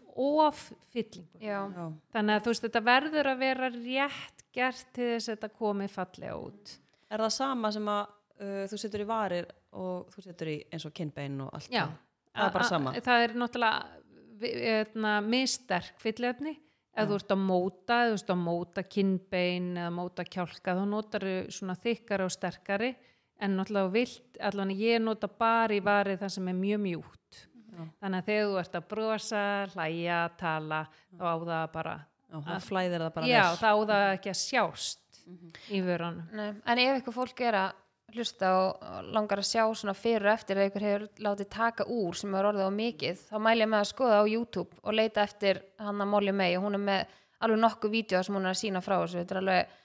Já. 1.43 1.59
þannig 2.15 2.37
að 2.37 2.45
þú 2.45 2.53
veist 2.53 2.67
þetta 2.67 2.83
verður 2.87 3.31
að 3.33 3.43
vera 3.43 3.71
rétt 3.75 4.45
gert 4.55 4.87
til 4.95 5.11
þess 5.13 5.27
að 5.27 5.35
þetta 5.35 5.53
komi 5.59 5.91
fallega 5.91 6.39
út 6.39 6.77
Er 7.07 7.21
það 7.23 7.37
sama 7.37 7.69
sem 7.71 7.85
að 7.87 8.01
uh, 8.43 8.63
þú 8.67 8.77
setur 8.81 9.03
í 9.03 9.07
varir 9.07 9.45
og 9.77 10.09
þú 10.11 10.23
setur 10.25 10.49
í 10.51 10.57
eins 10.73 10.83
og 10.87 10.95
kinnbein 10.95 11.37
og 11.45 11.53
allt 11.55 11.71
Já, 11.71 11.85
það? 11.85 11.93
Það 12.37 12.47
er 12.47 12.53
bara 12.53 12.65
sama. 12.69 12.91
Það 13.01 13.23
er 13.23 13.31
náttúrulega 13.41 13.96
hérna, 14.41 15.17
missterk 15.25 15.99
fyllefni 16.01 16.55
ef 16.97 17.09
þú 17.09 17.17
ert 17.19 17.33
að 17.35 17.43
móta, 17.45 17.97
ef 18.05 18.09
þú 18.13 18.17
ert 18.17 18.31
að 18.33 18.39
móta 18.41 18.83
kinnbein 18.87 19.67
eða 19.77 19.91
móta 19.93 20.25
kjálka 20.25 20.73
þá 20.77 20.83
notar 20.89 21.25
þau 21.27 21.51
svona 21.53 21.75
þykkari 21.83 22.25
og 22.25 22.33
sterkari 22.33 22.91
en 23.37 23.57
náttúrulega 23.59 23.93
vilt, 23.93 24.39
allan 24.41 24.73
ég 24.73 25.01
nota 25.03 25.29
bara 25.29 25.75
í 25.77 25.81
varið 25.85 26.23
það 26.23 26.33
sem 26.37 26.47
er 26.49 26.57
mjög 26.57 26.83
mjúkt 26.87 27.41
Já. 27.77 27.83
þannig 28.01 28.21
að 28.23 28.29
þegar 28.31 28.47
þú 28.47 28.59
ert 28.63 28.77
að 28.79 28.87
brosa 28.89 29.41
hlæja, 29.75 30.21
tala 30.39 30.79
þá 31.13 31.25
á 31.29 31.35
það 31.37 31.67
bara 31.75 31.97
Já, 32.27 32.37
það 32.47 32.63
flæðir 32.65 33.03
það 33.05 33.11
bara 33.17 33.27
já, 33.29 33.43
vel. 33.43 33.59
þá 33.61 33.67
á 33.69 33.77
það 33.91 34.05
ekki 34.15 34.31
að 34.33 34.39
sjást 34.41 35.21
í 35.69 35.83
vörunum 35.85 36.33
Nei. 36.33 36.49
En 36.65 36.81
ef 36.81 36.95
eitthvað 36.97 37.19
fólk 37.19 37.43
er 37.45 37.59
að 37.61 37.83
hlusta 38.15 38.49
og 38.55 38.85
langar 39.11 39.41
að 39.41 39.49
sjá 39.49 39.63
svona 39.75 39.95
fyrir 39.97 40.29
og 40.29 40.33
eftir 40.37 40.59
eða 40.59 40.69
ykkur 40.69 40.85
hefur 40.87 41.05
látið 41.25 41.49
taka 41.51 41.87
úr 41.91 42.15
sem 42.15 42.35
er 42.39 42.47
orðið 42.47 42.69
á 42.71 42.73
mikið, 42.77 43.23
þá 43.27 43.35
mæl 43.43 43.57
ég 43.59 43.69
með 43.71 43.83
að 43.83 43.89
skoða 43.91 44.21
á 44.23 44.25
YouTube 44.31 44.79
og 44.81 44.95
leita 44.95 45.25
eftir 45.27 45.59
hann 45.83 46.03
að 46.03 46.11
Molly 46.13 46.35
May. 46.35 46.55
Og 46.55 46.63
hún 46.63 46.79
er 46.79 46.83
með 46.87 47.17
alveg 47.43 47.61
nokkuð 47.65 47.93
vídeo 47.97 48.23
sem 48.23 48.37
hún 48.37 48.47
er 48.47 48.55
að 48.55 48.61
sína 48.61 48.81
frá 48.85 48.95
þessu, 49.01 49.19
þetta 49.19 49.35
er 49.35 49.41
alveg 49.41 49.77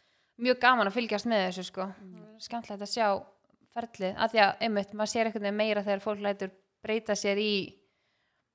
mjög 0.46 0.62
gaman 0.62 0.90
að 0.90 0.96
fylgjast 1.00 1.30
með 1.32 1.44
þessu 1.48 1.66
sko. 1.68 1.88
Skemmtilegt 2.42 2.86
að 2.86 2.92
sjá 2.94 3.08
ferlið, 3.72 4.14
af 4.16 4.32
því 4.32 4.42
að 4.46 4.66
einmitt, 4.66 4.94
maður 4.94 5.12
sér 5.12 5.28
eitthvað 5.28 5.58
meira 5.58 5.84
þegar 5.84 6.04
fólk 6.04 6.22
lætur 6.22 6.52
breyta 6.82 7.16
sér 7.18 7.40
í 7.40 7.52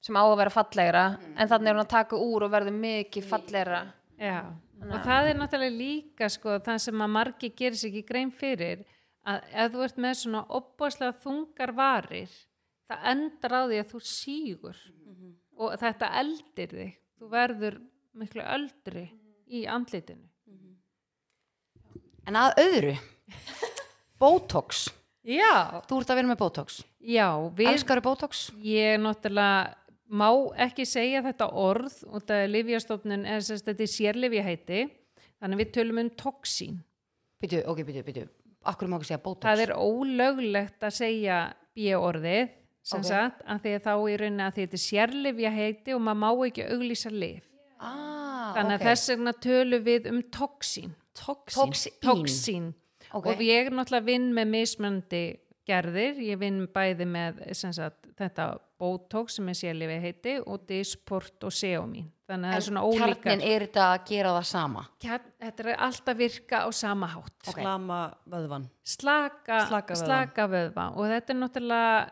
sem 0.03 0.15
á 0.15 0.23
að 0.23 0.37
vera 0.39 0.53
fallegra 0.53 1.05
en 1.35 1.49
þannig 1.49 1.71
er 1.71 1.75
hún 1.75 1.83
að 1.83 1.93
taka 1.93 2.19
úr 2.21 2.45
og 2.45 2.53
verður 2.53 2.75
mikið 2.77 3.27
fallegra. 3.27 3.79
Já, 4.17 4.45
og 4.87 4.99
það 5.05 5.31
er 5.31 5.39
náttúrulega 5.39 5.77
líka 5.77 6.29
sko 6.31 6.59
það 6.63 6.83
sem 6.85 7.01
að 7.03 7.13
margi 7.15 7.49
gerir 7.57 7.79
sig 7.79 7.91
ekki 7.91 8.05
grein 8.07 8.31
fyrir 8.33 8.85
að 9.27 9.49
ef 9.63 9.73
þú 9.73 9.83
ert 9.87 9.97
með 10.05 10.15
svona 10.21 10.43
opbáslega 10.57 11.17
þungar 11.23 11.73
varir 11.77 12.31
það 12.87 13.07
endar 13.11 13.55
á 13.57 13.61
því 13.67 13.79
að 13.81 13.91
þú 13.91 14.01
sígur. 14.07 14.77
Og 15.57 15.73
þetta 15.81 16.11
eldir 16.21 16.73
þig. 16.77 16.93
Þú 17.17 17.29
verður 17.33 17.79
miklu 18.17 18.43
öldri 18.45 19.07
í 19.49 19.63
andlitinu. 19.69 20.27
En 22.27 22.35
að 22.39 22.59
öðru 22.61 22.93
Botox. 24.21 24.87
Já, 25.27 25.81
Þú 25.89 25.99
ert 26.01 26.11
að 26.13 26.19
vera 26.21 26.29
með 26.31 26.39
Botox. 26.39 26.79
Já 27.03 27.27
við, 27.55 27.73
Elskaru 27.73 28.03
Botox? 28.05 28.47
ég 28.63 28.95
náttúrulega 29.03 29.75
má 30.07 30.29
ekki 30.63 30.85
segja 30.87 31.19
þetta 31.25 31.49
orð 31.51 31.97
og 32.07 32.23
það 32.23 32.43
er 32.45 32.51
livjastofnun 32.53 33.25
eða 33.27 33.57
þetta 33.59 33.83
er 33.83 33.91
sérlifja 33.91 34.43
heiti 34.45 34.81
þannig 35.41 35.59
við 35.65 35.71
tölum 35.75 35.99
um 36.05 36.11
toxín. 36.15 36.77
Býtu, 37.43 37.59
ok, 37.67 37.83
býtu, 37.87 38.05
býtu 38.07 38.23
Akkur 38.65 38.87
má 38.89 38.97
ekki 38.97 39.11
segja 39.11 39.23
Botox 39.23 39.45
það 39.47 39.63
er 39.67 39.73
ólöglegt 39.77 40.83
að 40.83 40.95
segja 40.97 41.37
bíorðið 41.77 42.49
sem 42.87 42.99
Ok. 43.03 43.07
sagt, 43.09 43.41
að 43.43 43.61
því 43.63 43.73
að 43.75 43.83
þá 43.85 43.93
í 43.97 44.17
rauninni 44.21 44.43
að 44.47 44.57
þetta 44.57 44.77
er 44.77 44.83
sérlifja 44.85 45.51
heiti 45.51 45.93
og 45.93 46.01
maður 46.01 46.21
má 46.23 46.29
ekki 46.47 46.67
auglýsa 46.71 47.11
lif 47.11 47.43
ah, 47.79 48.53
þannig 48.55 48.73
að 48.77 48.81
ok. 48.81 48.87
þess 48.87 49.09
vegna 49.13 49.33
tölum 49.47 49.83
við 49.83 50.09
um 50.11 50.21
toxín 50.31 50.95
Toxín. 51.17 51.57
Toxín 51.57 51.93
toxín 52.03 52.65
Ok. 53.13 53.25
og 53.25 53.39
ég 53.41 53.69
náttúrulega 53.71 54.05
vinn 54.05 54.33
með 54.35 54.49
mismöndi 54.51 55.23
gerðir, 55.67 56.19
ég 56.23 56.39
vinn 56.39 56.61
bæði 56.73 57.05
með 57.09 57.41
sem 57.57 57.73
sagt, 57.75 58.07
þetta 58.17 58.45
Botox 58.79 59.35
sem 59.39 59.47
er 59.49 59.57
sérlifja 59.57 60.01
heiti 60.03 60.35
og 60.45 60.63
Dysport 60.69 61.43
og 61.47 61.51
Seomin 61.53 62.11
þannig 62.27 62.47
að 62.49 62.51
það 62.53 62.57
er 62.59 62.65
svona 62.67 62.83
ólíkar. 62.85 63.13
Kjarnin 63.23 63.43
er 63.47 63.65
þetta 63.65 63.85
að 63.93 64.03
gera 64.09 64.33
það 64.35 64.45
sama? 64.51 64.83
Kjarn, 65.03 65.29
þetta 65.41 65.63
er 65.65 65.69
alltaf 65.87 66.17
virka 66.19 66.59
á 66.63 66.69
sama 66.75 67.07
hátt. 67.07 67.35
Ok. 67.47 67.61
Slama 67.61 67.99
vöðvan. 68.29 68.65
slaka, 68.83 69.59
Slaka 69.67 69.93
vöðva. 69.93 70.05
slaka 70.05 70.47
vöðva 70.51 70.87
og 70.97 71.05
þetta 71.13 71.33
er 71.33 71.39
náttúrulega 71.41 72.09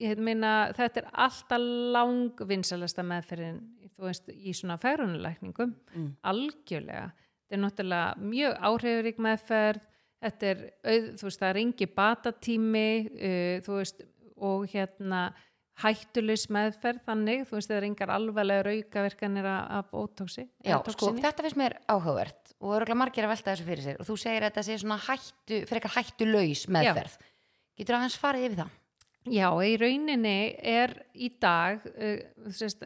ég 0.00 0.18
meina, 0.22 0.52
þetta 0.78 1.02
er 1.02 1.08
alltaf 1.26 1.58
langvinsalasta 1.98 3.02
meðferðin 3.02 3.58
veist, 3.98 4.28
í 4.30 4.52
svona 4.54 4.76
færunulækningum 4.78 5.72
Mm. 5.94 6.12
algjörlega. 6.22 7.08
Þetta 7.48 7.56
er 7.56 7.62
náttúrulega 7.64 8.16
mjög 8.22 8.58
áhrifurík 8.62 9.18
meðferð 9.18 9.80
þetta 10.24 10.48
er, 10.52 10.64
þú 11.18 11.28
veist, 11.28 11.40
það 11.42 11.50
er 11.50 11.60
engi 11.64 11.90
batatími 11.98 12.88
uh, 13.08 13.52
þú 13.66 13.76
veist, 13.78 14.02
og 14.38 14.66
hérna 14.70 15.28
hættulegs 15.78 16.48
meðferð 16.50 17.04
þannig, 17.06 17.44
þú 17.46 17.58
veist, 17.58 17.70
það 17.70 17.78
er 17.78 17.86
engar 17.88 18.12
alvarlega 18.14 18.64
raukaverkanir 18.66 19.46
af 19.50 19.92
bótóksi 19.92 20.48
Já, 20.66 20.78
sko, 20.90 21.12
þetta 21.14 21.44
finnst 21.46 21.60
mér 21.60 21.76
áhugavert 21.86 22.54
og 22.58 22.74
örgulega 22.80 22.98
margir 22.98 23.28
að 23.28 23.34
velta 23.36 23.52
þessu 23.52 23.68
fyrir 23.68 23.84
sér 23.84 24.00
og 24.02 24.08
þú 24.08 24.16
segir 24.18 24.42
að 24.42 24.50
þetta 24.50 24.66
sé 24.66 24.78
svona 24.82 24.98
hættu, 25.04 25.60
frekar 25.70 25.94
hættulaus 25.94 26.64
meðferð. 26.74 27.18
Getur 27.78 27.98
aðeins 27.98 28.18
farið 28.18 28.48
yfir 28.48 28.60
það? 28.64 28.74
Já, 29.28 29.48
í 29.62 29.76
rauninni 29.78 30.38
er 30.72 30.96
í 31.14 31.30
dag 31.38 31.86
uh, 31.92 32.50
sérst, 32.54 32.82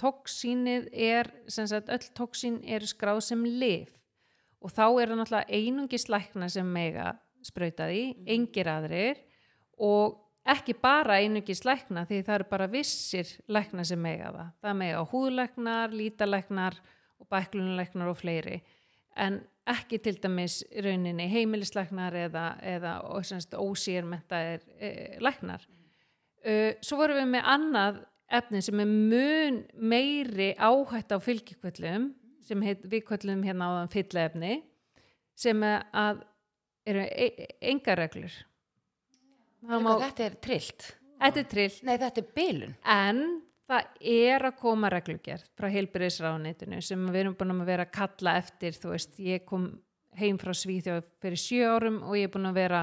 toksínið 0.00 0.90
er 0.92 1.30
sem 1.48 1.68
sagt, 1.70 1.88
öll 1.88 2.10
toksín 2.16 2.60
eru 2.68 2.88
skráð 2.90 3.22
sem 3.30 3.44
lif 3.48 3.94
og 4.62 4.72
þá 4.72 4.84
er 4.86 5.10
það 5.10 5.18
náttúrulega 5.20 5.58
einungis 5.60 6.06
lækna 6.08 6.48
sem 6.52 6.68
mega 6.72 7.12
sprautaði, 7.46 8.14
mm 8.14 8.30
engir 8.36 8.70
aðrir 8.70 9.20
og 9.78 10.16
ekki 10.46 10.74
bara 10.80 11.20
einungis 11.22 11.64
lækna 11.66 12.06
því 12.06 12.22
það 12.26 12.38
eru 12.38 12.48
bara 12.50 12.70
vissir 12.70 13.28
lækna 13.48 13.84
sem 13.84 14.00
mega 14.00 14.32
það. 14.34 14.48
Það 14.62 14.80
mega 14.80 15.04
húðlæknar, 15.12 15.94
lítalæknar 15.94 16.80
og 17.20 17.28
bæklunulæknar 17.30 18.10
og 18.10 18.18
fleiri 18.18 18.60
en 19.16 19.40
ekki 19.66 19.98
til 20.02 20.18
dæmis 20.22 20.60
rauninni 20.84 21.26
heimilislæknar 21.30 22.14
eða, 22.26 22.44
eða 22.62 22.98
ósýrmentaðir 23.58 24.66
e, 24.78 24.90
læknar. 25.24 25.64
Uh, 26.46 26.76
svo 26.84 27.00
vorum 27.00 27.18
við 27.18 27.32
með 27.32 27.48
annað 27.50 27.96
efni 28.38 28.60
sem 28.62 28.82
er 28.82 28.90
mun 28.90 29.56
meiri 29.74 30.52
áhætt 30.54 31.14
á 31.14 31.18
fylgikvöllum 31.22 32.12
sem 32.46 32.62
heit, 32.66 32.84
við 32.86 33.04
kvöllum 33.08 33.42
hérna 33.46 33.70
á 33.82 33.90
fyllefni 33.92 34.60
sem 35.36 35.62
að 35.66 36.22
eru 36.86 37.02
e 37.02 37.48
enga 37.72 37.96
reglur. 37.98 38.32
Má, 39.66 39.80
Þetta 39.98 40.24
er 40.28 40.38
trillt 40.44 40.92
þetta 41.20 41.42
er 41.42 41.48
trill 41.50 41.74
Nei, 41.86 41.96
þetta 42.00 42.22
er 42.22 42.28
bilun 42.36 42.74
en 42.92 43.22
það 43.66 43.88
er 44.12 44.44
að 44.46 44.58
koma 44.60 44.90
reglugerð 44.92 45.48
frá 45.58 45.66
heilbyrðisráðunitinu 45.72 46.78
sem 46.84 47.02
við 47.10 47.22
erum 47.24 47.36
búin 47.38 47.54
að 47.56 47.70
vera 47.72 47.86
að 47.88 47.94
kalla 47.96 48.36
eftir 48.42 48.76
þú 48.76 48.92
veist, 48.92 49.16
ég 49.18 49.46
kom 49.48 49.66
heim 50.16 50.38
frá 50.40 50.52
Svíþjóð 50.56 51.02
fyrir 51.24 51.40
sjö 51.40 51.72
árum 51.74 51.98
og 52.06 52.14
ég 52.18 52.28
er 52.28 52.34
búin 52.36 52.50
að 52.50 52.60
vera 52.60 52.82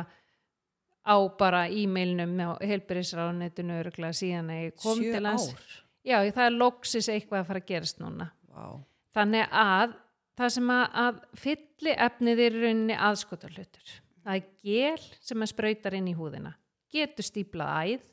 á 1.04 1.16
bara 1.40 1.66
e-mailnum 1.72 2.36
á 2.44 2.52
heilbyrðisráðunitinu 2.64 3.80
örgulega 3.84 4.18
síðan 4.18 4.52
að 4.54 4.62
ég 4.66 4.76
kom 4.82 5.00
Sjö 5.00 5.14
til 5.16 5.26
hans 5.28 5.48
ár? 5.54 5.64
já, 6.04 6.18
það 6.34 6.46
er 6.46 6.58
loksis 6.58 7.10
eitthvað 7.12 7.44
að 7.44 7.50
fara 7.52 7.64
að 7.64 7.70
gerast 7.72 8.04
núna 8.04 8.30
Vá. 8.54 8.68
Þannig 9.14 9.50
að 9.50 9.98
það 10.38 10.56
sem 10.56 10.72
að, 10.74 10.86
að 11.06 11.20
fylli 11.44 11.98
efnið 12.08 12.48
er 12.48 12.58
rauninni 12.64 12.98
aðskotar 12.98 13.54
hlutur 13.54 14.00
það 14.24 14.40
er 14.40 14.50
gel 14.64 15.06
sem 15.22 15.44
að 15.44 15.52
sprautar 15.52 15.98
inn 15.98 16.10
í 16.10 16.16
húðina. 16.18 16.56
Getur 16.94 17.28
stíplað 17.28 17.94
æð 17.94 18.10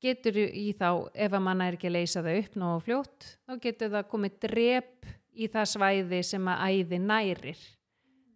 getur 0.00 0.38
í 0.40 0.70
þá 0.78 1.10
ef 1.12 1.34
að 1.36 1.42
manna 1.44 1.66
er 1.68 1.76
ekki 1.76 1.90
að 1.90 1.98
leysa 1.98 2.22
það 2.24 2.38
upp 2.40 2.54
nógu 2.56 2.84
fljótt 2.86 3.26
þá 3.44 3.52
getur 3.66 3.90
það 3.92 4.06
komið 4.14 4.38
drep 4.46 5.10
í 5.36 5.48
það 5.52 5.68
svæði 5.74 6.22
sem 6.24 6.48
að 6.48 6.62
æði 6.70 7.00
nærir. 7.04 7.66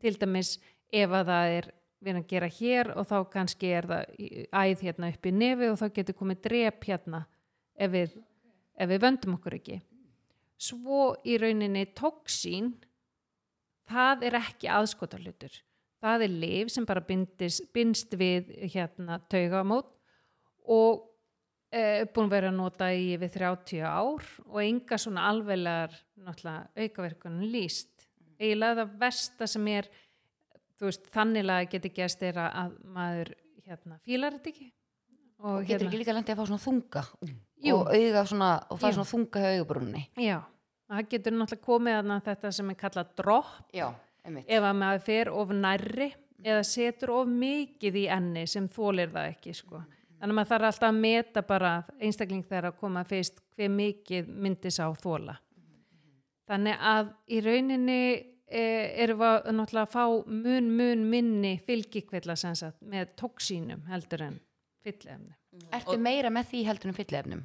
Til 0.04 0.14
dæmis 0.20 0.58
ef 0.92 1.16
að 1.16 1.32
það 1.32 1.54
er 1.54 1.70
við 2.04 2.18
að 2.20 2.28
gera 2.28 2.50
hér 2.58 2.90
og 2.92 3.08
þá 3.08 3.16
kannski 3.32 3.70
er 3.72 3.88
það 3.88 4.12
æð 4.52 4.84
hérna 4.84 5.10
upp 5.14 5.26
í 5.26 5.32
nefi 5.32 5.70
og 5.72 5.80
þá 5.80 5.86
getur 5.96 6.18
komið 6.18 6.42
drep 6.44 6.84
hérna 6.90 7.22
ef 7.74 7.94
við, 7.94 8.18
ef 8.76 8.90
við 8.92 9.04
vöndum 9.06 9.38
okkur 9.38 9.56
ekki 9.56 9.80
svo 10.64 11.14
í 11.26 11.36
rauninni 11.40 11.86
toksín 11.96 12.72
það 13.90 14.26
er 14.30 14.38
ekki 14.40 14.70
aðskotarlutur 14.72 15.56
það 16.04 16.26
er 16.26 16.36
lif 16.42 16.70
sem 16.72 16.86
bara 16.88 17.02
bindist, 17.04 17.66
bindst 17.74 18.14
við 18.20 18.50
hérna 18.74 19.18
taugamót 19.32 19.90
og 20.64 21.04
e, 21.74 22.04
búin 22.12 22.28
að 22.28 22.34
vera 22.36 22.50
að 22.52 22.58
nota 22.58 22.90
í 22.94 23.14
við 23.20 23.36
30 23.38 23.82
ár 23.88 24.24
og 24.46 24.60
enga 24.62 24.98
svona 25.00 25.26
náttúrulega 26.24 26.84
aukaverkunum 26.84 27.48
líst. 27.52 28.06
Eiginlega 28.38 28.82
það 28.82 28.94
versta 29.00 29.48
sem 29.50 29.68
er 29.72 29.88
þú 30.78 30.88
veist 30.88 31.10
þannig 31.14 31.44
geti 31.74 31.92
gæst 31.94 32.22
er 32.26 32.40
að- 32.44 32.54
að 32.64 32.78
maður 32.96 33.34
hérna 33.64 34.00
fílar 34.04 34.38
þetta 34.38 34.52
ekki. 34.52 34.72
Og 35.44 35.66
getur 35.66 35.88
ekki 35.88 36.00
líka 36.00 36.14
lendið 36.14 36.34
að 36.34 36.40
fá 36.40 36.46
svona 36.46 36.64
þunga 36.64 37.02
Jú. 37.64 37.76
og 37.76 37.88
auga 37.92 38.24
svona 38.26 38.50
og 38.70 38.78
það 38.78 38.88
er 38.88 38.94
svona 38.94 39.12
þunga 39.12 39.40
hjá 39.42 39.50
augabrúnni 39.58 40.02
Já, 40.16 40.38
það 40.88 41.08
getur 41.14 41.36
náttúrulega 41.38 41.66
komið 41.66 42.00
að 42.00 42.26
þetta 42.28 42.52
sem 42.52 42.70
er 42.70 42.80
kallað 42.80 43.14
dropp. 43.16 43.56
Já, 43.74 43.88
einmitt. 44.24 44.48
Ef 44.48 44.68
að 44.68 44.76
maður 44.82 45.06
fer 45.08 45.32
of 45.32 45.54
nærri 45.54 46.12
eða 46.44 46.64
setur 46.66 47.12
of 47.18 47.30
mikið 47.30 48.00
í 48.02 48.04
enni 48.12 48.44
sem 48.50 48.66
þólir 48.70 49.12
það 49.14 49.30
ekki 49.32 49.54
sko. 49.56 49.80
þannig 50.18 50.32
að 50.32 50.36
maður 50.38 50.50
þarf 50.52 50.68
alltaf 50.68 50.90
að 50.90 51.00
meta 51.00 51.42
bara 51.46 51.72
einstakling 51.98 52.44
þegar 52.44 52.70
að 52.70 52.78
koma 52.80 53.04
fyrst 53.08 53.40
hver 53.56 53.72
mikið 53.72 54.30
myndi 54.44 54.72
sá 54.74 54.84
þóla 55.00 55.38
þannig 56.48 56.84
að 56.92 57.10
í 57.32 57.40
rauninni 57.44 58.00
eh, 58.46 59.02
erum 59.04 59.22
við 59.22 59.50
náttúrulega 59.58 59.86
að 59.86 59.94
fá 59.94 60.04
mun 60.44 60.70
mun 60.78 61.06
minni 61.10 61.54
fylgikvilla 61.66 62.36
sem 62.36 62.56
sagt 62.58 62.80
með 62.84 63.14
toksínum 63.20 63.86
heldur 63.90 64.28
en 64.28 64.38
fyllefni 64.84 65.34
Ertu 65.70 65.94
meira 66.02 66.32
með 66.34 66.48
því 66.50 66.64
heldur 66.66 66.90
en 66.90 66.98
fyllefnum? 66.98 67.44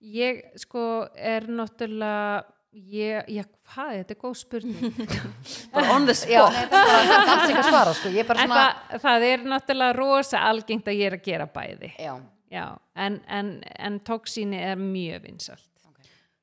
ég 0.00 0.46
sko 0.58 0.84
er 1.14 1.46
náttúrulega 1.50 2.42
ég, 2.72 3.30
ég, 3.34 3.46
hvað, 3.72 3.92
þetta 4.00 4.14
er 4.14 4.18
góð 4.20 4.36
spurning 4.38 5.00
bara 5.74 5.94
on 5.96 6.06
the 6.06 6.14
Já, 6.14 6.44
spot 6.46 6.54
nei, 6.54 6.68
það 6.70 7.54
er 7.56 7.66
svara 7.66 7.94
sko. 7.98 8.12
Ég 8.14 8.22
er 8.22 8.28
bara 8.28 8.44
En 8.44 8.52
svona 8.52 8.66
það, 8.68 9.00
það 9.06 9.26
er 9.30 9.44
náttúrulega 9.54 9.96
rosa 9.98 10.44
algengt 10.50 10.90
að 10.92 11.00
ég 11.00 11.10
er 11.10 11.18
að 11.18 11.24
gera 11.26 11.48
bæði. 11.50 11.92
Já, 11.98 12.14
Já, 12.50 12.64
en, 12.98 13.20
en, 13.30 13.50
en 13.78 14.00
toksíni 14.02 14.58
er 14.58 14.78
mjög 14.80 15.22
vinsalt. 15.28 15.68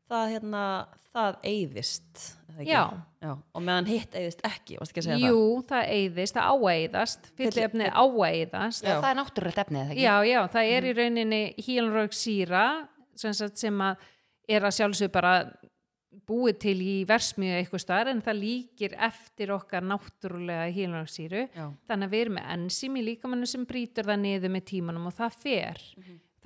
það 0.07 0.29
hérna, 0.37 0.61
það 1.11 1.39
eyðist 1.49 2.21
er 2.47 2.53
það 2.53 2.61
ekki? 2.61 2.71
Já. 2.71 2.83
Já, 3.17 3.31
og 3.57 3.63
meðan 3.65 3.87
hitt 3.89 4.13
eyðist 4.15 4.43
ekki, 4.47 4.75
varst 4.79 4.93
ekki 4.93 5.01
að 5.01 5.07
segja 5.09 5.31
Jú, 5.31 5.39
það 5.67 5.87
eyðist, 5.97 6.35
það 6.37 6.51
áeyðast, 6.53 7.31
fyllefni 7.39 7.87
áeyðast. 7.89 8.85
Já. 8.85 8.93
það 9.01 9.09
er 9.09 9.17
náttúrulegt 9.19 9.61
efnið? 9.65 9.91
Já, 9.99 10.13
já, 10.29 10.37
það 10.53 10.71
er 10.77 10.87
í 10.87 10.93
rauninni 11.01 11.41
hílunraugsýra 11.65 12.63
sem, 13.17 13.33
sagt 13.35 13.57
sem 13.59 13.81
að 13.83 14.05
er 14.47 14.67
að 14.69 14.75
sjálfsög 14.77 15.11
bara 15.11 15.33
búið 16.27 16.59
til 16.63 16.75
í 16.81 16.93
versmiðu 17.07 17.57
eitthvað 17.59 17.83
staðar 17.83 18.11
en 18.11 18.21
það 18.25 18.39
líkir 18.41 18.95
eftir 19.07 19.51
okkar 19.55 19.85
náttúrulega 19.85 20.69
hílunraugsýru. 20.73 21.43
Já. 21.53 21.65
þannig 21.89 22.07
að 22.07 22.13
við 22.15 22.23
erum 22.25 22.37
með 22.37 22.47
enzím 22.55 22.97
í 22.97 23.03
líkamannu 23.11 23.49
sem 23.49 23.67
brýtur 23.69 24.07
það 24.07 24.23
niður 24.23 24.53
með 24.55 24.65
tímanum 24.71 25.09
og 25.09 25.17
það 25.17 25.37
fer 25.43 25.83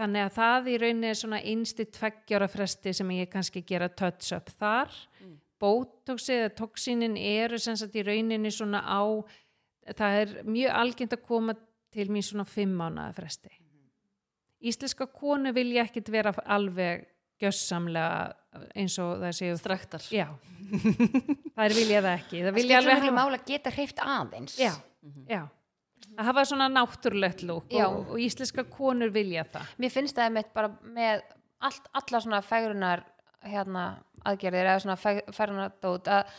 þannig 0.02 0.26
að 0.26 0.36
það 0.40 0.68
í 0.72 0.76
rauninni 0.82 1.12
er 1.12 1.22
svona 1.22 1.42
einsti 1.54 1.88
tveggjára 1.98 2.50
fresti 2.52 2.94
sem 2.98 3.16
ég 3.16 3.32
kannski 3.32 3.64
gera 3.68 3.90
touch 3.90 4.34
up 4.36 4.52
þar 4.60 4.92
mm. 5.22 5.38
bótóksi 5.62 6.38
eða 6.40 6.54
toksinin 6.58 7.18
eru 7.18 7.60
sem 7.62 7.78
sagt 7.80 7.96
í 7.96 8.06
rauninni 8.08 8.52
svona 8.54 8.84
á 8.84 9.02
það 9.98 10.20
er 10.22 10.38
mjög 10.46 10.78
algengt 10.84 11.18
að 11.18 11.26
koma 11.28 11.58
til 11.92 12.08
mér 12.12 12.26
svona 12.26 12.48
fimm 12.48 12.78
mánuða 12.80 13.12
fresti 13.18 13.58
Íslenska 14.62 15.08
konu 15.10 15.50
vilja 15.56 15.88
ekkit 15.88 16.12
vera 16.14 16.34
alveg 16.46 17.08
gjössamlega 17.42 18.62
eins 18.76 18.98
og 19.02 19.22
það 19.22 19.36
séu 19.38 19.58
straktar 19.60 20.06
já, 20.12 20.28
það 21.56 21.66
er 21.66 21.76
vilja 21.78 22.04
það 22.04 22.14
ekki. 22.14 22.44
Það 22.46 22.58
vilja 22.60 22.80
alveg 22.82 23.02
hafa 23.02 23.16
mála 23.16 23.40
að 23.40 23.50
geta 23.52 23.74
hreift 23.76 24.02
aðeins. 24.04 24.56
Já, 24.60 24.72
já. 25.30 25.42
Að 26.12 26.28
hafa 26.28 26.44
svona 26.50 26.68
náttúrulegt 26.72 27.44
lúk 27.48 27.72
og, 27.80 28.00
og 28.12 28.18
íslenska 28.20 28.66
konur 28.68 29.14
vilja 29.14 29.46
það. 29.54 29.76
Mér 29.80 29.94
finnst 29.94 30.18
það 30.18 30.28
einmitt 30.28 30.50
bara 30.56 30.72
með 30.84 31.22
allt, 31.64 31.86
alla 31.96 32.24
svona 32.24 32.42
færunar 32.44 33.06
hérna, 33.48 33.86
aðgerðir 34.28 34.68
eða 34.74 34.82
svona 34.84 34.98
færunardót 35.32 36.10
að 36.12 36.34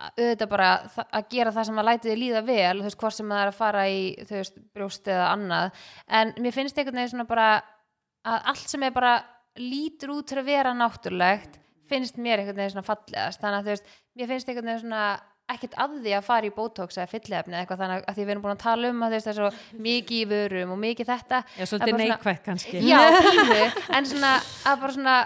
að 0.00 0.20
auðvitað 0.22 0.48
bara 0.48 0.68
að 1.12 1.26
gera 1.28 1.50
það 1.52 1.66
sem 1.68 1.80
að 1.80 1.86
læti 1.90 2.08
þið 2.08 2.20
líða 2.20 2.40
vel 2.46 2.78
þú 2.78 2.86
veist, 2.86 2.98
hvort 3.02 3.16
sem 3.16 3.32
það 3.32 3.42
er 3.42 3.50
að 3.50 3.58
fara 3.58 3.82
í 3.90 3.98
þú 4.22 4.36
veist, 4.38 4.62
brjóst 4.72 5.10
eða 5.12 5.26
annað. 5.34 5.82
En 6.20 6.32
mér 6.40 6.56
finnst 6.56 6.78
einhvern 6.78 7.00
veginn 7.00 7.12
svona 7.12 7.26
bara 7.28 7.48
að 8.24 8.48
allt 8.52 8.72
sem 8.72 8.86
er 8.86 8.94
bara 8.96 9.12
lítur 9.58 10.14
út 10.14 10.28
til 10.30 10.38
að 10.40 10.50
vera 10.50 10.76
náttúrulegt 10.76 11.58
finnst 11.90 12.20
mér 12.22 12.40
einhvern 12.40 12.60
veginn 12.60 12.76
svona 12.76 12.86
fallegast. 12.86 13.40
Þannig 13.42 13.58
að 13.58 13.66
þú 13.66 13.74
veist, 13.74 13.92
mér 14.16 14.30
finnst 14.30 14.50
einhvern 14.50 14.70
veginn 14.70 14.82
svona 14.84 15.04
ekkert 15.50 15.74
að 15.82 15.96
því 16.04 16.12
að 16.14 16.26
fara 16.28 16.46
í 16.46 16.52
botox 16.54 16.98
eða 16.98 17.10
fyllefni 17.10 17.56
eða 17.56 17.64
eitthvað 17.64 17.80
þannig 17.82 18.04
að 18.06 18.18
því 18.18 18.26
við 18.26 18.32
erum 18.34 18.44
búin 18.44 18.54
að 18.54 18.62
tala 18.62 18.90
um 18.92 19.00
að 19.02 19.16
það 19.16 19.30
er 19.32 19.38
svo 19.40 19.48
mikið 19.86 20.20
í 20.20 20.28
vörum 20.30 20.74
og 20.76 20.80
mikið 20.84 21.10
þetta. 21.10 21.40
Já, 21.56 21.64
svolítið 21.66 21.98
neikvægt 21.98 22.44
kannski. 22.46 22.84
Já, 22.86 23.00
pínu, 23.26 23.58
en 23.98 24.08
svona 24.12 24.30
að 24.38 24.84
bara 24.84 24.94
svona 24.94 25.16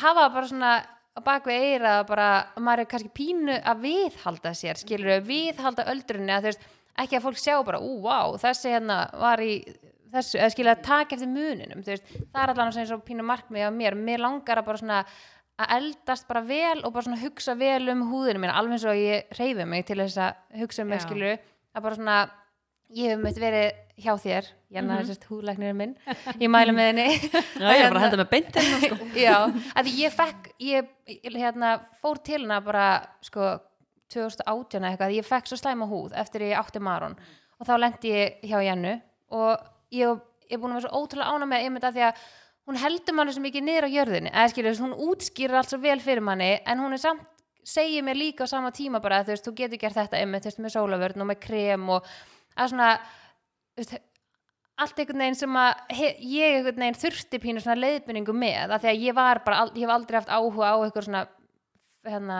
hafa 0.00 0.26
bara 0.32 0.50
svona 0.50 0.72
á 1.10 1.20
bakvið 1.26 1.66
eira 1.66 1.94
bara, 2.08 2.28
maður 2.56 2.84
er 2.84 2.90
kannski 2.94 3.12
pínu 3.20 3.56
að 3.58 3.84
viðhalda 3.84 4.52
sér, 4.56 4.80
skilur 4.80 5.16
við 5.18 5.24
viðhalda 5.28 5.88
öldrunni, 5.92 6.32
að 6.32 6.46
þú 6.46 6.52
veist, 6.52 6.68
ekki 7.02 7.18
að 7.18 7.24
fólk 7.26 7.40
sjá 7.40 7.56
bara, 7.66 7.80
ú, 7.82 7.98
vá, 8.04 8.38
þessi 8.40 8.74
hérna 8.74 9.00
var 9.18 9.42
í 9.42 9.54
þessu, 10.12 10.38
eða 10.38 10.50
skilur 10.54 10.72
að 10.74 10.82
taka 10.86 11.16
eftir 11.16 11.28
muninum, 11.30 11.82
veist, 11.86 12.04
það 12.32 12.42
er 12.42 12.52
allan 12.54 12.72
sem 12.72 12.86
svo 12.86 12.98
pínu 13.06 13.22
markmið 13.26 13.68
á 13.68 13.70
mér, 13.74 13.94
mér 13.94 14.18
langar 14.24 14.58
að 14.62 14.66
bara 14.70 14.78
svona 14.82 15.04
að 15.60 15.74
eldast 15.76 16.28
bara 16.28 16.40
vel 16.40 16.80
og 16.84 16.92
bara 16.94 17.04
svona 17.04 17.20
hugsa 17.20 17.54
vel 17.54 17.88
um 17.92 18.06
húðinu 18.12 18.40
mín, 18.40 18.52
alveg 18.54 18.78
eins 18.78 18.84
og 18.88 18.96
ég 18.96 19.26
reyfi 19.38 19.66
mig 19.68 19.84
til 19.86 19.98
þess 20.00 20.16
að 20.18 20.60
hugsa 20.62 20.82
um 20.82 20.88
mig, 20.88 21.00
Já. 21.00 21.06
skilur 21.06 21.38
að 21.76 21.82
bara 21.82 21.94
svona, 21.98 22.18
ég 22.96 23.10
hef 23.12 23.20
meitt 23.20 23.38
verið 23.38 23.72
hjá 24.00 24.14
þér, 24.16 24.46
Janna, 24.70 24.94
Mhm. 24.94 25.02
mm 25.02 25.10
-hmm. 25.10 25.28
húðlæknirinn 25.28 25.76
minn 25.76 25.96
ég 26.40 26.48
mæla 26.48 26.72
með 26.72 26.86
henni 26.88 27.08
Já, 27.60 27.68
ég 27.74 27.84
er 27.84 27.90
bara 27.90 28.00
að 28.00 28.04
henda 28.04 28.16
með 28.24 28.30
beintina 28.30 28.78
sko. 28.80 28.96
já, 29.26 29.36
að 29.76 29.86
ég 29.98 30.12
fekk 30.12 30.52
ég, 30.60 30.88
ég 31.06 31.32
hérna, 31.36 31.80
fór 32.00 32.22
til 32.22 32.40
hana 32.42 32.60
bara 32.60 33.06
sko 33.20 33.58
2018 34.08 34.80
eða 34.82 34.90
eitthvað, 34.96 35.14
ég 35.16 35.24
fekk 35.26 35.46
svo 35.46 35.56
slæma 35.56 35.86
húð 35.90 36.12
eftir 36.18 36.40
ég 36.42 36.56
átti 36.58 36.80
marun 36.80 37.16
og 37.60 37.66
þá 37.66 37.74
lendi 37.78 38.08
ég 38.10 38.40
hjá 38.42 38.62
Jennu 38.64 39.00
og 39.30 39.58
ég 39.94 40.20
ég 40.50 40.58
er 40.58 40.60
búin 40.60 40.74
að 40.74 40.80
vera 40.80 40.90
svo 40.90 41.02
ótrúlega 41.04 41.34
ána 41.34 41.48
með 41.48 41.66
einmitt 41.66 41.86
að 41.86 41.96
því 41.96 42.06
að 42.08 42.22
hún 42.70 42.78
heldur 42.82 43.16
manni 43.16 43.34
svo 43.34 43.44
mikið 43.44 43.66
niður 43.66 43.86
á 43.86 43.94
jörðinni. 43.94 44.32
Eða 44.34 44.52
skilur, 44.52 44.78
hún 44.82 44.96
útskýrir 45.06 45.58
allt 45.60 45.72
svo 45.72 45.80
vel 45.82 45.98
fyrir 46.02 46.24
manni 46.26 46.50
en 46.66 46.82
hún 46.82 46.96
er 46.96 47.02
samt, 47.02 47.26
segir 47.66 48.04
mér 48.06 48.18
líka 48.18 48.46
á 48.46 48.50
sama 48.50 48.72
tíma 48.74 49.00
bara, 49.02 49.22
þú 49.24 49.34
veist, 49.34 49.46
þú 49.46 49.54
getur 49.58 49.80
gert 49.80 49.98
þetta 49.98 50.18
einmitt, 50.18 50.44
þú 50.44 50.50
veist, 50.50 50.62
með 50.64 50.74
sólavörn 50.74 51.22
og 51.22 51.28
með 51.30 51.42
krem 51.44 51.90
og 51.94 52.08
að 52.56 52.72
svona, 52.72 52.88
þú 53.76 53.84
veist 53.84 53.98
allt 54.80 55.02
einhvern 55.02 55.22
veginn 55.22 55.36
sem 55.36 55.58
að 55.60 55.96
he, 55.98 56.08
ég 56.24 56.56
einhvern 56.56 56.82
veginn 56.82 57.00
þurfti 57.02 57.40
pínu 57.42 57.62
svona 57.62 57.82
leiðbynningu 57.82 58.34
með 58.34 58.74
af 58.74 58.82
því 58.82 58.90
að 58.94 59.04
ég 59.04 59.18
var 59.18 59.42
bara, 59.44 59.66
ég 59.76 59.84
hef 59.84 59.92
aldrei 59.92 60.18
haft 60.18 60.32
áhuga 60.32 60.72
á 60.72 60.76
eitthvað 60.80 61.06
svona 61.06 61.24
hérna, 62.08 62.38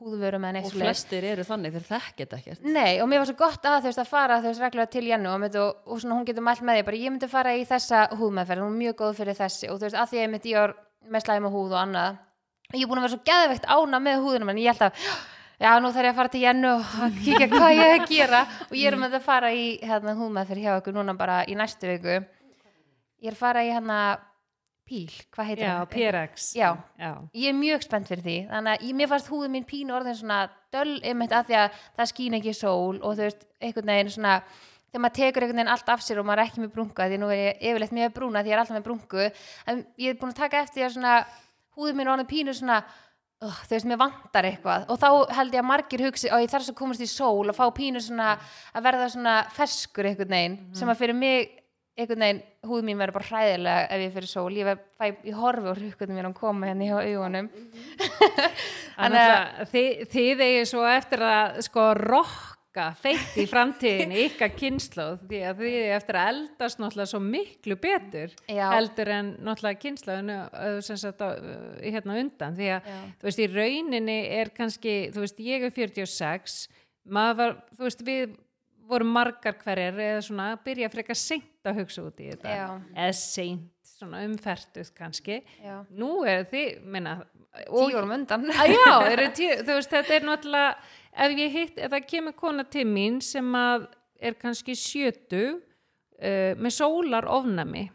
húðvörum 0.00 0.46
eða 0.48 0.56
neitt 0.56 0.70
og 0.70 0.76
flestir 0.78 1.26
eru 1.28 1.44
þannig 1.44 1.74
þeir 1.76 1.86
þekkit 1.90 2.34
ekkert. 2.38 2.64
Nei, 2.64 3.00
og 3.02 3.10
mér 3.10 3.20
var 3.20 3.28
svo 3.28 3.36
gott 3.40 3.68
að 3.68 3.82
þú 3.82 3.90
veist 3.90 4.00
að 4.00 4.08
fara 4.08 4.40
þú 4.40 4.48
veist 4.48 4.64
reglulega 4.64 4.92
til 4.94 5.04
Jennu 5.10 5.34
og, 5.34 5.44
og, 5.50 5.82
og 5.84 6.00
svona 6.00 6.16
hún 6.16 6.26
getur 6.28 6.46
mælt 6.46 6.64
með 6.64 6.80
því 6.80 6.86
bara 6.88 7.00
ég 7.02 7.12
myndi 7.12 7.28
fara 7.28 7.52
í 7.58 7.66
þessa 7.68 8.06
húðmeðferð, 8.16 8.64
hún 8.64 8.72
er 8.78 8.80
mjög 8.86 8.96
góð 9.02 9.20
fyrir 9.20 9.38
þessi. 9.42 9.68
Og 9.68 9.76
þú 9.76 9.88
veist 9.88 10.00
að 10.00 10.10
því 10.12 10.20
að 10.20 10.24
ég 10.24 10.32
myndi 10.34 10.54
ég 10.54 10.64
var 10.64 10.74
með 11.10 11.26
slæma 11.26 11.52
húð 11.52 11.76
og 11.76 11.82
annað 11.82 12.18
ég 12.76 12.84
er 12.84 12.90
búin 12.90 13.00
að 13.00 13.06
vera 13.06 13.14
svo 13.14 13.22
geðveikt 13.26 13.68
ána 13.68 14.00
með 14.02 14.24
húðunum 14.24 14.50
en 14.52 14.60
ég 14.62 14.70
held 14.70 14.86
að 14.86 15.04
já 15.60 15.70
nú 15.82 15.90
þarf 15.92 16.06
ég 16.06 16.12
að 16.12 16.18
fara 16.20 16.32
til 16.32 16.42
Jennu 16.44 16.72
og 16.76 17.16
kíkja 17.24 17.48
hvað 17.50 17.76
ég 17.76 17.84
er 17.84 17.94
að 17.98 18.10
gera. 18.10 18.42
Og 18.68 18.76
ég 18.78 18.90
er 18.90 18.98
með 19.00 19.16
að 19.18 19.26
fara 19.26 19.52
í 19.52 19.64
hérna, 19.82 20.16
húðmeðferð 20.18 20.64
hjá 20.64 20.72
ykkur 20.78 20.96
núna 20.96 21.16
bara 21.18 21.42
í 21.50 21.56
næstu 21.58 21.90
viku. 21.90 22.20
Ég 23.20 23.32
er 23.32 23.36
að 23.36 23.42
fara 23.42 23.64
í 23.66 23.72
hérna 23.74 23.98
píl, 24.90 25.12
hvað 25.30 25.48
heitir 25.50 25.64
já, 25.64 25.70
það? 25.70 25.90
PRX 25.94 26.48
Já. 26.58 26.68
já. 26.98 27.10
ég 27.38 27.52
er 27.52 27.56
mjög 27.58 27.84
spennt 27.86 28.10
fyrir 28.10 28.24
því 28.26 28.38
þannig 28.50 28.72
að 28.72 28.88
ég, 28.88 28.96
mér 28.98 29.10
fannst 29.12 29.30
húðin 29.30 29.54
mín 29.54 29.68
pínu 29.68 29.94
orðin 29.94 30.18
svona 30.18 30.40
döll 30.74 30.96
einmitt 31.06 31.34
að 31.36 31.50
því 31.50 31.58
að 31.60 31.78
það 31.98 32.10
skín 32.10 32.38
ekki 32.40 32.54
sól 32.58 32.98
og 32.98 33.14
þú 33.14 33.26
veist, 33.28 33.46
einhvern 33.62 33.92
veginn 33.92 34.14
svona 34.16 34.40
þegar 34.90 35.04
maður 35.04 35.18
tekur 35.20 35.46
einhvern 35.46 35.60
veginn 35.60 35.74
allt 35.74 35.92
af 35.94 36.02
sér 36.02 36.22
og 36.22 36.26
maður 36.26 36.42
er 36.42 36.50
ekki 36.50 36.64
með 36.64 36.72
brunga 36.74 37.06
því 37.06 37.20
nú 37.22 37.30
er 37.30 37.42
ég 37.44 37.62
yfirleitt 37.70 37.94
með 37.94 38.16
brúna 38.16 38.42
því 38.42 38.50
ég 38.50 38.56
er 38.56 38.64
alltaf 38.64 38.78
með 38.78 38.88
brungu 38.88 39.28
en 39.70 39.84
ég 40.02 40.10
er 40.10 40.18
búin 40.18 40.34
að 40.34 40.42
taka 40.42 40.64
eftir 40.64 40.80
því 40.80 40.88
að 40.88 40.96
svona 40.96 41.14
húðin 41.78 42.00
mín 42.00 42.10
orðin 42.10 42.30
pínu 42.30 42.56
svona 42.58 42.80
uh, 42.82 43.60
þú 43.68 43.76
veist, 43.76 43.88
mér 43.92 44.02
vantar 44.02 44.50
eitthvað 44.50 44.90
og 44.90 45.00
þá 45.00 45.08
held 45.38 45.54
ég 45.54 45.62
að 45.62 45.70
margir 45.70 46.04
hugsi 46.08 46.32
og 46.34 46.42
ég 46.42 46.50
þarf 46.50 46.72
að 46.72 46.80
komast 46.82 47.06
í 47.06 47.08
sól 47.10 47.46
og 47.46 47.56
fá 47.56 47.64
pínu 47.76 48.02
svona 48.02 48.34
að 48.74 48.86
verða 48.88 49.08
svona 49.14 49.38
ferskur 49.54 50.10
einhvern 50.10 50.34
veginn 50.34 50.60
sem 50.74 50.90
að 50.90 51.02
fyrir 51.04 51.18
mig 51.22 51.59
einhvern 52.00 52.24
veginn, 52.24 52.42
húð 52.66 52.84
mín 52.86 53.00
verður 53.00 53.18
bara 53.18 53.28
hræðilega 53.30 53.88
ef 53.94 54.04
ég 54.04 54.14
fyrir 54.16 54.30
sól, 54.30 54.52
ég, 54.56 54.68
ver, 54.68 54.80
fæ, 54.98 55.04
ég 55.26 55.36
horfi 55.38 55.70
og 55.70 55.78
hrukkundum 55.80 56.18
mér 56.18 56.30
að 56.30 56.38
koma 56.40 56.70
henni 56.70 56.88
hjá 56.90 56.96
augunum 57.00 57.50
Þannig 59.00 59.26
að 59.26 59.60
þið, 59.74 59.90
þið 60.14 60.42
eigið 60.46 60.64
svo 60.70 60.86
eftir 60.90 61.22
að 61.24 61.60
sko 61.66 61.84
rokka 62.00 62.88
feitt 63.00 63.38
í 63.40 63.46
framtíðinni 63.50 64.20
ykkar 64.28 64.52
kynnslóð 64.58 65.22
því 65.30 65.40
að 65.48 65.62
þið 65.62 65.78
eigið 65.78 65.94
eftir 65.96 66.20
að 66.20 66.32
eldast 66.34 66.82
náttúrulega 66.82 67.12
svo 67.14 67.22
miklu 67.24 67.78
betur 67.80 68.36
Já. 68.44 68.66
heldur 68.74 69.14
en 69.14 69.32
náttúrulega 69.40 69.82
kynnslóðinu 69.86 70.38
sem 70.86 71.00
sagt 71.00 71.24
á, 71.24 71.28
hérna 71.80 72.20
undan 72.20 72.58
því 72.58 72.70
að 72.76 72.92
Já. 72.92 73.00
þú 73.22 73.30
veist 73.30 73.42
í 73.46 73.48
rauninni 73.54 74.20
er 74.36 74.52
kannski, 74.56 75.00
þú 75.14 75.24
veist 75.24 75.42
ég 75.46 75.66
er 75.70 75.74
46 75.80 76.60
maður 77.10 77.40
var, 77.40 77.58
þú 77.74 77.88
veist 77.88 78.06
við 78.06 78.38
vorum 78.90 79.12
margar 79.14 79.58
hverjar 79.62 80.00
eða 80.06 80.22
svona 80.26 80.48
að 80.54 80.64
byrja 80.68 80.92
frekar 80.92 81.18
seint 81.18 81.68
að 81.70 81.82
hugsa 81.82 82.06
út 82.06 82.22
í 82.22 82.30
þetta. 82.32 82.56
Já. 82.56 82.66
eða 82.94 83.18
seint, 83.18 83.92
svona 83.96 84.24
umfertuð 84.28 84.94
kannski. 84.96 85.42
Já. 85.64 85.76
nú 85.90 86.22
er 86.28 86.46
þið, 86.50 86.80
minna 86.84 87.20
tíu 87.66 87.98
árum 87.98 88.16
undan. 88.16 88.48
Að 88.54 88.74
já, 88.74 88.96
þú 89.64 89.76
veist, 89.76 89.92
þetta 89.92 90.16
er 90.16 90.26
náttúrulega 90.28 90.74
ef 91.10 91.38
ég 91.38 91.56
hitt, 91.56 91.78
ef 91.78 91.90
það 91.92 92.06
kemur 92.12 92.36
kona 92.38 92.66
til 92.70 92.86
mín 92.88 93.18
sem 93.24 93.56
að 93.56 93.88
er 94.20 94.36
kannski 94.38 94.76
sjötu 94.78 95.44
uh, 95.56 96.52
með 96.60 96.76
sólar 96.76 97.28
ofnami 97.30 97.88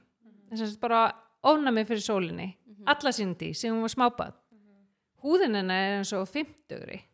þess 0.52 0.76
að 0.76 0.80
bara 0.82 1.02
ofnami 1.46 1.86
fyrir 1.88 2.04
sólinni 2.04 2.50
alla 2.90 3.14
síndi 3.16 3.54
sem 3.58 3.74
hún 3.74 3.86
var 3.86 3.94
smábað 3.94 4.40
húðin 5.26 5.58
hennar 5.58 5.84
er 5.88 6.00
eins 6.00 6.14
og 6.18 6.28
50 6.30 7.06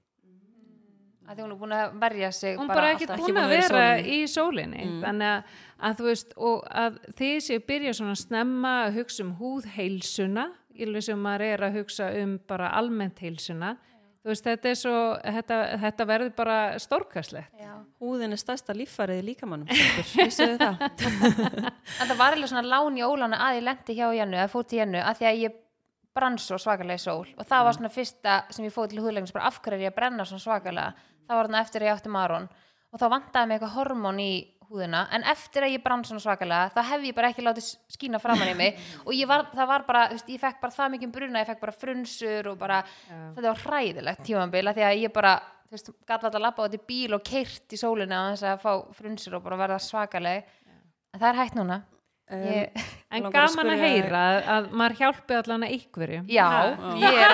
að 1.31 1.37
því 1.37 1.45
hún 1.45 1.51
er 1.53 1.59
búin 1.61 1.75
að 1.75 1.93
verja 2.01 2.31
sig 2.35 2.57
hún 2.59 2.71
bara 2.71 2.89
ekki 2.95 3.07
búin 3.11 3.37
að 3.39 3.43
að 3.43 3.53
vera 3.53 3.61
í 3.61 3.67
vera 3.67 3.83
sólinni. 3.91 4.15
í 4.15 4.31
sólinni. 4.31 4.87
Þannig 5.03 5.29
að, 5.31 5.53
að 5.87 5.99
þú 5.99 6.09
veist 6.09 6.33
og 6.49 6.65
að 6.83 6.97
þið 7.19 7.37
séu 7.47 7.61
byrja 7.71 7.93
svona 7.99 8.17
snemma 8.19 8.73
að 8.85 8.99
hugsa 8.99 9.23
um 9.25 9.31
húðheilsuna 9.39 10.49
ylveg 10.81 11.07
sem 11.07 11.23
maður 11.23 11.47
er 11.47 11.63
að 11.67 11.79
hugsa 11.79 12.11
um 12.21 12.35
bara 12.49 12.73
almennt 12.79 13.23
heilsuna. 13.23 13.75
Þú 14.21 14.29
veist 14.29 14.45
þetta 14.45 14.69
er 14.69 14.77
svo 14.77 14.97
þetta, 15.37 15.55
þetta 15.81 16.05
verður 16.11 16.33
bara 16.37 16.57
stórkastlegt. 16.81 17.55
Já. 17.57 17.71
Húðin 18.01 18.35
er 18.35 18.41
stærsta 18.41 18.75
líffærið 18.77 19.23
í 19.23 19.25
líkamannum 19.31 19.71
Vissuðu 20.13 20.59
það? 20.61 20.83
en 22.01 22.11
það 22.11 22.19
var 22.19 22.35
alveg 22.35 22.51
svona 22.51 22.69
lán 22.69 22.99
í 22.99 23.01
ólána 23.01 23.39
að 23.47 23.57
ég 23.57 23.65
lendi 23.65 23.97
hjá 23.97 24.05
Jennu 24.13 24.37
eða 24.37 24.51
fór 24.51 24.67
til 24.69 24.81
Jennu 24.81 25.01
að 25.01 25.21
því 25.21 25.29
að 25.31 25.41
ég 25.41 25.57
brann 26.13 26.37
svo 26.41 26.59
svakalega 26.59 26.99
í 26.99 27.01
sól. 27.01 27.25
Og 27.39 27.47
það 27.47 27.65
var 27.65 27.77
svona 27.77 27.93
fyrsta 27.93 28.37
sem 28.53 28.67
ég 28.67 28.75
fóð 28.75 28.91
til 28.91 29.01
húðlegnis 29.01 29.33
bara 29.33 29.49
af 29.49 29.57
hverju 29.63 29.79
er 29.79 29.87
ég 29.87 29.93
að 29.93 29.97
brenna 29.97 30.27
svona 30.27 30.43
svakalega 30.43 31.09
það 31.31 31.39
var 31.39 31.49
þarna 31.49 31.61
eftir 31.65 31.83
að 31.83 31.89
ég 31.89 31.99
átti 31.99 32.11
maron. 32.11 32.49
Og 32.91 32.99
þá 32.99 33.07
vantaði 33.13 33.47
mig 33.47 33.57
eitthvað 33.57 33.77
hormón 33.77 34.19
í 34.19 34.31
húðina 34.71 35.05
en 35.15 35.25
eftir 35.27 35.65
að 35.65 35.73
ég 35.75 35.83
brann 35.83 36.03
svona 36.07 36.23
svakalega 36.23 36.71
þá 36.71 36.81
hef 36.89 37.05
ég 37.07 37.15
bara 37.15 37.29
ekki 37.31 37.43
látið 37.43 37.69
skína 37.91 38.19
framan 38.23 38.51
í 38.51 38.57
mig. 38.57 38.81
Og 39.05 39.15
ég 39.15 39.29
var, 39.29 39.45
það 39.51 39.69
var 39.71 39.85
bara, 39.87 40.03
þú 40.11 40.17
veist, 40.17 40.31
ég 40.31 40.43
fekk 40.43 40.61
bara 40.63 40.75
það 40.75 40.93
mikið 40.95 41.13
bruna, 41.15 41.43
ég 41.43 41.49
fekk 41.51 41.63
bara 41.63 41.75
frunsur 41.75 42.51
og 42.51 42.59
bara 42.59 42.81
þetta 43.07 43.47
var 43.47 43.63
hræðilegt 43.65 44.23
tímambila 44.27 44.75
því 44.75 44.85
að 44.87 44.99
ég 45.01 45.15
bara, 45.15 45.33
þú 45.67 45.77
veist, 45.77 45.93
gæti 45.95 46.17
alltaf 46.17 46.39
að 46.39 46.45
labba 46.47 46.67
út 46.67 46.77
í 46.77 46.83
bíl 46.91 47.17
og 47.17 47.25
keirt 47.27 47.75
í 47.75 47.79
sólina 47.79 48.23
á 48.23 48.31
þess 48.31 48.47
að 48.51 48.63
fá 48.63 48.71
frunsur 48.99 49.39
og 49.39 49.47
bara 49.47 49.59
verða 49.65 49.81
svakaleg. 49.87 50.51
En 51.11 51.19
það 51.19 51.29
er 51.31 51.41
hægt 51.41 51.59
núna 51.59 51.81
ég, 52.31 52.81
en 53.13 53.27
að 53.27 53.35
gaman 53.35 53.71
að 53.73 53.77
spyrja- 53.77 53.91
heyra 53.91 54.23
að, 54.23 54.39
að 54.55 54.71
maður 54.81 54.97
hjálpi 55.01 55.37
allan 55.37 55.65
að 55.67 55.75
ykkurju 55.77 56.19
já, 56.31 56.47
ég 57.01 57.19
er 57.25 57.31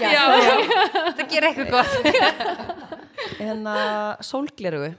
já, 0.00 0.08
já, 0.08 0.24
það 1.18 1.24
gerir 1.30 1.48
eitthvað 1.50 1.72
gott. 1.76 1.94
Hérna 3.42 3.76
sólglerugu 4.24 4.90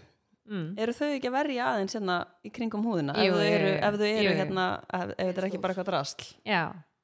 mm. 0.49 0.69
Eru 0.84 0.95
þau 0.95 1.09
ekki 1.09 1.30
að 1.30 1.36
verja 1.38 1.67
aðeins 1.71 1.97
hérna 1.97 2.17
í 2.45 2.51
kringum 2.53 2.86
húðina? 2.88 3.15
Jú, 3.19 3.34
ef 3.34 3.39
þau 3.41 3.49
eru, 3.57 3.74
ef 3.76 3.99
þau 3.99 4.07
eru 4.09 4.36
hérna, 4.39 4.67
ef, 4.88 5.13
ef 5.13 5.24
þetta 5.24 5.41
er 5.43 5.47
ekki 5.49 5.61
bara 5.63 5.76
eitthvað 5.76 5.89
drasl. 5.89 6.30
Já, 6.47 6.63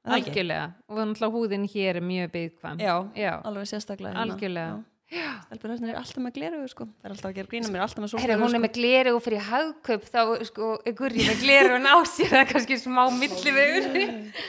algjörlega. 0.09 0.69
Og 0.89 1.35
húðin 1.35 1.67
hér 1.69 1.99
er 1.99 2.05
mjög 2.05 2.31
byggkvæm 2.35 2.79
Já, 2.83 2.95
já, 3.19 3.33
alveg 3.43 3.69
sérstaklega 3.69 4.13
hérna. 4.15 4.25
algjörlega 4.27 4.79
Stelpur 5.09 5.71
þessna 5.73 5.89
er 5.89 5.97
alltaf 5.97 6.21
með 6.21 6.35
glerugu 6.35 6.67
sko. 6.69 6.85
Það 6.85 7.07
er 7.07 7.13
alltaf 7.15 7.29
að 7.29 7.37
gera 7.39 7.49
grína 7.49 7.69
mér, 7.73 7.81
alltaf 7.81 8.03
með 8.03 8.11
sólglerugu 8.11 8.45
hún 8.45 8.57
er 8.57 8.61
með 8.61 8.73
gleru 8.75 9.13
og 9.17 9.23
fyrir 9.25 9.45
hagkaup 9.47 10.03
þá 10.05 10.19
sko, 10.45 10.67
er 10.85 10.95
gurri 10.99 11.25
með 11.25 11.41
gleru 11.41 11.71
og 11.79 11.81
ná 11.81 11.93
sér? 12.05 12.29
Það 12.29 12.41
er 12.43 12.49
kannski 12.51 12.77
smá 12.77 13.01
millivegur 13.15 13.87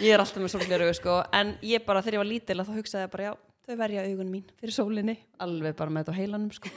Ég 0.04 0.12
er 0.12 0.20
alltaf 0.20 0.44
með 0.44 0.52
sólglerugu 0.52 0.98
sko 1.00 1.16
En 1.40 1.54
ég 1.64 1.86
bara 1.86 2.04
þegar 2.04 2.18
ég 2.18 2.22
var 2.24 2.30
lítil 2.34 2.60
þá 2.60 2.74
hugsaði 2.76 3.06
ég 3.06 3.14
bara 3.16 3.30
já 3.30 3.32
Þau 3.70 3.76
verja 3.78 4.02
augun 4.02 4.30
mín 4.32 4.46
fyrir 4.58 4.74
sólinni. 4.74 5.16
Alveg 5.40 5.76
bara 5.78 5.92
með 5.94 6.08
þetta 6.08 6.12
á 6.12 6.20
heilanum 6.20 6.52
sko. 6.56 6.70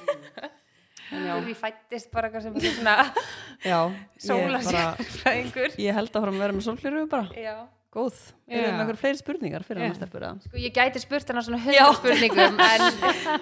Já, 1.14 1.34
gurri 1.36 1.54
fættist 1.58 2.12
bara 2.14 2.30
er 2.30 2.44
svona 2.44 2.94
já 3.62 3.80
sóla 4.18 4.60
ég, 4.60 4.68
bara, 4.68 4.84
sérfræðingur 4.98 5.76
ég 5.82 5.98
held 5.98 6.10
að 6.10 6.24
fara 6.24 6.34
að 6.34 6.44
vera 6.44 6.56
með 6.56 6.68
sólglerugu 6.68 7.10
bara. 7.12 7.28
Já 7.34 7.56
Góð, 7.94 8.16
Já. 8.50 8.56
eru 8.58 8.70
með 8.74 8.80
eitthvað 8.82 9.00
fleiri 9.04 9.20
spurningar 9.20 9.64
fyrir 9.68 9.84
hann 9.86 9.92
stelpur 9.94 10.24
eða? 10.26 10.48
Sko, 10.48 10.58
ég 10.58 10.74
gæti 10.74 11.02
spurt 11.04 11.28
hana 11.30 11.44
svona 11.46 11.60
hundra 11.62 11.92
spurningum 12.00 12.58
en 12.64 12.86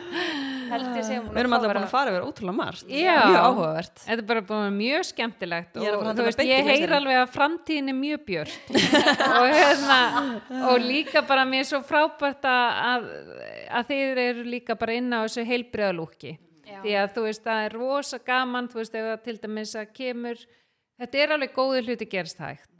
held 0.73 0.89
ég 0.97 1.05
sé 1.07 1.19
Við 1.21 1.39
erum 1.39 1.55
alltaf 1.55 1.71
búin 1.71 1.85
að 1.85 1.93
fara 1.93 2.11
yfir 2.11 2.25
ótrúlega 2.27 2.57
margt. 2.57 2.91
Já. 2.91 3.15
Mjög 3.21 3.45
áhugavert. 3.45 4.03
Þetta 4.03 4.17
er 4.17 4.27
bara 4.33 4.43
búin 4.49 4.59
að 4.59 4.65
vera 4.65 4.75
mjög 4.75 5.07
skemmtilegt 5.07 5.79
Ég 5.79 5.87
að 5.87 5.97
og 6.01 6.09
að 6.11 6.19
þú 6.19 6.27
veist, 6.27 6.43
ég 6.49 6.69
heyr 6.71 6.95
alveg 6.97 7.21
að 7.21 7.33
framtíðin 7.37 7.93
er 7.93 7.97
mjög 8.01 8.23
björt. 8.27 8.59
Og, 9.41 9.47
hérna, 9.55 9.97
og 10.73 10.83
líka 10.83 11.23
bara 11.27 11.47
mér 11.47 11.63
er 11.63 11.69
svo 11.71 11.79
frábært 11.87 12.45
að, 12.47 12.79
að, 12.91 13.09
að 13.79 13.91
þeir 13.91 14.21
eru 14.27 14.47
líka 14.51 14.75
bara 14.79 14.95
inn 14.99 15.11
á 15.15 15.23
þessu 15.23 15.45
heilbriðalúki 15.47 16.35
því 16.81 16.97
að 16.97 17.13
þú 17.15 17.23
veist, 17.27 17.43
það 17.45 17.63
er 17.65 17.77
rosa 17.77 18.19
gaman 18.25 18.69
þú 18.71 18.81
veist, 18.81 18.97
ef 18.97 19.07
það 19.07 19.23
til 19.27 19.37
dæmis 19.45 19.73
að 19.79 19.93
kemur 19.97 20.43
þetta 21.01 21.23
er 21.23 21.35
alveg 21.35 21.55
góði 21.55 21.85
hluti 21.87 22.07
gerst 22.11 22.41
hægt 22.41 22.70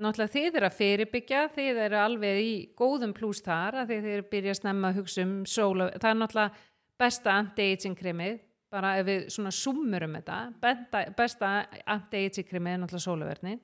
náttúrulega 0.00 0.34
þið 0.34 0.58
eru 0.60 0.68
að 0.70 0.76
fyrirbyggja 0.80 1.40
þið 1.56 1.80
eru 1.86 1.98
alveg 2.00 2.42
í 2.44 2.52
góðum 2.78 3.14
plús 3.16 3.42
þar 3.46 3.82
að 3.82 3.94
þið 3.94 4.10
eru 4.16 4.28
byrja 4.32 4.54
að 4.56 4.60
snemma 4.62 4.90
að 4.92 5.00
hugsa 5.02 5.24
um 5.26 5.34
sóla, 5.46 5.90
það 5.96 6.10
er 6.14 6.20
náttúrulega 6.22 6.68
besta 7.00 7.34
anti-aging 7.40 7.96
kremið 7.98 8.38
bara 8.70 8.92
ef 9.00 9.06
við 9.08 9.24
svona 9.34 9.50
summurum 9.50 10.12
þetta 10.20 10.34
besta, 10.62 11.00
besta 11.18 11.48
anti-aging 11.90 12.46
kremið 12.48 12.72
er 12.76 12.80
náttúrulega 12.84 13.06
sólavernin 13.08 13.60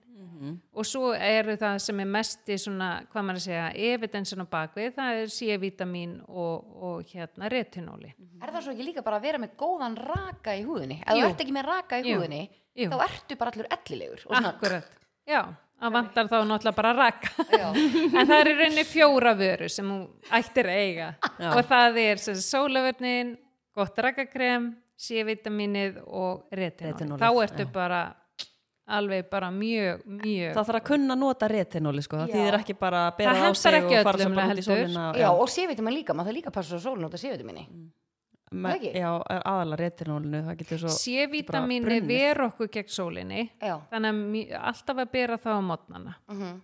og 0.76 0.84
svo 0.84 1.14
eru 1.16 1.54
það 1.56 1.78
sem 1.80 2.00
er 2.02 2.08
mest 2.12 2.50
í 2.52 2.56
svona, 2.60 2.88
hvað 3.08 3.24
maður 3.24 3.38
að 3.40 3.44
segja, 3.46 3.68
evidensin 3.94 4.42
á 4.44 4.46
bakvið, 4.52 4.90
það 4.98 5.20
er 5.22 5.30
C-vitamin 5.32 6.10
og, 6.28 6.66
og 6.90 7.12
hérna 7.14 7.48
retinóli 7.52 8.10
Er 8.42 8.52
það 8.52 8.66
svo 8.66 8.74
ekki 8.74 8.84
líka 8.90 9.04
bara 9.06 9.16
að 9.20 9.28
vera 9.30 9.40
með 9.40 9.54
góðan 9.62 9.96
raka 9.96 10.52
í 10.58 10.64
húðinni? 10.66 10.98
Ef 11.06 11.14
þú 11.14 11.22
Jú. 11.22 11.28
ert 11.30 11.40
ekki 11.46 11.54
með 11.56 11.68
raka 11.70 12.00
í 12.02 12.04
Jú. 12.10 12.18
húðinni, 12.18 12.42
Jú. 12.76 12.90
þá 12.92 12.96
ertu 13.06 13.38
bara 13.40 13.54
allur 13.54 13.68
ellilegur. 13.78 14.26
og 14.26 14.34
svona- 14.36 14.52
Akkurat, 14.52 14.90
já, 15.26 15.40
það 15.76 15.94
vantar 15.96 16.28
þá 16.30 16.36
náttúrulega 16.48 16.76
bara 16.76 16.92
raka 16.96 17.46
Já. 17.52 17.66
en 18.18 18.28
það 18.28 18.36
er 18.38 18.50
í 18.50 18.54
rauninni 18.60 18.84
fjóra 18.88 19.32
vöru 19.38 19.70
sem 19.72 19.88
hún 19.92 20.06
ættir 20.38 20.70
að 20.72 20.82
eiga. 20.82 21.08
Já. 21.36 21.50
og 21.52 21.62
það 21.68 21.98
er 22.04 22.22
sem 22.22 22.38
sagt 22.38 22.48
sólavörnin 22.48 23.34
gott 23.76 23.98
rakakrem, 24.00 24.70
C-vitaminið 24.96 25.98
og 26.06 26.46
retinóli, 26.56 27.20
þá 27.20 27.28
ertu 27.44 27.66
já. 27.66 27.72
bara 27.74 28.00
alveg 28.86 29.26
bara 29.28 29.50
mjög, 29.50 30.04
mjög 30.06 30.54
Það 30.54 30.68
þarf 30.68 30.78
að 30.78 30.86
kunna 30.86 31.16
nota 31.18 31.48
retinóli 31.50 32.04
sko, 32.06 32.22
það 32.22 32.30
Já. 32.30 32.36
þýðir 32.38 32.58
ekki 32.60 32.76
bara 32.80 33.02
að 33.08 33.16
bera 33.18 33.36
á 33.36 33.50
sig 33.50 33.78
ekki 33.80 33.98
og 33.98 34.06
fara 34.06 34.20
öllum, 34.22 34.36
bara 34.38 34.54
út 34.54 34.62
í 34.62 34.66
sólina. 34.66 35.06
Já, 35.18 35.28
og 35.34 35.52
C-vitamin 35.52 35.96
líka, 35.98 36.14
maður 36.16 36.30
það 36.30 36.38
líka 36.38 36.54
passa 36.54 36.76
svo 36.76 36.82
sólun 36.86 37.08
út 37.08 37.16
af 37.18 37.22
já, 38.96 39.10
aðalega 39.44 39.76
retinólinu, 39.82 40.40
það 40.46 40.56
getur 40.62 40.78
svo 40.78 40.88
C-vitamini 40.96 41.84
brunnið. 41.84 42.06
ver 42.08 42.36
okkur 42.46 42.68
gegn 42.68 42.88
sólinni 42.88 43.50
Já. 43.62 43.76
þannig 43.90 44.50
að 44.52 44.62
alltaf 44.70 44.96
að 45.04 45.10
bera 45.12 45.36
það 45.36 45.58
á 45.58 45.62
mótnana 45.70 46.14
Mm 46.28 46.62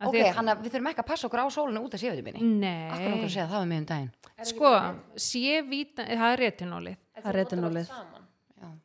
Af 0.00 0.06
Ok, 0.08 0.14
því 0.14 0.20
að- 0.32 0.62
við 0.64 0.70
þurfum 0.72 0.86
ekki 0.88 1.02
að 1.02 1.06
passa 1.06 1.26
okkur 1.28 1.40
á 1.44 1.46
sólunu 1.52 1.80
út 1.84 1.92
af 1.94 2.00
C-vitaminni. 2.00 2.40
Nei, 2.40 2.88
Akkur 2.88 3.12
okkur 3.12 3.26
að 3.28 3.34
segja 3.34 3.48
það 3.50 3.60
við 3.60 3.68
mig 3.68 3.78
um 3.78 3.84
daginn. 3.84 4.10
sko 4.42 4.70
C-vitamini, 5.16 6.16
það 6.16 6.32
er 6.32 6.38
retinólið 6.40 6.96
Það 7.20 7.26
er 7.34 7.44
retinólið. 7.44 7.90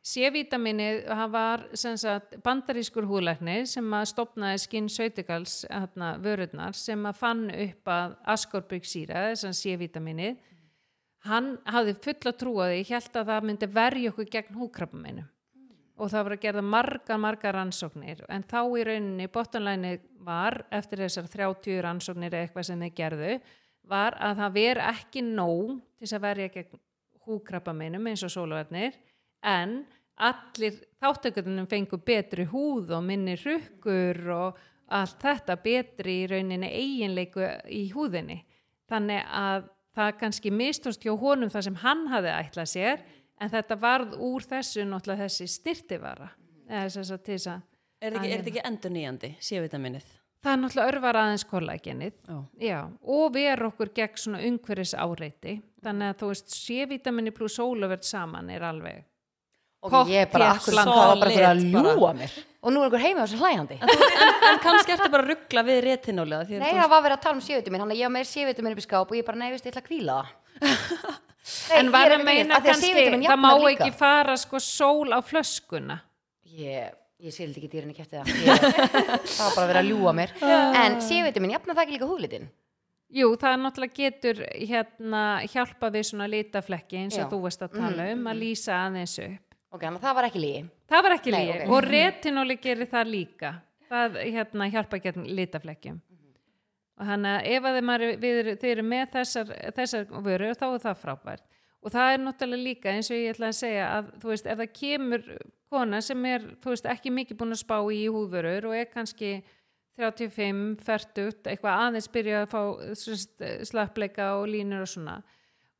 C-vitaminið 0.06 0.98
það 1.08 1.30
var 1.32 1.64
sem 1.76 1.96
sagt, 1.96 2.36
bandarískur 2.44 3.06
húlæknir 3.08 3.66
sem 3.68 3.84
að 3.96 4.04
stopnaði 4.12 4.60
skinn 4.62 4.88
sautikals 4.92 5.64
hérna, 5.70 6.14
vörurnar 6.22 6.74
sem 6.74 7.02
að 7.10 7.16
fann 7.16 7.50
upp 7.50 7.90
að 7.96 8.16
askorbyggssýra, 8.36 9.24
þess 9.32 9.44
að 9.50 9.56
C-vitaminið 9.62 10.36
hann 11.28 11.54
hafði 11.68 11.96
fulla 12.04 12.32
trú 12.36 12.56
á 12.62 12.66
því, 12.70 12.82
held 12.90 13.18
að 13.20 13.32
það 13.32 13.48
myndi 13.48 13.68
verja 13.76 14.12
okkur 14.12 14.30
gegn 14.32 14.60
húkrappaminu 14.60 15.26
og 15.96 16.10
það 16.12 16.26
var 16.26 16.34
að 16.34 16.42
gera 16.42 16.62
margar, 16.62 17.20
margar 17.20 17.56
rannsóknir. 17.56 18.18
En 18.28 18.44
þá 18.44 18.58
í 18.76 18.82
rauninni 18.84 19.28
bottonlæni 19.32 19.94
var 20.26 20.58
eftir 20.74 21.00
þessar 21.06 21.28
30 21.32 21.78
rannsóknir 21.86 22.34
eða 22.34 22.46
eitthvað 22.46 22.68
sem 22.68 22.82
þeir 22.84 22.96
gerðu 22.98 23.30
var 23.88 24.16
að 24.20 24.42
það 24.42 24.56
veri 24.58 24.88
ekki 24.90 25.22
nóg 25.24 25.76
til 25.96 26.10
að 26.10 26.24
verja 26.26 26.52
gegn 26.56 26.82
húkrabbaminum 27.26 28.10
eins 28.10 28.24
og 28.26 28.34
sólaverðnir 28.34 28.98
en 29.46 29.78
allir 30.26 30.76
þáttökundunum 31.02 31.68
fengu 31.70 31.98
betri 32.04 32.46
húð 32.50 32.92
og 32.96 33.04
minni 33.06 33.36
hrukkur 33.40 34.20
og 34.34 34.60
allt 34.96 35.22
þetta 35.22 35.56
betri 35.62 36.20
í 36.22 36.28
rauninni 36.30 36.68
eiginleiku 36.70 37.42
í 37.72 37.86
húðinni. 37.94 38.38
Þannig 38.86 39.24
að 39.34 39.66
það 39.96 40.12
kannski 40.20 40.52
mistust 40.52 41.04
hjá 41.04 41.14
honum 41.18 41.50
það 41.52 41.66
sem 41.68 41.78
hann 41.82 42.04
hafði 42.12 42.34
ætlað 42.34 42.70
sér 42.72 43.06
en 43.40 43.52
þetta 43.52 43.78
varð 43.80 44.14
úr 44.20 44.44
þessu 44.48 44.84
náttúrulega 44.88 45.26
þessi 45.26 45.48
styrtivara 45.56 46.28
eða 46.68 46.86
þess 46.92 47.16
að 47.16 47.24
til 47.30 47.38
þess 47.38 47.50
að 47.54 47.64
Er 48.04 48.12
þetta 48.12 48.28
ekki, 48.28 48.50
ekki 48.50 48.62
endur 48.68 48.92
nýjandi, 48.92 49.28
C-vitaminnið? 49.40 50.08
það 50.44 50.52
er 50.52 50.58
náttúrulega 50.60 50.90
örvar 50.92 51.16
aðeins 51.22 51.44
kollagenið 51.48 52.18
og 53.08 53.30
ver 53.34 53.62
okkur 53.70 53.90
gegn 53.96 54.20
svona 54.20 54.42
umhverfis 54.44 54.92
áreiti 55.00 55.54
þannig 55.82 56.12
að 56.12 56.18
þú 56.20 56.28
veist, 56.30 56.52
C-vitamini 56.60 57.32
pluss 57.34 57.56
sólaverð 57.56 58.04
saman 58.04 58.50
er 58.52 58.66
alveg 58.68 59.00
Ok, 59.86 60.10
ég 60.12 60.24
er 60.24 60.30
bara 60.32 60.50
akkur 60.54 60.76
bland. 60.76 60.90
það 60.92 61.10
var 61.10 61.20
bara 61.22 61.34
fyrir 61.34 61.48
að 61.48 61.62
ljúa 61.66 62.12
mér. 62.18 62.36
Og 62.66 62.74
nú 62.74 62.82
er 62.82 62.88
ykkur 62.90 63.02
heima 63.04 63.26
þessu 63.26 63.38
hlæjandi. 63.38 63.76
En 64.50 64.58
kannski 64.64 64.96
ertu 64.96 65.10
bara 65.12 65.22
að 65.22 65.30
ruggla 65.30 65.62
við 65.66 65.90
að 65.94 66.50
Nei, 66.58 66.72
það 66.72 66.90
var 66.90 67.04
verið 67.04 67.16
að 67.16 67.22
tala 67.26 67.36
um 67.36 67.44
C-vitamin, 67.46 67.84
hann 67.84 67.94
að 67.94 68.00
ég 68.00 68.08
var 68.08 68.14
með 68.16 68.28
C-vitamin 68.32 68.74
upp 68.74 68.82
í 68.82 68.86
skáp 68.86 69.12
og 69.12 69.16
ég 69.18 69.26
bara, 69.28 69.38
nei, 69.38 69.48
veist, 69.54 69.68
ég 69.68 69.74
ætla 69.74 69.84
að 69.84 69.88
kvíla 69.90 70.18
það. 70.18 71.22
En 71.78 71.92
var 71.94 72.08
er 72.08 72.16
að 72.16 72.24
ekki 72.24 72.26
meina 72.26 72.58
kannski, 72.58 72.92
það 73.22 73.38
má 73.38 73.50
ekki 73.70 73.92
fara 73.94 74.34
sko 74.40 74.58
sól 74.58 75.14
á 75.14 75.22
flöskuna 75.22 76.00
Ég, 76.56 76.94
ég 77.22 77.34
sildi 77.34 77.60
ekki 77.60 77.68
dýrinni 77.70 77.94
kæfti 77.94 78.16
það. 78.16 78.30
Ég, 78.46 78.62
það 79.28 79.42
var 79.44 79.56
bara 79.58 79.66
verið 79.70 79.80
að 79.82 79.90
ljúa 79.92 80.14
mér. 80.16 80.32
En 80.80 80.96
C-vitamin 81.04 81.52
jafnar 81.52 81.76
það 81.76 81.84
ekki 81.84 81.96
líka 81.98 82.08
húðlitin? 82.08 82.48
Jú, 83.14 83.28
það 83.38 83.52
náttúrulega 83.62 83.98
getur 84.00 84.40
hérna 84.56 85.22
hjálpa 85.46 85.90
við 85.94 86.08
svona 86.08 86.26
litaflekki 86.30 87.04
eins 87.04 87.18
og 87.20 87.26
Já. 87.26 87.28
þú 87.30 87.38
veist 87.44 87.62
að 87.62 87.76
tala 87.78 88.06
um 88.10 88.24
að 88.32 88.40
lýsa 88.40 88.80
aðeins 88.88 89.14
upp 89.22 89.45
Ok, 89.76 89.84
þannig 89.86 90.00
að 90.00 90.06
það 90.08 90.18
var 90.18 90.28
ekki 90.30 90.42
lígi. 90.42 90.64
það 90.90 91.06
var 91.06 91.16
ekki 91.16 91.34
Nei, 91.34 91.40
líf 91.46 91.56
ok. 91.62 91.72
og 91.76 91.88
retinóli 91.90 92.58
gerir 92.62 92.90
það 92.90 93.10
líka 93.12 93.54
það 93.90 94.20
hérna 94.24 94.70
hjálpa 94.72 95.00
gegn 95.04 95.26
litaflekkjum 95.38 95.98
og 96.96 97.10
þannig 97.10 97.34
að 97.36 97.50
ef 97.52 97.68
að 97.68 97.78
er, 97.82 98.06
við, 98.22 98.38
þið 98.56 98.70
eru 98.72 98.86
með 98.86 99.12
þessar, 99.12 99.52
þessar 99.76 100.06
vörur 100.24 100.56
þá 100.56 100.66
er 100.70 100.82
það 100.86 101.02
frábært 101.02 101.44
og 101.86 101.92
það 101.94 102.12
er 102.14 102.22
náttúrulega 102.24 102.66
líka 102.66 102.94
eins 102.94 103.10
og 103.12 103.20
ég 103.20 103.34
ætla 103.36 103.50
að 103.52 103.58
segja 103.60 103.90
að 103.98 104.08
þú 104.22 104.32
veist 104.32 104.48
ef 104.48 104.60
það 104.62 104.72
kemur 104.80 105.28
kona 105.70 106.00
sem 106.02 106.26
er 106.30 106.48
þú 106.62 106.72
veist 106.72 106.88
ekki 106.90 107.12
mikið 107.14 107.38
búin 107.42 107.54
að 107.54 107.62
spá 107.62 107.76
í 107.94 108.02
húðvörur 108.10 108.70
og 108.70 108.76
er 108.78 108.88
kannski 108.90 109.32
35, 109.96 110.82
40 110.84 111.50
eitthvað 111.52 111.84
aðeins 111.86 112.08
byrja 112.12 112.42
að 112.44 112.52
fá 112.52 112.62
slappleika 113.70 114.32
og 114.40 114.48
línur 114.52 114.84
og 114.84 114.90
svona 114.90 115.20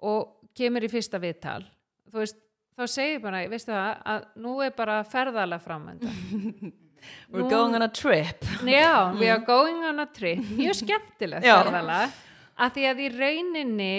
og 0.07 0.53
kemur 0.57 0.85
í 0.87 0.93
fyrsta 0.93 1.21
viðtal 1.21 1.63
þú 2.13 2.21
veist 2.23 2.39
þá 2.77 2.85
segir 2.93 3.21
bara, 3.25 3.45
veistu 3.49 3.73
það, 3.73 4.03
að 4.13 4.27
nú 4.45 4.57
er 4.65 4.75
bara 4.77 4.99
ferðalega 5.09 5.63
framönda 5.65 6.11
We're 7.31 7.43
Nú- 7.45 7.51
going 7.51 7.75
on 7.77 7.83
a 7.83 7.89
trip. 7.93 8.43
Já, 8.67 9.13
we 9.21 9.29
are 9.31 9.39
going 9.47 9.85
on 9.85 10.01
a 10.01 10.07
trip. 10.07 10.41
Mjög 10.59 10.75
skemmtilegt 10.81 11.45
Já. 11.47 11.61
ferðalag 11.63 12.15
að 12.57 12.73
því 12.75 12.87
að 12.91 13.03
í 13.05 13.09
rauninni 13.15 13.93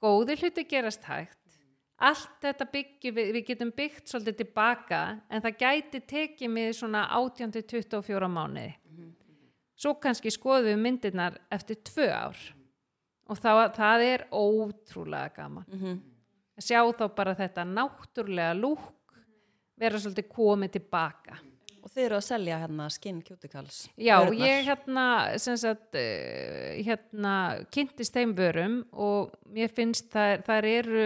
góði 0.00 0.36
hluti 0.40 0.64
gerast 0.70 1.04
hægt. 1.04 1.36
Allt 1.98 2.38
þetta 2.44 2.66
byggjum 2.72 3.14
við, 3.16 3.28
við 3.34 3.44
getum 3.50 3.70
byggt 3.76 4.08
svolítið 4.12 4.38
tilbaka 4.42 5.02
en 5.28 5.42
það 5.44 5.58
gæti 5.64 6.00
tekið 6.08 6.50
mig 6.52 6.74
svona 6.78 7.04
18-24 7.18 8.28
mánuði. 8.32 8.72
Svo 9.76 9.92
kannski 10.00 10.32
skoðum 10.32 10.70
við 10.70 10.80
myndirnar 10.86 11.36
eftir 11.52 11.82
tvö 11.84 12.06
ár. 12.14 12.38
Og 13.28 13.40
þá, 13.42 13.50
það 13.76 14.04
er 14.06 14.26
ótrúlega 14.32 15.34
gaman. 15.42 15.66
Mhm. 15.68 15.96
Að 16.56 16.66
sjá 16.68 16.80
þá 16.98 17.04
bara 17.16 17.34
þetta 17.38 17.64
náttúrulega 17.68 18.54
lúk 18.58 18.80
vera 19.78 19.98
svolítið 20.00 20.28
komið 20.32 20.76
tilbaka 20.78 21.38
Og 21.86 21.92
þið 21.94 22.02
eru 22.08 22.16
að 22.16 22.24
selja 22.26 22.56
hérna 22.58 22.86
skin 22.90 23.20
cuticles 23.22 23.76
Já, 23.94 24.16
vörurnar. 24.24 24.46
ég 24.48 24.64
hérna, 24.66 25.04
sagt, 25.38 25.94
uh, 25.94 26.82
hérna 26.82 27.34
kynntist 27.70 28.16
þeim 28.16 28.32
vörum 28.34 28.80
og 28.92 29.30
mér 29.54 29.70
finnst 29.70 30.08
það, 30.10 30.42
þær 30.48 30.66
eru 30.66 31.04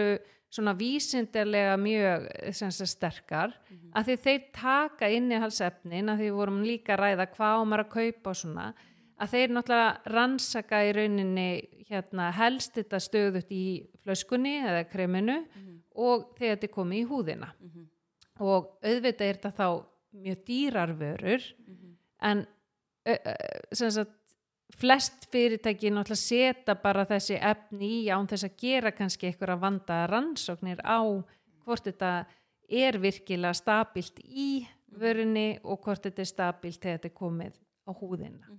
svona 0.51 0.73
vísindarlega 0.75 1.75
mjög 1.79 2.25
sem 2.57 2.71
sagt, 2.71 2.89
sterkar 2.97 3.53
Mhm. 3.69 3.91
að 3.93 4.07
því 4.09 4.15
þeir 4.25 4.41
taka 4.57 5.05
innihalsefnin 5.13 6.09
að 6.09 6.17
því 6.23 6.31
vorum 6.35 6.63
líka 6.65 6.97
að 6.97 7.03
ræða 7.05 7.27
hvað 7.35 7.53
á 7.55 7.61
maður 7.63 7.85
að 7.85 7.93
kaupa 7.93 8.29
og 8.33 8.35
svona 8.41 8.73
að 9.21 9.35
þeir 9.35 9.53
náttúrulega 9.55 10.13
rannsaka 10.15 10.81
í 10.87 10.93
rauninni 10.97 11.49
hérna 11.91 12.29
helst 12.35 12.77
þetta 12.77 12.99
stöðut 13.03 13.51
í 13.53 13.65
flöskunni 14.01 14.57
eða 14.63 14.85
kreminu 14.89 15.37
og 15.99 16.31
þegar 16.37 16.55
þetta 16.55 16.69
er 16.69 16.73
komið 16.73 17.01
í 17.01 17.07
húðina. 17.09 17.51
Og 18.41 18.71
auðvitað 18.81 19.27
er 19.27 19.37
þetta 19.37 19.51
þá 19.57 19.67
mjög 20.21 20.41
dýrar 20.47 20.93
vörur 20.97 21.45
en 22.21 22.45
ö, 23.07 23.13
ö, 23.13 23.35
sem 23.71 23.91
sagt 23.91 24.17
flest 24.75 25.27
fyrirtæki 25.31 25.91
náttúrulega 25.91 26.19
setja 26.19 26.75
bara 26.79 27.05
þessi 27.05 27.37
efni 27.37 27.89
í 28.01 28.09
án 28.09 28.27
þess 28.27 28.47
að 28.47 28.57
gera 28.57 28.91
kannski 28.95 29.29
einhverja 29.29 29.59
vanda 29.59 30.05
rannsóknir 30.09 30.81
á 30.83 30.99
hvort 31.65 31.85
þetta 31.85 32.25
er 32.71 32.97
virkilega 32.99 33.53
stabilt 33.53 34.19
í 34.23 34.65
vörunni 34.99 35.59
og 35.63 35.83
hvort 35.83 36.07
þetta 36.07 36.23
er 36.23 36.31
stabilt 36.31 36.81
þegar 36.81 36.99
þetta 36.99 37.11
er 37.11 37.19
komið 37.19 37.59
á 37.87 37.91
húðina 37.91 38.55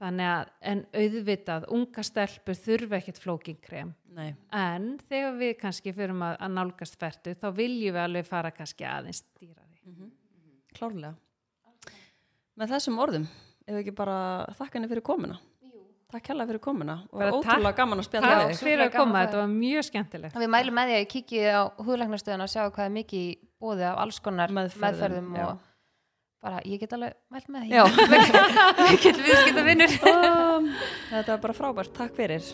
þannig 0.00 0.30
að 0.32 0.52
en 0.72 0.82
auðvitað 0.96 1.66
unga 1.76 2.04
stelpur 2.06 2.56
þurfa 2.58 2.98
ekkert 3.00 3.20
flókinkrem 3.20 3.92
Nei, 4.16 4.32
en 4.56 4.94
þegar 5.10 5.36
við 5.38 5.52
kannski 5.60 5.92
fyrum 5.96 6.24
að, 6.26 6.38
að 6.40 6.56
nálgast 6.56 6.96
ferdu 7.00 7.34
þá 7.38 7.46
viljum 7.56 7.94
við 7.94 8.02
alveg 8.04 8.26
fara 8.26 8.50
kannski 8.54 8.88
aðeins 8.88 9.22
dýrari. 9.38 9.68
Klárlega. 10.74 11.14
Með 12.58 12.74
þessum 12.74 12.98
orðum 13.02 13.28
ef 13.66 13.70
við 13.70 13.80
ekki 13.84 13.94
bara 13.96 14.18
þakka 14.58 14.78
henni 14.78 14.90
fyrir 14.90 15.06
komuna? 15.06 15.38
Takk 16.10 16.32
hella 16.32 16.46
fyrir 16.48 16.62
komuna. 16.62 16.96
Og 17.12 17.20
Bara 17.22 17.34
ótrúlega 17.36 17.76
gaman 17.78 18.02
að 18.02 18.06
spjalla 18.08 18.30
Takk 18.32 18.40
við 18.40 18.48
þig. 18.50 18.62
fyrir 18.66 18.84
að 18.88 18.94
koma, 18.96 19.20
þetta 19.22 19.38
var 19.38 19.50
mjög 19.52 19.84
skemmtilegt. 19.86 20.38
Við 20.42 20.50
mælum 20.50 20.74
með 20.80 20.88
því 20.88 20.94
að 20.96 21.02
ég 21.04 21.10
kikið 21.12 21.44
á 21.54 21.62
húðlæknastöðuna 21.86 22.46
og 22.46 22.50
sjá 22.50 22.62
hvað 22.66 22.86
er 22.88 22.94
mikið 22.96 23.20
í 23.28 23.28
bóði 23.62 23.86
af 23.86 24.00
alls 24.02 24.18
konar 24.24 24.54
Meðferðum, 24.56 24.82
meðferðum, 24.82 25.28
já. 25.38 25.46
Bara 26.40 26.60
ég 26.64 26.80
get 26.80 26.92
alveg 26.96 27.16
mælt 27.32 27.48
með 27.52 27.66
því. 27.66 27.70
Já, 27.76 27.84
Við 28.90 28.98
getum 29.04 29.24
viðskipta 29.28 29.64
vinnur 29.66 29.96
þetta 31.12 31.34
var 31.34 31.42
bara 31.46 31.56
frábært, 31.60 31.92
takk 31.96 32.16
fyrir 32.16 32.44